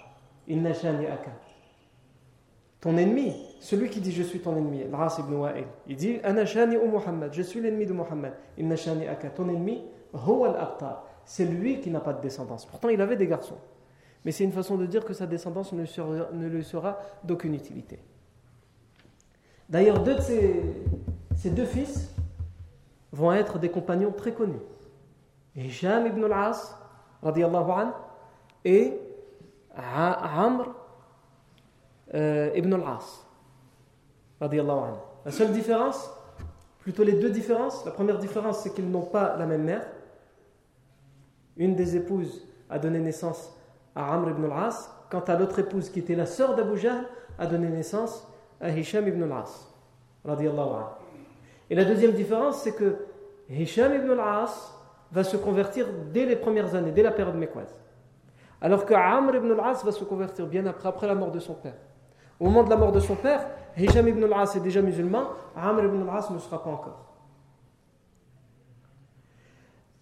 Inna 0.49 0.73
shani'aka. 0.73 1.31
Ton 2.81 2.97
ennemi, 2.97 3.35
celui 3.61 3.91
qui 3.91 4.01
dit 4.01 4.11
je 4.11 4.23
suis 4.23 4.41
ton 4.41 4.57
ennemi, 4.57 4.83
Al-Ras 4.83 5.19
ibn 5.19 5.35
Wa'il, 5.35 5.67
il 5.87 5.97
dit 5.97 6.19
Ana 6.25 6.47
shani'u 6.47 6.89
Muhammad, 6.89 7.31
je 7.35 7.43
suis 7.43 7.61
l'ennemi 7.61 7.85
de 7.85 7.93
Muhammad. 7.93 8.33
Inna 8.57 8.77
shani'aka. 8.77 9.31
Ton 9.31 9.49
ennemi, 9.49 9.83
huwa 10.15 10.49
al-abtar. 10.49 11.05
C'est 11.25 11.45
lui 11.45 11.81
qui 11.81 11.91
n'a 11.91 12.01
pas 12.01 12.15
de 12.15 12.23
descendance. 12.23 12.65
Pourtant, 12.65 12.89
il 12.89 13.01
avait 13.01 13.17
des 13.17 13.27
garçons. 13.27 13.59
Mais 14.25 14.33
c'est 14.33 14.45
une 14.45 14.53
façon 14.53 14.77
de 14.77 14.87
dire 14.87 15.05
que 15.05 15.13
sa 15.13 15.27
descendance 15.27 15.73
ne, 15.73 15.85
sera, 15.85 16.31
ne 16.33 16.47
lui 16.47 16.65
sera 16.65 16.99
d'aucune 17.23 17.55
utilité. 17.55 17.99
D'ailleurs, 19.69 20.03
deux 20.03 20.17
de 20.17 20.21
ses, 20.21 20.63
ses, 21.37 21.51
deux 21.51 21.65
fils 21.65 22.15
vont 23.13 23.33
être 23.33 23.59
des 23.59 23.71
compagnons 23.71 24.13
très 24.13 24.33
connus. 24.33 24.61
Hisham 25.57 26.07
ibn 26.07 26.25
al-As, 26.25 26.77
an, 27.23 27.93
et 28.65 28.99
Amr 29.77 30.75
euh, 32.15 32.51
ibn 32.55 32.73
al-As, 32.75 33.27
an. 34.41 34.99
La 35.25 35.31
seule 35.33 35.53
différence, 35.53 36.11
plutôt 36.79 37.03
les 37.03 37.15
deux 37.15 37.31
différences, 37.31 37.85
la 37.85 37.91
première 37.91 38.19
différence, 38.19 38.61
c'est 38.61 38.73
qu'ils 38.73 38.91
n'ont 38.91 39.03
pas 39.03 39.37
la 39.37 39.47
même 39.47 39.65
mère. 39.65 39.87
Une 41.57 41.75
des 41.75 41.97
épouses 41.97 42.47
a 42.71 42.79
donné 42.79 43.01
naissance 43.01 43.53
à 43.95 44.15
Amr 44.15 44.31
ibn 44.31 44.45
al-As, 44.45 44.91
quant 45.11 45.21
à 45.21 45.37
l'autre 45.37 45.59
épouse 45.59 45.91
qui 45.91 45.99
était 45.99 46.15
la 46.15 46.27
sœur 46.27 46.55
d'Abu 46.55 46.79
Jahl 46.79 47.07
a 47.39 47.47
donné 47.47 47.69
naissance 47.69 48.27
à 48.61 48.71
Hisham 48.71 49.09
ibn 49.09 49.23
al-As. 49.25 49.67
Et 51.71 51.77
la 51.77 51.85
deuxième 51.85 52.13
différence, 52.13 52.63
c'est 52.63 52.75
que 52.75 52.97
Hisham 53.49 53.95
ibn 53.95 54.11
al-As 54.11 54.77
va 55.13 55.25
se 55.25 55.37
convertir 55.37 55.87
dès 56.13 56.27
les 56.27 56.37
premières 56.37 56.75
années, 56.75 56.91
dès 56.91 57.03
la 57.03 57.13
période 57.13 57.37
mécoise. 57.37 57.75
Alors 58.61 58.85
que 58.85 58.93
Amr 58.93 59.37
ibn 59.37 59.53
al-As 59.53 59.85
va 59.85 59.93
se 59.93 60.05
convertir 60.05 60.47
bien 60.47 60.67
après, 60.67 60.89
après 60.89 61.07
la 61.07 61.15
mort 61.15 61.31
de 61.31 61.39
son 61.39 61.55
père. 61.55 61.77
Au 62.41 62.45
moment 62.45 62.65
de 62.65 62.71
la 62.71 62.77
mort 62.77 62.93
de 62.93 63.01
son 63.01 63.15
père, 63.15 63.47
Hisham 63.77 64.09
ibn 64.09 64.25
al-As 64.25 64.57
est 64.57 64.61
déjà 64.61 64.83
musulman, 64.83 65.29
Amr 65.57 65.85
ibn 65.85 66.09
al-As 66.09 66.31
ne 66.31 66.39
sera 66.39 66.63
pas 66.63 66.71
encore. 66.71 67.07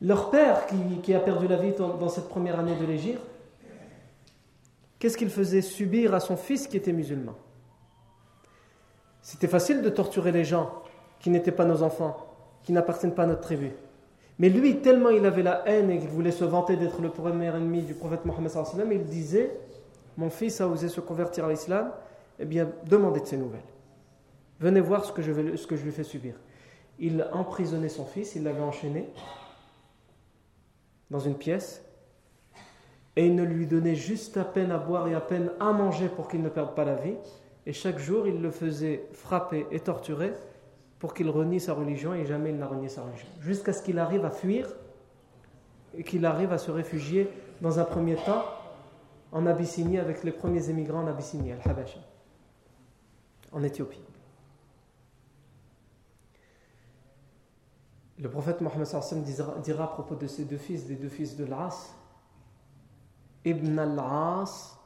Leur 0.00 0.30
père, 0.30 0.66
qui, 1.02 1.12
a 1.12 1.20
perdu 1.20 1.48
la 1.48 1.56
vie 1.56 1.72
dans, 1.72 2.08
cette 2.08 2.28
première 2.28 2.58
année 2.58 2.76
de 2.76 2.86
l'Égypte, 2.86 3.20
qu'est-ce 4.98 5.16
qu'il 5.16 5.30
faisait 5.30 5.60
subir 5.60 6.14
à 6.14 6.20
son 6.20 6.36
fils 6.36 6.68
qui 6.68 6.76
était 6.76 6.92
musulman? 6.92 7.34
C'était 9.20 9.48
facile 9.48 9.82
de 9.82 9.90
torturer 9.90 10.30
les 10.30 10.44
gens 10.44 10.70
qui 11.20 11.30
n'étaient 11.30 11.52
pas 11.52 11.64
nos 11.64 11.82
enfants, 11.82 12.16
qui 12.62 12.72
n'appartiennent 12.72 13.14
pas 13.14 13.24
à 13.24 13.26
notre 13.26 13.42
tribu. 13.42 13.72
Mais 14.38 14.48
lui, 14.48 14.80
tellement 14.80 15.10
il 15.10 15.26
avait 15.26 15.42
la 15.42 15.66
haine 15.68 15.90
et 15.90 15.98
qu'il 15.98 16.08
voulait 16.08 16.30
se 16.30 16.44
vanter 16.44 16.76
d'être 16.76 17.02
le 17.02 17.10
premier 17.10 17.48
ennemi 17.48 17.82
du 17.82 17.94
prophète 17.94 18.24
Mohammed, 18.24 18.52
il 18.92 19.04
disait 19.04 19.58
Mon 20.16 20.30
fils 20.30 20.60
a 20.60 20.68
osé 20.68 20.88
se 20.88 21.00
convertir 21.00 21.44
à 21.44 21.50
l'islam, 21.50 21.90
eh 22.38 22.44
bien, 22.44 22.68
demandez 22.86 23.20
de 23.20 23.26
ses 23.26 23.36
nouvelles. 23.36 23.60
Venez 24.60 24.80
voir 24.80 25.04
ce 25.04 25.12
que 25.12 25.22
je, 25.22 25.56
ce 25.56 25.66
que 25.66 25.76
je 25.76 25.84
lui 25.84 25.92
fais 25.92 26.04
subir. 26.04 26.34
Il 27.00 27.26
emprisonnait 27.32 27.88
son 27.88 28.04
fils, 28.04 28.34
il 28.36 28.44
l'avait 28.44 28.62
enchaîné 28.62 29.08
dans 31.10 31.20
une 31.20 31.36
pièce 31.36 31.82
et 33.16 33.26
il 33.26 33.34
ne 33.34 33.42
lui 33.42 33.66
donnait 33.66 33.96
juste 33.96 34.36
à 34.36 34.44
peine 34.44 34.70
à 34.70 34.78
boire 34.78 35.08
et 35.08 35.14
à 35.14 35.20
peine 35.20 35.50
à 35.58 35.72
manger 35.72 36.08
pour 36.08 36.28
qu'il 36.28 36.42
ne 36.42 36.48
perde 36.48 36.74
pas 36.74 36.84
la 36.84 36.94
vie. 36.94 37.16
Et 37.66 37.72
chaque 37.72 37.98
jour, 37.98 38.26
il 38.26 38.40
le 38.40 38.50
faisait 38.50 39.04
frapper 39.12 39.66
et 39.72 39.80
torturer 39.80 40.32
pour 40.98 41.14
qu'il 41.14 41.30
renie 41.30 41.60
sa 41.60 41.74
religion 41.74 42.14
et 42.14 42.26
jamais 42.26 42.50
il 42.50 42.58
n'a 42.58 42.66
renié 42.66 42.88
sa 42.88 43.02
religion. 43.02 43.28
Jusqu'à 43.40 43.72
ce 43.72 43.82
qu'il 43.82 43.98
arrive 43.98 44.24
à 44.24 44.30
fuir 44.30 44.68
et 45.94 46.02
qu'il 46.02 46.24
arrive 46.26 46.52
à 46.52 46.58
se 46.58 46.70
réfugier 46.70 47.30
dans 47.60 47.78
un 47.78 47.84
premier 47.84 48.16
temps 48.16 48.44
en 49.32 49.46
Abyssinie 49.46 49.98
avec 49.98 50.24
les 50.24 50.32
premiers 50.32 50.70
émigrants 50.70 51.02
en 51.02 51.06
Abyssinie, 51.06 51.52
Al-Habasha, 51.52 52.00
en 53.52 53.62
Éthiopie. 53.62 54.02
Le 58.18 58.28
prophète 58.28 58.60
Mohammed 58.60 58.88
dira 59.62 59.84
à 59.84 59.86
propos 59.88 60.16
de 60.16 60.26
ses 60.26 60.44
deux 60.44 60.56
fils, 60.56 60.86
des 60.86 60.96
deux 60.96 61.08
fils 61.08 61.36
de 61.36 61.44
l'As, 61.44 61.94
Ibn 63.44 63.78
al-As 63.78 64.76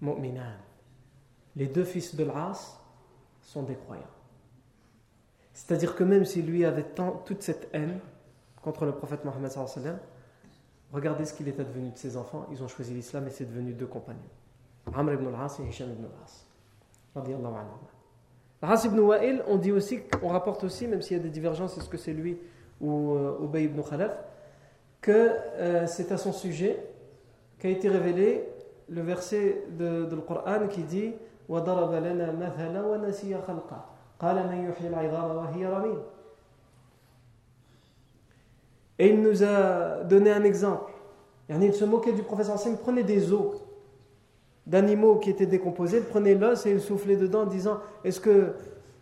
mu'minan. 0.00 0.56
Les 1.56 1.66
deux 1.66 1.84
fils 1.84 2.14
de 2.14 2.24
l'As 2.24 2.80
sont 3.42 3.64
des 3.64 3.74
croyants. 3.74 4.13
C'est-à-dire 5.54 5.94
que 5.94 6.04
même 6.04 6.24
si 6.24 6.42
lui 6.42 6.64
avait 6.64 6.82
tant, 6.82 7.22
toute 7.24 7.42
cette 7.42 7.68
haine 7.72 7.98
contre 8.60 8.84
le 8.84 8.92
prophète 8.92 9.24
Mohammed 9.24 9.52
regardez 10.92 11.24
ce 11.24 11.32
qu'il 11.32 11.48
est 11.48 11.58
advenu 11.58 11.90
de 11.90 11.96
ses 11.96 12.16
enfants. 12.16 12.46
Ils 12.50 12.62
ont 12.62 12.68
choisi 12.68 12.92
l'islam 12.92 13.26
et 13.26 13.30
c'est 13.30 13.44
devenu 13.46 13.72
deux 13.72 13.86
compagnons. 13.86 14.18
Amr 14.94 15.14
ibn 15.14 15.28
al-As 15.28 15.60
et 15.60 15.68
Hisham 15.68 15.90
ibn 15.90 16.04
al-As. 16.04 16.46
Al-As 18.62 18.84
ibn 18.84 18.98
Wa'il, 18.98 19.42
on 19.46 19.56
dit 19.56 19.72
aussi, 19.72 20.00
on 20.22 20.28
rapporte 20.28 20.64
aussi, 20.64 20.88
même 20.88 21.02
s'il 21.02 21.16
y 21.16 21.20
a 21.20 21.22
des 21.22 21.30
divergences, 21.30 21.78
est-ce 21.78 21.88
que 21.88 21.96
c'est 21.96 22.12
lui 22.12 22.38
ou 22.80 23.14
euh, 23.14 23.38
Ubay 23.44 23.64
ibn 23.64 23.80
Khalaf, 23.82 24.12
que 25.00 25.12
euh, 25.12 25.86
c'est 25.86 26.10
à 26.10 26.16
son 26.16 26.32
sujet 26.32 26.84
qu'a 27.58 27.68
été 27.68 27.88
révélé 27.88 28.48
le 28.88 29.02
verset 29.02 29.64
de, 29.78 30.04
de 30.04 30.16
Coran 30.16 30.66
qui 30.68 30.82
dit 30.82 31.14
Et 38.98 39.08
il 39.08 39.20
nous 39.20 39.42
a 39.42 40.04
donné 40.04 40.30
un 40.30 40.44
exemple. 40.44 40.92
Il 41.48 41.74
se 41.74 41.84
moquait 41.84 42.12
du 42.12 42.22
professeur 42.22 42.56
il 42.66 42.76
prenait 42.76 43.02
des 43.02 43.32
os 43.32 43.64
d'animaux 44.66 45.16
qui 45.16 45.30
étaient 45.30 45.46
décomposés, 45.46 45.98
il 45.98 46.04
prenait 46.04 46.34
l'os 46.34 46.64
et 46.64 46.70
il 46.70 46.80
soufflait 46.80 47.16
dedans 47.16 47.42
en 47.42 47.46
disant 47.46 47.80
Est-ce 48.02 48.20
que 48.20 48.54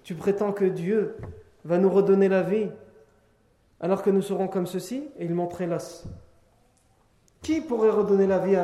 tu 0.03 0.15
prétends 0.15 0.53
que 0.53 0.65
Dieu 0.65 1.17
va 1.65 1.79
nous 1.79 1.91
redonner 1.91 2.29
la 2.29 2.43
vie 2.43 2.69
alors 3.81 4.03
que 4.03 4.11
nous 4.11 4.23
serons 4.23 4.49
comme 4.49 4.67
ceci? 4.67 5.09
Et 5.19 5.25
il 5.25 5.35
montrait 5.35 5.67
l'os. 5.67 6.05
Qui 7.43 7.61
pourrait 7.61 7.91
redonner 7.91 8.27
la 8.27 8.39
vie 8.39 8.57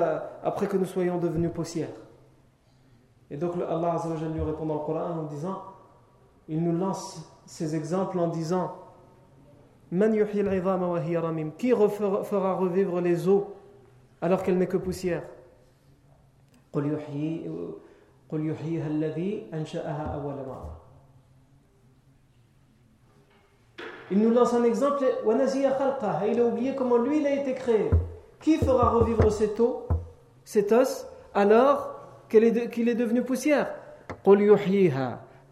après 0.42 0.66
que 0.66 0.76
nous 0.76 0.86
soyons 0.86 1.18
devenus 1.18 1.50
poussière 1.52 1.88
Et 3.30 3.36
donc 3.36 3.54
Allah 3.68 3.96
lui 4.32 4.40
répond 4.40 4.66
dans 4.66 4.78
Coran 4.78 5.18
en 5.18 5.24
disant, 5.24 5.62
il 6.48 6.62
nous 6.62 6.76
lance 6.76 7.30
ces 7.46 7.76
exemples 7.76 8.18
en 8.18 8.28
disant, 8.28 8.74
qui 9.90 11.70
fera 11.70 12.54
revivre 12.54 13.00
les 13.00 13.28
eaux 13.28 13.54
alors 14.20 14.42
qu'elle 14.42 14.58
n'est 14.58 14.66
que 14.66 14.76
poussière? 14.76 15.22
Il 24.10 24.20
nous 24.22 24.30
lance 24.30 24.54
un 24.54 24.64
exemple, 24.64 25.04
il 25.26 26.40
a 26.40 26.44
oublié 26.44 26.74
comment 26.74 26.96
lui 26.96 27.20
il 27.20 27.26
a 27.26 27.34
été 27.34 27.54
créé. 27.54 27.90
Qui 28.40 28.56
fera 28.56 28.90
revivre 28.90 29.30
cette 29.30 29.60
eau, 29.60 29.86
cet 30.44 30.72
os, 30.72 31.06
alors 31.34 31.94
qu'il 32.28 32.44
est, 32.44 32.94
devenu 32.94 33.22
poussière? 33.22 33.74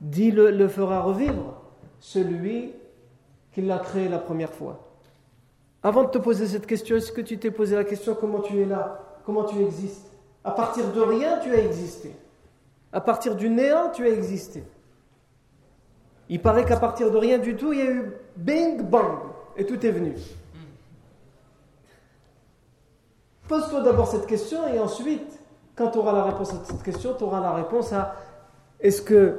Dit 0.01 0.31
le, 0.31 0.69
fera 0.69 1.01
revivre 1.01 1.55
celui 2.01 2.73
qui 3.53 3.63
l'a 3.63 3.79
créé 3.79 4.09
la 4.09 4.19
première 4.19 4.53
fois. 4.53 4.81
Avant 5.83 6.05
de 6.05 6.11
te 6.11 6.19
poser 6.19 6.47
cette 6.47 6.67
question, 6.67 6.97
est-ce 6.97 7.13
que 7.13 7.21
tu 7.21 7.39
t'es 7.39 7.51
posé 7.51 7.77
la 7.77 7.85
question 7.85 8.15
comment 8.15 8.41
tu 8.41 8.61
es 8.61 8.65
là? 8.65 9.01
Comment 9.25 9.45
tu 9.45 9.61
existes? 9.61 10.11
À 10.45 10.51
partir 10.51 10.93
de 10.93 11.01
rien, 11.01 11.39
tu 11.39 11.51
as 11.53 11.59
existé. 11.59 12.13
À 12.93 13.01
partir 13.01 13.35
du 13.35 13.49
néant, 13.49 13.91
tu 13.91 14.05
as 14.05 14.11
existé. 14.11 14.63
Il 16.29 16.41
paraît 16.41 16.65
qu'à 16.65 16.77
partir 16.77 17.11
de 17.11 17.17
rien 17.17 17.39
du 17.39 17.57
tout, 17.57 17.73
il 17.73 17.79
y 17.79 17.83
a 17.83 17.91
eu 17.91 18.13
bing 18.37 18.83
bang 18.83 19.19
et 19.57 19.65
tout 19.65 19.85
est 19.85 19.91
venu. 19.91 20.15
Pose-toi 23.49 23.81
d'abord 23.83 24.09
cette 24.09 24.27
question 24.27 24.67
et 24.69 24.79
ensuite, 24.79 25.39
quand 25.77 25.91
tu 25.91 25.99
auras 25.99 26.13
la 26.13 26.25
réponse 26.25 26.53
à 26.53 26.65
cette 26.65 26.83
question, 26.83 27.15
tu 27.17 27.25
auras 27.25 27.41
la 27.41 27.53
réponse 27.53 27.93
à 27.93 28.17
est-ce 28.81 29.03
que 29.03 29.39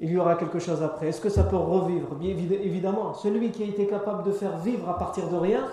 il 0.00 0.10
y 0.10 0.16
aura 0.16 0.36
quelque 0.36 0.58
chose 0.58 0.82
après. 0.82 1.08
Est-ce 1.08 1.20
que 1.20 1.28
ça 1.28 1.44
peut 1.44 1.56
revivre? 1.56 2.14
Bien 2.14 2.30
évidemment, 2.30 3.14
celui 3.14 3.50
qui 3.50 3.64
a 3.64 3.66
été 3.66 3.86
capable 3.86 4.22
de 4.22 4.32
faire 4.32 4.58
vivre 4.58 4.88
à 4.88 4.96
partir 4.96 5.28
de 5.28 5.36
rien 5.36 5.64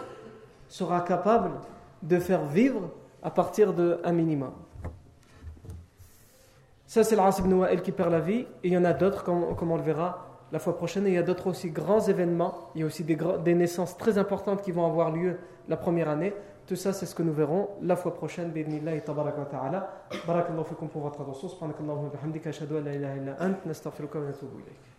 sera 0.68 1.02
capable 1.02 1.52
de 2.02 2.20
faire 2.20 2.46
vivre 2.46 2.90
à 3.22 3.30
partir 3.30 3.74
d'un 3.74 4.12
minimum. 4.12 4.52
Ça, 6.88 7.04
c'est 7.04 7.16
l'As 7.16 7.40
ibn 7.40 7.54
Wa'il 7.54 7.82
qui 7.82 7.92
perd 7.92 8.12
la 8.12 8.20
vie, 8.20 8.46
et 8.64 8.68
il 8.68 8.74
y 8.74 8.78
en 8.78 8.86
a 8.86 8.94
d'autres, 8.94 9.24
comme, 9.24 9.56
comme, 9.56 9.72
on 9.72 9.78
le 9.78 9.82
verra 9.84 10.28
la 10.52 10.60
fois 10.60 10.78
prochaine, 10.78 11.08
et 11.08 11.10
il 11.10 11.16
y 11.16 11.18
a 11.18 11.24
d'autres 11.24 11.48
aussi 11.48 11.72
grands 11.72 12.02
événements, 12.02 12.70
il 12.76 12.82
y 12.82 12.84
a 12.84 12.88
aussi 12.88 13.04
des, 13.04 13.18
des 13.44 13.56
naissances 13.56 13.98
très 13.98 14.18
importantes 14.18 14.62
qui 14.62 14.72
vont 14.72 14.86
avoir 14.86 15.12
lieu 15.12 15.38
la 15.68 15.78
première 15.78 16.10
année. 16.10 16.34
Tout 16.68 16.76
ça, 16.76 16.94
c'est 16.94 17.06
ce 17.06 17.14
que 17.14 17.22
nous 17.22 17.34
verrons 17.34 17.70
la 17.82 17.96
fois 17.96 18.16
prochaine. 18.16 18.50
Bidnillahi 18.50 19.02
tabaraka 19.04 19.40
wa 19.40 19.46
ta'ala. 19.46 20.08
Barakallahu 20.26 20.66
fikum 20.66 20.90
pour 20.90 21.04
votre 21.04 21.22
attention. 21.22 21.48
Subhanakallahu 21.48 22.06
wa 22.06 22.10
bihamdika. 22.10 22.50
Ashhadu 22.50 22.78
an 22.78 22.82
la 22.82 22.94
ilaha 22.94 23.16
illa 23.18 23.36
ant. 23.40 23.66
Nastaghfiruka 23.66 24.20
wa 24.20 24.26
natubu 24.26 24.60
ilayk. 24.60 24.95